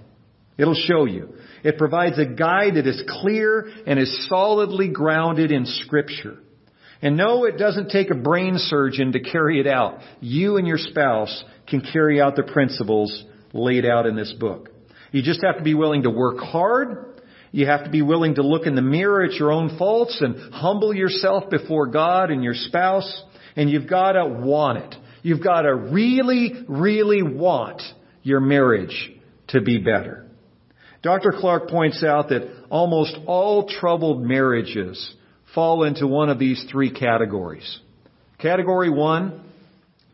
It'll 0.56 0.74
show 0.74 1.04
you. 1.04 1.34
It 1.64 1.78
provides 1.78 2.18
a 2.18 2.26
guide 2.26 2.74
that 2.74 2.86
is 2.86 3.02
clear 3.20 3.68
and 3.86 3.98
is 3.98 4.28
solidly 4.28 4.88
grounded 4.88 5.52
in 5.52 5.66
Scripture. 5.66 6.38
And 7.00 7.16
no, 7.16 7.44
it 7.44 7.58
doesn't 7.58 7.90
take 7.90 8.10
a 8.10 8.14
brain 8.14 8.54
surgeon 8.56 9.12
to 9.12 9.20
carry 9.20 9.60
it 9.60 9.66
out. 9.66 9.98
You 10.20 10.56
and 10.56 10.66
your 10.66 10.78
spouse 10.78 11.44
can 11.66 11.80
carry 11.80 12.20
out 12.20 12.36
the 12.36 12.44
principles 12.44 13.24
laid 13.52 13.84
out 13.84 14.06
in 14.06 14.16
this 14.16 14.32
book. 14.38 14.70
You 15.10 15.22
just 15.22 15.42
have 15.44 15.58
to 15.58 15.64
be 15.64 15.74
willing 15.74 16.04
to 16.04 16.10
work 16.10 16.38
hard. 16.38 17.20
You 17.50 17.66
have 17.66 17.84
to 17.84 17.90
be 17.90 18.02
willing 18.02 18.36
to 18.36 18.42
look 18.42 18.66
in 18.66 18.76
the 18.76 18.82
mirror 18.82 19.22
at 19.22 19.34
your 19.34 19.52
own 19.52 19.76
faults 19.78 20.20
and 20.20 20.54
humble 20.54 20.94
yourself 20.94 21.50
before 21.50 21.88
God 21.88 22.30
and 22.30 22.42
your 22.42 22.54
spouse. 22.54 23.22
And 23.56 23.68
you've 23.68 23.88
got 23.88 24.12
to 24.12 24.26
want 24.26 24.78
it. 24.78 24.94
You've 25.22 25.42
got 25.42 25.62
to 25.62 25.74
really, 25.74 26.52
really 26.68 27.22
want 27.22 27.82
your 28.22 28.40
marriage 28.40 29.12
to 29.48 29.60
be 29.60 29.78
better. 29.78 30.26
Dr. 31.02 31.32
Clarke 31.36 31.68
points 31.68 32.04
out 32.04 32.28
that 32.28 32.48
almost 32.70 33.16
all 33.26 33.68
troubled 33.68 34.22
marriages 34.22 35.14
fall 35.54 35.82
into 35.82 36.06
one 36.06 36.28
of 36.28 36.38
these 36.38 36.64
three 36.70 36.92
categories. 36.92 37.80
Category 38.38 38.88
one, 38.88 39.44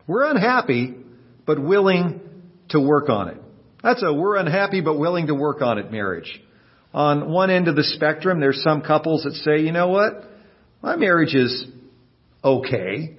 we're 0.07 0.29
unhappy, 0.29 0.95
but 1.45 1.61
willing 1.61 2.21
to 2.69 2.79
work 2.79 3.09
on 3.09 3.29
it. 3.29 3.37
That's 3.83 4.03
a 4.03 4.11
we're 4.11 4.37
unhappy, 4.37 4.81
but 4.81 4.97
willing 4.97 5.27
to 5.27 5.35
work 5.35 5.61
on 5.61 5.77
it 5.77 5.91
marriage. 5.91 6.41
On 6.91 7.31
one 7.31 7.51
end 7.51 7.67
of 7.67 7.75
the 7.75 7.83
spectrum, 7.83 8.39
there's 8.39 8.61
some 8.63 8.81
couples 8.81 9.23
that 9.23 9.33
say, 9.33 9.59
you 9.61 9.71
know 9.71 9.89
what? 9.89 10.23
My 10.81 10.95
marriage 10.95 11.35
is 11.35 11.65
okay. 12.43 13.15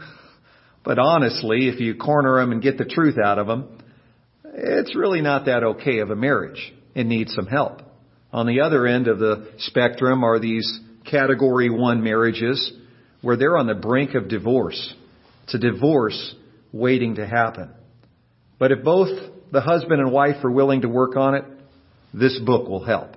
But 0.85 0.99
honestly, 0.99 1.69
if 1.69 1.79
you 1.79 1.95
corner 1.95 2.41
them 2.41 2.51
and 2.51 2.61
get 2.61 2.79
the 2.79 2.85
truth 2.85 3.17
out 3.23 3.39
of 3.39 3.47
them, 3.47 3.79
it's 4.45 4.97
really 4.97 5.21
not 5.21 5.47
that 5.47 5.63
okay 5.63 5.99
of 5.99 6.11
a 6.11 6.17
marriage 6.17 6.73
and 6.95 7.09
need 7.09 7.29
some 7.29 7.47
help. 7.47 7.83
On 8.33 8.47
the 8.47 8.61
other 8.61 8.87
end 8.87 9.09
of 9.09 9.19
the 9.19 9.53
spectrum 9.59 10.25
are 10.25 10.39
these 10.39 10.81
category 11.11 11.71
one 11.71 12.03
marriages 12.03 12.73
where 13.23 13.37
they're 13.37 13.57
on 13.57 13.67
the 13.67 13.75
brink 13.75 14.15
of 14.15 14.29
divorce. 14.29 14.95
It's 15.45 15.55
a 15.55 15.59
divorce 15.59 16.35
waiting 16.73 17.17
to 17.17 17.27
happen. 17.27 17.71
But 18.59 18.73
if 18.73 18.85
both 18.85 19.09
the 19.51 19.61
husband 19.61 20.01
and 20.01 20.13
wife 20.13 20.45
are 20.45 20.51
willing 20.51 20.83
to 20.83 20.89
work 20.89 21.17
on 21.17 21.35
it, 21.35 21.45
this 22.15 22.39
book 22.39 22.69
will 22.69 22.85
help. 22.85 23.17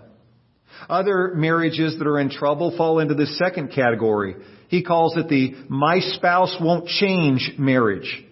Other 0.90 1.34
marriages 1.36 1.98
that 2.00 2.08
are 2.08 2.20
in 2.20 2.30
trouble 2.30 2.76
fall 2.76 3.00
into 3.00 3.14
the 3.14 3.26
second 3.26 3.72
category. 3.74 4.36
He 4.68 4.84
calls 4.84 5.16
it 5.16 5.30
the 5.30 5.54
my 5.70 6.00
spouse 6.00 6.56
won't 6.60 6.88
change 6.88 7.54
marriage. 7.58 8.26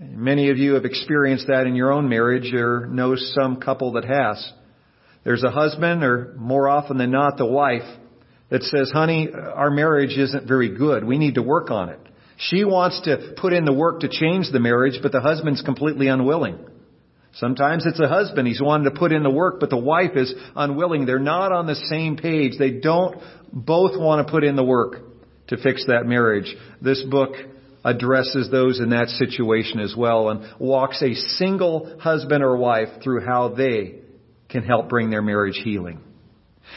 Many 0.00 0.50
of 0.50 0.58
you 0.58 0.74
have 0.74 0.84
experienced 0.84 1.46
that 1.48 1.66
in 1.66 1.74
your 1.74 1.92
own 1.92 2.08
marriage 2.08 2.52
or 2.52 2.86
know 2.86 3.16
some 3.16 3.60
couple 3.60 3.92
that 3.92 4.04
has. 4.04 4.52
There's 5.24 5.42
a 5.42 5.50
husband 5.50 6.04
or 6.04 6.34
more 6.36 6.68
often 6.68 6.98
than 6.98 7.10
not 7.10 7.38
the 7.38 7.46
wife 7.46 7.82
that 8.50 8.62
says, 8.62 8.90
honey, 8.92 9.30
our 9.32 9.70
marriage 9.70 10.16
isn't 10.16 10.46
very 10.46 10.76
good. 10.76 11.02
We 11.02 11.18
need 11.18 11.36
to 11.36 11.42
work 11.42 11.70
on 11.70 11.88
it. 11.88 11.98
She 12.36 12.64
wants 12.64 13.00
to 13.02 13.34
put 13.36 13.52
in 13.52 13.64
the 13.64 13.72
work 13.72 14.00
to 14.00 14.08
change 14.08 14.50
the 14.52 14.60
marriage, 14.60 14.98
but 15.02 15.12
the 15.12 15.20
husband's 15.20 15.62
completely 15.62 16.08
unwilling. 16.08 16.58
Sometimes 17.34 17.84
it's 17.86 18.00
a 18.00 18.06
husband. 18.06 18.46
He's 18.46 18.60
wanting 18.62 18.92
to 18.92 18.98
put 18.98 19.12
in 19.12 19.22
the 19.22 19.30
work, 19.30 19.60
but 19.60 19.70
the 19.70 19.78
wife 19.78 20.12
is 20.14 20.32
unwilling. 20.54 21.06
They're 21.06 21.18
not 21.18 21.52
on 21.52 21.66
the 21.66 21.74
same 21.74 22.16
page. 22.16 22.52
They 22.58 22.72
don't 22.72 23.16
both 23.52 23.98
want 23.98 24.26
to 24.26 24.30
put 24.30 24.44
in 24.44 24.56
the 24.56 24.64
work 24.64 24.96
to 25.48 25.56
fix 25.56 25.86
that 25.86 26.06
marriage. 26.06 26.54
This 26.80 27.02
book 27.02 27.34
addresses 27.84 28.50
those 28.50 28.80
in 28.80 28.90
that 28.90 29.08
situation 29.08 29.80
as 29.80 29.94
well 29.96 30.30
and 30.30 30.44
walks 30.58 31.02
a 31.02 31.14
single 31.14 31.98
husband 32.00 32.42
or 32.42 32.56
wife 32.56 32.88
through 33.02 33.24
how 33.24 33.48
they 33.48 34.00
can 34.54 34.62
help 34.62 34.88
bring 34.88 35.10
their 35.10 35.20
marriage 35.20 35.60
healing. 35.64 36.00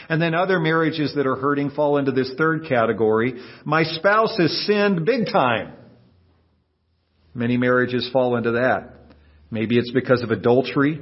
And 0.08 0.20
then 0.20 0.34
other 0.34 0.58
marriages 0.58 1.14
that 1.14 1.28
are 1.28 1.36
hurting 1.36 1.70
fall 1.70 1.96
into 1.96 2.10
this 2.10 2.34
third 2.36 2.66
category. 2.68 3.34
My 3.64 3.84
spouse 3.84 4.36
has 4.36 4.50
sinned 4.66 5.06
big 5.06 5.26
time. 5.32 5.74
Many 7.34 7.56
marriages 7.56 8.10
fall 8.12 8.36
into 8.36 8.50
that. 8.52 8.94
Maybe 9.48 9.78
it's 9.78 9.92
because 9.92 10.24
of 10.24 10.32
adultery. 10.32 11.00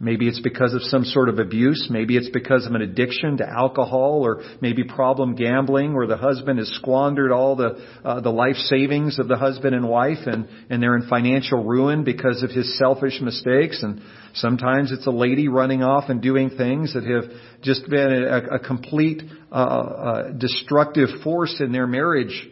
Maybe 0.00 0.26
it's 0.26 0.40
because 0.40 0.74
of 0.74 0.82
some 0.82 1.04
sort 1.04 1.28
of 1.28 1.38
abuse. 1.38 1.86
Maybe 1.88 2.16
it's 2.16 2.28
because 2.28 2.66
of 2.66 2.74
an 2.74 2.82
addiction 2.82 3.36
to 3.36 3.48
alcohol 3.48 4.22
or 4.24 4.42
maybe 4.60 4.82
problem 4.82 5.36
gambling 5.36 5.94
where 5.94 6.08
the 6.08 6.16
husband 6.16 6.58
has 6.58 6.68
squandered 6.76 7.30
all 7.30 7.54
the, 7.54 7.80
uh, 8.04 8.20
the 8.20 8.30
life 8.30 8.56
savings 8.56 9.20
of 9.20 9.28
the 9.28 9.36
husband 9.36 9.74
and 9.74 9.88
wife 9.88 10.26
and, 10.26 10.48
and 10.68 10.82
they're 10.82 10.96
in 10.96 11.08
financial 11.08 11.62
ruin 11.62 12.02
because 12.02 12.42
of 12.42 12.50
his 12.50 12.76
selfish 12.76 13.20
mistakes. 13.20 13.84
And 13.84 14.02
sometimes 14.34 14.90
it's 14.90 15.06
a 15.06 15.12
lady 15.12 15.46
running 15.46 15.84
off 15.84 16.10
and 16.10 16.20
doing 16.20 16.50
things 16.50 16.92
that 16.94 17.04
have 17.04 17.30
just 17.62 17.88
been 17.88 18.24
a, 18.24 18.56
a 18.56 18.58
complete, 18.58 19.22
uh, 19.52 19.54
uh, 19.54 20.30
destructive 20.32 21.08
force 21.22 21.60
in 21.60 21.70
their 21.70 21.86
marriage. 21.86 22.48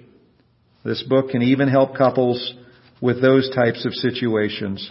This 0.84 1.02
book 1.02 1.30
can 1.30 1.42
even 1.42 1.66
help 1.66 1.96
couples 1.96 2.54
with 3.00 3.20
those 3.20 3.50
types 3.52 3.84
of 3.84 3.92
situations 3.94 4.88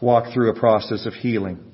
walk 0.00 0.32
through 0.32 0.50
a 0.50 0.58
process 0.58 1.04
of 1.04 1.12
healing. 1.12 1.67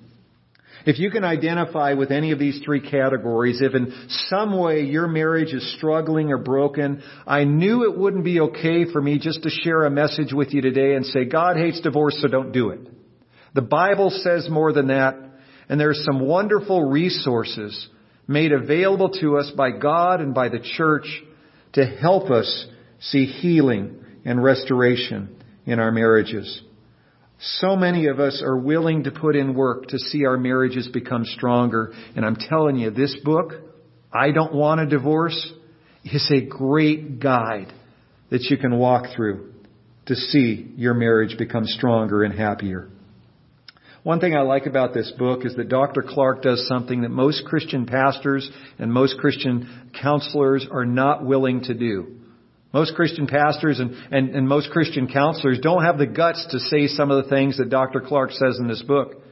If 0.86 0.98
you 0.98 1.10
can 1.10 1.24
identify 1.24 1.94
with 1.94 2.10
any 2.10 2.32
of 2.32 2.38
these 2.38 2.60
three 2.64 2.80
categories, 2.80 3.60
if 3.62 3.74
in 3.74 3.92
some 4.28 4.58
way 4.58 4.82
your 4.82 5.08
marriage 5.08 5.54
is 5.54 5.74
struggling 5.76 6.30
or 6.30 6.38
broken, 6.38 7.02
I 7.26 7.44
knew 7.44 7.84
it 7.84 7.98
wouldn't 7.98 8.24
be 8.24 8.40
okay 8.40 8.84
for 8.92 9.00
me 9.00 9.18
just 9.18 9.42
to 9.44 9.50
share 9.50 9.84
a 9.84 9.90
message 9.90 10.32
with 10.34 10.52
you 10.52 10.60
today 10.60 10.94
and 10.94 11.06
say, 11.06 11.24
God 11.24 11.56
hates 11.56 11.80
divorce, 11.80 12.18
so 12.20 12.28
don't 12.28 12.52
do 12.52 12.68
it. 12.70 12.80
The 13.54 13.62
Bible 13.62 14.10
says 14.10 14.48
more 14.50 14.72
than 14.72 14.88
that, 14.88 15.16
and 15.68 15.80
there's 15.80 16.04
some 16.04 16.20
wonderful 16.20 16.84
resources 16.84 17.88
made 18.26 18.52
available 18.52 19.08
to 19.20 19.38
us 19.38 19.50
by 19.56 19.70
God 19.70 20.20
and 20.20 20.34
by 20.34 20.48
the 20.50 20.60
church 20.60 21.06
to 21.74 21.84
help 21.86 22.30
us 22.30 22.66
see 23.00 23.24
healing 23.24 24.04
and 24.24 24.42
restoration 24.42 25.42
in 25.66 25.78
our 25.78 25.92
marriages. 25.92 26.62
So 27.38 27.76
many 27.76 28.06
of 28.06 28.20
us 28.20 28.42
are 28.44 28.56
willing 28.56 29.04
to 29.04 29.10
put 29.10 29.36
in 29.36 29.54
work 29.54 29.88
to 29.88 29.98
see 29.98 30.24
our 30.24 30.36
marriages 30.36 30.88
become 30.88 31.24
stronger. 31.24 31.92
And 32.16 32.24
I'm 32.24 32.36
telling 32.36 32.76
you, 32.76 32.90
this 32.90 33.16
book, 33.24 33.52
I 34.12 34.30
Don't 34.30 34.54
Want 34.54 34.80
a 34.80 34.86
Divorce, 34.86 35.52
is 36.04 36.30
a 36.32 36.46
great 36.46 37.20
guide 37.20 37.72
that 38.30 38.42
you 38.42 38.56
can 38.56 38.78
walk 38.78 39.06
through 39.14 39.52
to 40.06 40.14
see 40.14 40.72
your 40.76 40.94
marriage 40.94 41.36
become 41.38 41.64
stronger 41.64 42.22
and 42.22 42.38
happier. 42.38 42.88
One 44.02 44.20
thing 44.20 44.36
I 44.36 44.42
like 44.42 44.66
about 44.66 44.92
this 44.92 45.10
book 45.18 45.46
is 45.46 45.56
that 45.56 45.70
Dr. 45.70 46.02
Clarke 46.02 46.42
does 46.42 46.68
something 46.68 47.02
that 47.02 47.10
most 47.10 47.46
Christian 47.46 47.86
pastors 47.86 48.48
and 48.78 48.92
most 48.92 49.16
Christian 49.18 49.90
counselors 50.00 50.66
are 50.70 50.84
not 50.84 51.24
willing 51.24 51.62
to 51.62 51.74
do. 51.74 52.16
Most 52.74 52.96
Christian 52.96 53.28
pastors 53.28 53.78
and, 53.78 53.94
and, 54.10 54.34
and 54.34 54.48
most 54.48 54.70
Christian 54.70 55.06
counselors 55.06 55.60
don't 55.60 55.84
have 55.84 55.96
the 55.96 56.08
guts 56.08 56.44
to 56.50 56.58
say 56.58 56.88
some 56.88 57.12
of 57.12 57.22
the 57.22 57.30
things 57.30 57.56
that 57.58 57.70
Dr. 57.70 58.00
Clarke 58.00 58.32
says 58.32 58.58
in 58.58 58.66
this 58.66 58.82
book. 58.82 59.22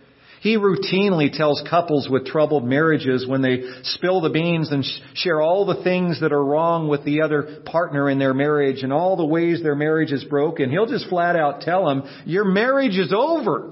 He 0.42 0.56
routinely 0.56 1.30
tells 1.32 1.60
couples 1.68 2.08
with 2.08 2.24
troubled 2.24 2.64
marriages 2.64 3.26
when 3.26 3.42
they 3.42 3.62
spill 3.82 4.20
the 4.20 4.30
beans 4.30 4.70
and 4.70 4.84
sh- 4.84 5.00
share 5.14 5.40
all 5.40 5.66
the 5.66 5.82
things 5.82 6.20
that 6.20 6.32
are 6.32 6.44
wrong 6.44 6.86
with 6.86 7.04
the 7.04 7.22
other 7.22 7.62
partner 7.66 8.08
in 8.08 8.20
their 8.20 8.32
marriage 8.32 8.84
and 8.84 8.92
all 8.92 9.16
the 9.16 9.26
ways 9.26 9.60
their 9.60 9.74
marriage 9.74 10.12
is 10.12 10.22
broken. 10.22 10.70
He'll 10.70 10.86
just 10.86 11.08
flat 11.08 11.34
out 11.34 11.62
tell 11.62 11.86
them, 11.86 12.04
your 12.24 12.44
marriage 12.44 12.96
is 12.96 13.12
over. 13.12 13.70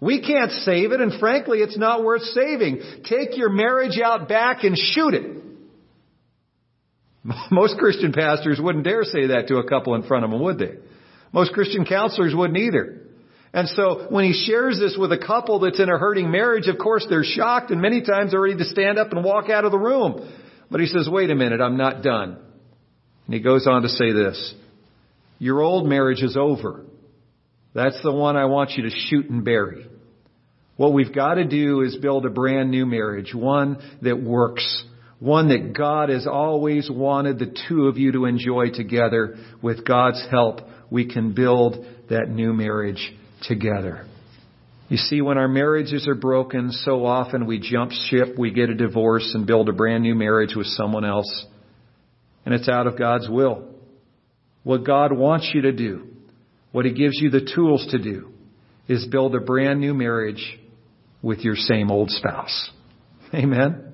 We 0.00 0.22
can't 0.22 0.52
save 0.52 0.92
it 0.92 1.02
and 1.02 1.20
frankly 1.20 1.58
it's 1.58 1.76
not 1.76 2.04
worth 2.04 2.22
saving. 2.22 3.02
Take 3.04 3.36
your 3.36 3.50
marriage 3.50 4.00
out 4.02 4.30
back 4.30 4.64
and 4.64 4.76
shoot 4.78 5.12
it. 5.12 5.45
Most 7.50 7.78
Christian 7.78 8.12
pastors 8.12 8.60
wouldn't 8.60 8.84
dare 8.84 9.04
say 9.04 9.28
that 9.28 9.48
to 9.48 9.56
a 9.56 9.68
couple 9.68 9.94
in 9.94 10.02
front 10.02 10.24
of 10.24 10.30
them, 10.30 10.42
would 10.42 10.58
they? 10.58 10.74
Most 11.32 11.52
Christian 11.52 11.84
counselors 11.84 12.34
wouldn't 12.34 12.58
either. 12.58 13.02
And 13.52 13.68
so 13.68 14.06
when 14.10 14.24
he 14.24 14.32
shares 14.46 14.78
this 14.78 14.96
with 14.98 15.12
a 15.12 15.18
couple 15.18 15.60
that's 15.60 15.80
in 15.80 15.88
a 15.88 15.98
hurting 15.98 16.30
marriage, 16.30 16.66
of 16.66 16.78
course 16.78 17.06
they're 17.08 17.24
shocked 17.24 17.70
and 17.70 17.80
many 17.80 18.02
times 18.02 18.32
they're 18.32 18.40
ready 18.40 18.58
to 18.58 18.64
stand 18.64 18.98
up 18.98 19.12
and 19.12 19.24
walk 19.24 19.48
out 19.48 19.64
of 19.64 19.72
the 19.72 19.78
room. 19.78 20.30
But 20.70 20.80
he 20.80 20.86
says, 20.86 21.08
wait 21.10 21.30
a 21.30 21.34
minute, 21.34 21.60
I'm 21.60 21.76
not 21.76 22.02
done. 22.02 22.38
And 23.26 23.34
he 23.34 23.40
goes 23.40 23.66
on 23.66 23.82
to 23.82 23.88
say 23.88 24.12
this. 24.12 24.54
Your 25.38 25.62
old 25.62 25.86
marriage 25.86 26.22
is 26.22 26.36
over. 26.36 26.84
That's 27.74 28.00
the 28.02 28.12
one 28.12 28.36
I 28.36 28.46
want 28.46 28.72
you 28.72 28.84
to 28.84 28.90
shoot 28.90 29.28
and 29.28 29.44
bury. 29.44 29.86
What 30.76 30.92
we've 30.92 31.14
got 31.14 31.34
to 31.34 31.44
do 31.44 31.82
is 31.82 31.96
build 31.96 32.26
a 32.26 32.30
brand 32.30 32.70
new 32.70 32.84
marriage, 32.84 33.34
one 33.34 33.78
that 34.02 34.22
works, 34.22 34.84
one 35.18 35.48
that 35.48 35.72
God 35.76 36.10
has 36.10 36.26
always 36.26 36.90
wanted 36.90 37.38
the 37.38 37.54
two 37.68 37.86
of 37.86 37.96
you 37.96 38.12
to 38.12 38.26
enjoy 38.26 38.70
together. 38.70 39.36
With 39.62 39.86
God's 39.86 40.24
help, 40.30 40.60
we 40.90 41.10
can 41.10 41.34
build 41.34 41.84
that 42.10 42.28
new 42.28 42.52
marriage 42.52 43.14
together. 43.42 44.06
You 44.88 44.98
see, 44.98 45.20
when 45.20 45.36
our 45.36 45.48
marriages 45.48 46.06
are 46.06 46.14
broken, 46.14 46.70
so 46.70 47.04
often 47.04 47.46
we 47.46 47.58
jump 47.58 47.90
ship, 47.90 48.38
we 48.38 48.52
get 48.52 48.70
a 48.70 48.74
divorce 48.74 49.32
and 49.34 49.46
build 49.46 49.68
a 49.68 49.72
brand 49.72 50.02
new 50.02 50.14
marriage 50.14 50.54
with 50.54 50.66
someone 50.68 51.04
else. 51.04 51.46
And 52.44 52.54
it's 52.54 52.68
out 52.68 52.86
of 52.86 52.98
God's 52.98 53.28
will. 53.28 53.66
What 54.62 54.84
God 54.84 55.12
wants 55.12 55.50
you 55.52 55.62
to 55.62 55.72
do, 55.72 56.06
what 56.70 56.84
He 56.84 56.92
gives 56.92 57.18
you 57.20 57.30
the 57.30 57.48
tools 57.54 57.86
to 57.90 57.98
do, 57.98 58.32
is 58.86 59.06
build 59.06 59.34
a 59.34 59.40
brand 59.40 59.80
new 59.80 59.94
marriage 59.94 60.58
with 61.20 61.40
your 61.40 61.56
same 61.56 61.90
old 61.90 62.10
spouse. 62.10 62.70
Amen? 63.34 63.85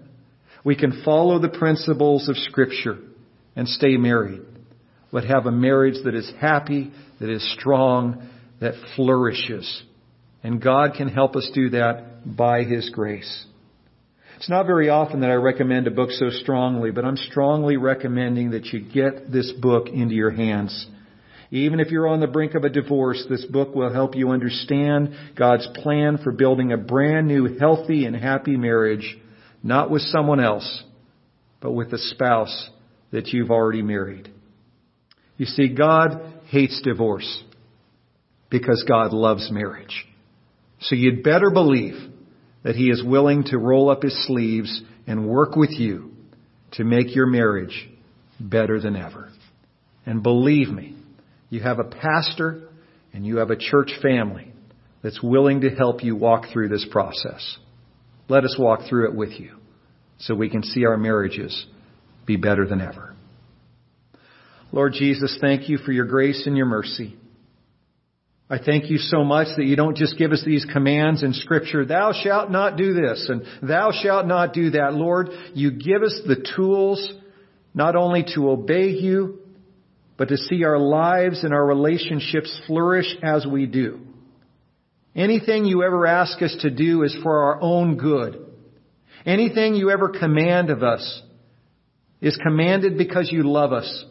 We 0.65 0.77
can 0.77 1.03
follow 1.05 1.39
the 1.39 1.49
principles 1.49 2.29
of 2.29 2.37
Scripture 2.37 2.99
and 3.57 3.69
stay 3.69 3.97
married, 3.97 4.43
but 5.13 5.25
have 5.25 5.47
a 5.47 5.53
marriage 5.53 6.05
that 6.05 6.15
is 6.15 6.33
happy, 6.41 6.93
that 7.21 7.29
is 7.29 7.55
strong, 7.59 8.29
that 8.61 8.75
flourishes. 8.97 9.83
And 10.43 10.63
God 10.63 10.95
can 10.97 11.09
help 11.09 11.37
us 11.37 11.51
do 11.55 11.71
that 11.71 12.37
by 12.37 12.63
His 12.63 12.91
grace. 12.91 13.47
It's 14.37 14.51
not 14.51 14.67
very 14.67 14.89
often 14.89 15.21
that 15.21 15.31
I 15.31 15.35
recommend 15.35 15.87
a 15.87 15.93
book 15.93 16.11
so 16.11 16.31
strongly, 16.31 16.91
but 16.91 17.05
I'm 17.05 17.17
strongly 17.17 17.77
recommending 17.77 18.51
that 18.53 18.67
you 18.67 18.81
get 18.81 19.31
this 19.31 19.53
book 19.53 19.89
into 19.89 20.15
your 20.15 20.33
hands. 20.33 20.87
Even 21.51 21.81
if 21.81 21.91
you're 21.91 22.09
on 22.09 22.21
the 22.21 22.27
brink 22.27 22.55
of 22.55 22.65
a 22.65 22.71
divorce, 22.71 23.25
this 23.29 23.45
book 23.45 23.75
will 23.75 23.93
help 23.93 24.17
you 24.17 24.31
understand 24.31 25.15
God's 25.37 25.69
plan 25.83 26.19
for 26.19 26.33
building 26.33 26.73
a 26.73 26.77
brand 26.77 27.29
new, 27.29 27.59
healthy, 27.59 28.07
and 28.07 28.17
happy 28.17 28.57
marriage 28.57 29.19
not 29.63 29.91
with 29.91 30.03
someone 30.03 30.41
else, 30.41 30.83
but 31.61 31.73
with 31.73 31.91
the 31.91 31.99
spouse 31.99 32.71
that 33.13 33.29
you've 33.29 33.51
already 33.51 33.83
married. 33.83 34.31
You 35.37 35.47
see, 35.47 35.75
God 35.75 36.41
hates 36.47 36.81
divorce 36.83 37.43
because 38.51 38.85
God 38.89 39.13
loves 39.13 39.51
marriage. 39.51 40.07
So 40.81 40.95
you'd 40.95 41.23
better 41.23 41.51
believe 41.51 41.95
that 42.65 42.77
He 42.77 42.91
is 42.91 43.03
willing 43.05 43.45
to 43.45 43.59
roll 43.59 43.91
up 43.91 44.03
His 44.03 44.27
sleeves 44.27 44.83
and 45.07 45.29
work 45.29 45.57
with 45.57 45.71
you 45.71 46.13
to 46.73 46.85
make 46.85 47.15
your 47.15 47.27
marriage 47.27 47.89
better 48.41 48.81
than 48.81 48.97
ever. 48.97 49.31
And 50.05 50.23
believe 50.23 50.69
me, 50.69 50.97
you 51.51 51.61
have 51.61 51.79
a 51.79 51.85
pastor 51.85 52.69
and 53.13 53.27
you 53.27 53.37
have 53.37 53.51
a 53.51 53.57
church 53.57 53.93
family 54.01 54.53
that's 55.03 55.23
willing 55.23 55.63
to 55.63 55.71
help 55.71 56.03
you 56.03 56.17
walk 56.17 56.47
through 56.53 56.69
this 56.69 56.87
process. 56.91 57.59
Let 58.33 58.45
us 58.45 58.57
walk 58.59 58.89
through 58.89 59.11
it 59.11 59.15
with 59.15 59.39
you 59.39 59.57
so 60.17 60.35
we 60.35 60.49
can 60.49 60.63
see 60.63 60.87
our 60.87 60.97
marriages 60.97 61.67
be 62.25 62.37
better 62.37 62.67
than 62.67 62.81
ever. 62.81 63.15
Lord 64.73 64.95
Jesus, 64.95 65.37
thank 65.39 65.69
you 65.69 65.77
for 65.77 65.93
your 65.93 66.07
grace 66.07 66.47
and 66.47 66.57
your 66.57 66.65
mercy. 66.65 67.15
I 68.49 68.57
thank 68.57 68.89
you 68.89 68.97
so 68.97 69.23
much 69.23 69.49
that 69.59 69.67
you 69.67 69.77
don't 69.77 69.99
just 69.99 70.17
give 70.17 70.33
us 70.33 70.43
these 70.47 70.65
commands 70.65 71.23
in 71.23 71.35
scripture, 71.35 71.85
thou 71.85 72.15
shalt 72.15 72.51
not 72.51 72.79
do 72.79 72.95
this 72.95 73.29
and 73.29 73.45
thou 73.69 73.93
shalt 73.93 74.27
not 74.27 74.55
do 74.55 74.71
that. 74.71 74.95
Lord, 74.95 75.29
you 75.53 75.71
give 75.71 76.03
us 76.03 76.19
the 76.27 76.43
tools 76.57 77.13
not 77.75 77.97
only 77.97 78.25
to 78.35 78.49
obey 78.49 78.89
you, 78.93 79.41
but 80.17 80.29
to 80.29 80.39
see 80.39 80.65
our 80.65 80.79
lives 80.79 81.45
and 81.45 81.53
our 81.53 81.67
relationships 81.67 82.63
flourish 82.67 83.15
as 83.23 83.47
we 83.47 83.67
do. 83.67 84.01
Anything 85.15 85.65
you 85.65 85.83
ever 85.83 86.07
ask 86.07 86.41
us 86.41 86.57
to 86.63 86.71
do 86.71 87.03
is 87.03 87.17
for 87.23 87.45
our 87.45 87.61
own 87.61 87.97
good. 87.97 88.47
Anything 89.27 89.75
you 89.75 89.91
ever 89.91 90.09
command 90.09 90.71
of 90.71 90.83
us 90.83 91.23
is 92.21 92.39
commanded 92.43 92.97
because 92.97 93.31
you 93.31 93.43
love 93.43 93.73
us 93.73 94.05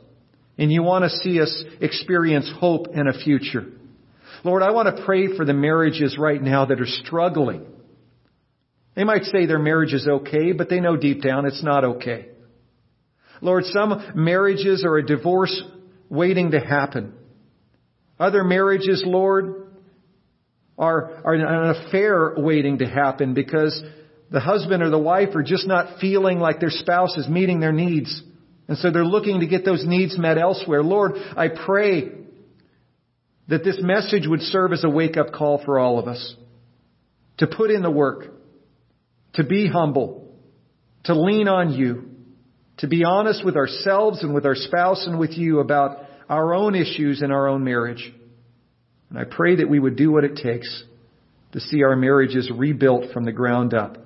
and 0.58 0.72
you 0.72 0.84
want 0.84 1.04
to 1.04 1.10
see 1.10 1.42
us 1.42 1.64
experience 1.80 2.52
hope 2.60 2.88
and 2.94 3.10
a 3.10 3.18
future. 3.18 3.66
Lord, 4.44 4.64
I 4.64 4.72
want 4.72 4.96
to 4.96 5.04
pray 5.06 5.36
for 5.36 5.44
the 5.46 5.54
marriages 5.54 6.18
right 6.20 6.42
now 6.42 6.66
that 6.66 6.80
are 6.80 6.86
struggling. 6.86 7.66
They 8.96 9.04
might 9.04 9.24
say 9.24 9.46
their 9.46 9.60
marriage 9.60 9.94
is 9.94 10.08
okay, 10.08 10.52
but 10.52 10.70
they 10.70 10.80
know 10.80 10.98
deep 10.98 11.22
down 11.22 11.46
it's 11.46 11.64
not 11.64 11.84
okay. 11.84 12.28
Lord, 13.42 13.64
some 13.66 14.12
marriages 14.16 14.84
are 14.86 14.98
a 14.98 15.06
divorce 15.06 15.62
waiting 16.10 16.52
to 16.52 16.60
happen. 16.60 17.14
Other 18.20 18.44
marriages, 18.44 19.04
Lord, 19.06 19.61
are, 20.82 21.22
are 21.24 21.34
an 21.36 21.76
affair 21.76 22.34
waiting 22.36 22.80
to 22.80 22.86
happen 22.86 23.34
because 23.34 23.82
the 24.32 24.42
husband 24.42 24.84
or 24.84 24.90
the 24.90 25.00
wife 25.00 25.36
are 25.36 25.44
just 25.44 25.68
not 25.68 26.00
feeling 26.02 26.40
like 26.40 26.60
their 26.60 26.70
spouse 26.70 27.18
is 27.18 27.28
meeting 27.30 27.62
their 27.62 27.72
needs. 27.72 28.22
And 28.68 28.78
so 28.78 28.92
they're 28.92 29.06
looking 29.06 29.40
to 29.40 29.48
get 29.48 29.64
those 29.64 29.86
needs 29.86 30.18
met 30.18 30.38
elsewhere. 30.38 30.84
Lord, 30.84 31.14
I 31.38 31.48
pray 31.48 32.12
that 33.48 33.64
this 33.64 33.80
message 33.82 34.28
would 34.28 34.42
serve 34.42 34.74
as 34.74 34.84
a 34.84 34.90
wake 34.90 35.16
up 35.16 35.32
call 35.32 35.64
for 35.64 35.80
all 35.80 36.00
of 36.00 36.08
us. 36.08 36.36
To 37.38 37.48
put 37.48 37.72
in 37.72 37.82
the 37.82 37.92
work. 37.92 38.26
To 39.36 39.44
be 39.44 39.68
humble. 39.68 40.36
To 41.06 41.14
lean 41.14 41.48
on 41.48 41.74
you 41.74 42.12
to 42.82 42.88
be 42.88 43.04
honest 43.04 43.46
with 43.46 43.56
ourselves 43.56 44.24
and 44.24 44.34
with 44.34 44.44
our 44.44 44.56
spouse 44.56 45.06
and 45.06 45.20
with 45.20 45.38
you 45.38 45.60
about 45.60 46.00
our 46.28 46.56
own 46.56 46.74
issues 46.74 47.22
in 47.22 47.32
our 47.32 47.48
own 47.48 47.64
marriage. 47.64 48.12
And 49.12 49.20
I 49.20 49.26
pray 49.26 49.58
that 49.58 49.70
we 49.70 49.78
would 49.78 49.98
do 49.98 50.10
what 50.12 50.24
it 50.24 50.38
takes 50.38 50.84
to 51.52 51.60
see 51.60 51.84
our 51.84 51.98
marriages 51.98 52.50
rebuilt 52.50 53.12
from 53.14 53.26
the 53.26 53.34
ground 53.34 53.74
up 53.74 53.98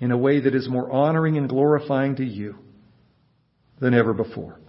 in 0.00 0.10
a 0.10 0.18
way 0.18 0.40
that 0.40 0.54
is 0.54 0.68
more 0.68 0.92
honoring 0.92 1.38
and 1.38 1.48
glorifying 1.48 2.16
to 2.16 2.24
you 2.24 2.56
than 3.80 3.94
ever 3.94 4.12
before. 4.12 4.60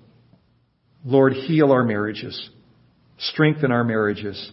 Lord, 1.03 1.33
heal 1.33 1.73
our 1.73 1.83
marriages, 1.83 2.49
strengthen 3.17 3.71
our 3.71 3.83
marriages, 3.83 4.51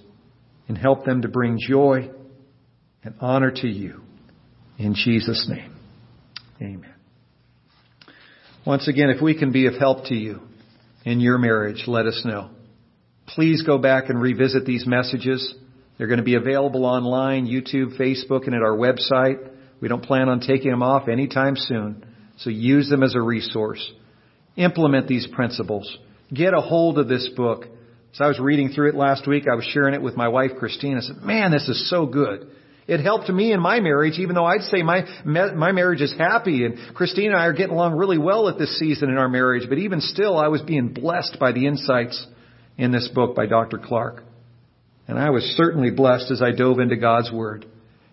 and 0.67 0.77
help 0.77 1.05
them 1.05 1.23
to 1.23 1.29
bring 1.29 1.59
joy 1.61 2.11
and 3.05 3.15
honor 3.21 3.53
to 3.53 3.69
you. 3.69 4.01
In 4.77 4.95
Jesus' 4.95 5.49
name, 5.49 5.73
amen. 6.61 6.95
Once 8.67 8.89
again, 8.89 9.11
if 9.11 9.23
we 9.23 9.39
can 9.39 9.53
be 9.53 9.67
of 9.67 9.75
help 9.75 10.07
to 10.07 10.15
you 10.17 10.41
in 11.05 11.21
your 11.21 11.39
marriage, 11.39 11.85
let 11.87 12.07
us 12.07 12.23
know. 12.25 12.51
Please 13.27 13.63
go 13.63 13.79
back 13.79 14.09
and 14.09 14.21
revisit 14.21 14.65
these 14.65 14.87
messages. 14.87 15.55
They're 15.99 16.07
going 16.07 16.19
to 16.19 16.25
be 16.25 16.35
available 16.35 16.85
online, 16.85 17.47
YouTube, 17.47 17.99
Facebook, 17.99 18.47
and 18.47 18.55
at 18.55 18.63
our 18.63 18.77
website. 18.77 19.51
We 19.81 19.89
don't 19.89 20.03
plan 20.03 20.29
on 20.29 20.41
taking 20.41 20.71
them 20.71 20.83
off 20.83 21.09
anytime 21.09 21.57
soon. 21.57 22.05
So 22.39 22.51
use 22.51 22.89
them 22.89 23.03
as 23.03 23.15
a 23.15 23.21
resource. 23.21 23.93
Implement 24.57 25.09
these 25.09 25.27
principles. 25.27 25.97
Get 26.33 26.55
a 26.55 26.61
hold 26.61 26.99
of 26.99 27.09
this 27.09 27.29
book. 27.37 27.65
As 28.15 28.21
I 28.21 28.29
was 28.29 28.39
reading 28.39 28.71
through 28.71 28.91
it 28.91 28.95
last 28.95 29.27
week, 29.27 29.45
I 29.51 29.55
was 29.55 29.65
sharing 29.65 29.95
it 29.95 30.03
with 30.03 30.17
my 30.17 30.29
wife, 30.29 30.53
Christine. 30.59 30.97
I 30.97 31.01
said, 31.01 31.23
man, 31.23 31.51
this 31.51 31.69
is 31.69 31.91
so 31.91 32.07
good. 32.07 32.49
It 32.87 33.01
helped 33.01 33.29
me 33.29 33.53
in 33.53 33.61
my 33.61 33.81
marriage, 33.81 34.19
even 34.19 34.37
though 34.37 34.45
I'd 34.45 34.63
say 34.63 34.83
my, 34.83 35.03
my 35.25 35.73
marriage 35.73 36.01
is 36.01 36.15
happy 36.17 36.65
and 36.65 36.95
Christine 36.95 37.33
and 37.33 37.37
I 37.37 37.47
are 37.47 37.53
getting 37.53 37.75
along 37.75 37.95
really 37.95 38.19
well 38.19 38.49
at 38.49 38.59
this 38.59 38.79
season 38.79 39.09
in 39.11 39.19
our 39.19 39.29
marriage. 39.29 39.69
But 39.69 39.79
even 39.79 40.01
still, 40.01 40.39
I 40.39 40.49
was 40.49 40.63
being 40.63 40.93
blessed 40.93 41.39
by 41.41 41.51
the 41.53 41.67
insights 41.67 42.25
in 42.79 42.93
this 42.93 43.09
book 43.15 43.35
by 43.35 43.47
Dr. 43.47 43.79
Clarke. 43.79 44.23
And 45.09 45.19
I 45.19 45.31
was 45.31 45.45
certainly 45.57 45.91
blessed 45.91 46.31
as 46.31 46.43
I 46.43 46.53
dove 46.53 46.79
into 46.81 46.97
God's 46.97 47.31
Word 47.31 47.67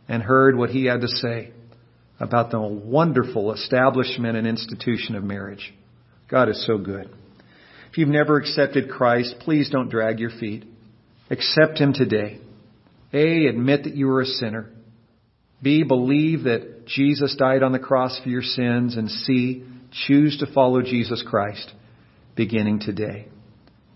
and 0.08 0.22
heard 0.22 0.58
what 0.58 0.70
he 0.70 0.86
had 0.86 1.02
to 1.02 1.08
say 1.08 1.52
about 2.20 2.52
the 2.52 2.62
wonderful 2.62 3.52
establishment 3.54 4.38
and 4.38 4.48
institution 4.48 5.16
of 5.16 5.24
marriage. 5.24 5.74
God 6.30 6.50
is 6.50 6.66
so 6.66 6.78
good. 6.78 7.10
If 7.92 7.98
you've 7.98 8.10
never 8.10 8.38
accepted 8.38 8.90
Christ, 8.90 9.36
please 9.42 9.70
don't 9.70 9.90
drag 9.90 10.20
your 10.20 10.32
feet. 10.32 10.66
Accept 11.30 11.78
Him 11.78 11.94
today. 11.94 12.40
A, 13.14 13.46
admit 13.46 13.84
that 13.84 13.96
you 13.96 14.10
are 14.10 14.22
a 14.22 14.26
sinner. 14.26 14.70
B, 15.62 15.84
believe 15.84 16.44
that 16.44 16.88
Jesus 16.88 17.36
died 17.38 17.64
on 17.64 17.72
the 17.72 17.80
cross 17.80 18.20
for 18.22 18.30
your 18.30 18.42
sins. 18.42 18.98
And 18.98 19.10
C, 19.10 19.64
choose 20.08 20.38
to 20.40 20.52
follow 20.54 20.82
Jesus 20.82 21.24
Christ 21.28 21.72
beginning 22.36 22.80
today. 22.80 23.28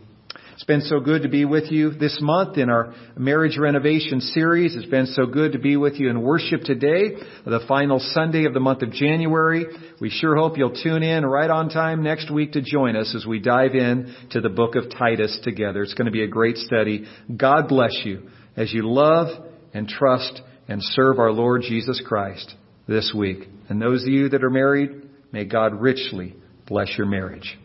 It's 0.57 0.65
been 0.65 0.81
so 0.81 0.99
good 0.99 1.21
to 1.21 1.29
be 1.29 1.45
with 1.45 1.71
you 1.71 1.91
this 1.91 2.17
month 2.19 2.57
in 2.57 2.67
our 2.71 2.91
marriage 3.15 3.59
renovation 3.59 4.19
series. 4.19 4.75
It's 4.75 4.89
been 4.89 5.05
so 5.05 5.27
good 5.27 5.51
to 5.51 5.59
be 5.59 5.77
with 5.77 5.99
you 5.99 6.09
in 6.09 6.23
worship 6.23 6.61
today, 6.61 7.11
the 7.45 7.63
final 7.67 7.99
Sunday 7.99 8.45
of 8.45 8.55
the 8.55 8.59
month 8.59 8.81
of 8.81 8.89
January. 8.91 9.67
We 10.01 10.09
sure 10.09 10.35
hope 10.35 10.57
you'll 10.57 10.73
tune 10.73 11.03
in 11.03 11.23
right 11.27 11.51
on 11.51 11.69
time 11.69 12.01
next 12.01 12.31
week 12.31 12.53
to 12.53 12.63
join 12.63 12.95
us 12.95 13.13
as 13.15 13.23
we 13.23 13.37
dive 13.37 13.75
in 13.75 14.15
to 14.31 14.41
the 14.41 14.49
book 14.49 14.73
of 14.75 14.89
Titus 14.89 15.39
together. 15.43 15.83
It's 15.83 15.93
going 15.93 16.07
to 16.07 16.11
be 16.11 16.23
a 16.23 16.27
great 16.27 16.57
study. 16.57 17.05
God 17.37 17.67
bless 17.67 17.95
you 18.03 18.27
as 18.55 18.73
you 18.73 18.81
love 18.91 19.27
and 19.75 19.87
trust 19.87 20.41
and 20.67 20.81
serve 20.81 21.19
our 21.19 21.31
Lord 21.31 21.61
Jesus 21.61 22.01
Christ 22.03 22.55
this 22.87 23.13
week. 23.15 23.47
And 23.69 23.79
those 23.79 24.01
of 24.01 24.09
you 24.09 24.29
that 24.29 24.43
are 24.43 24.49
married, 24.49 25.07
may 25.31 25.45
God 25.45 25.79
richly 25.79 26.35
bless 26.65 26.97
your 26.97 27.05
marriage. 27.05 27.59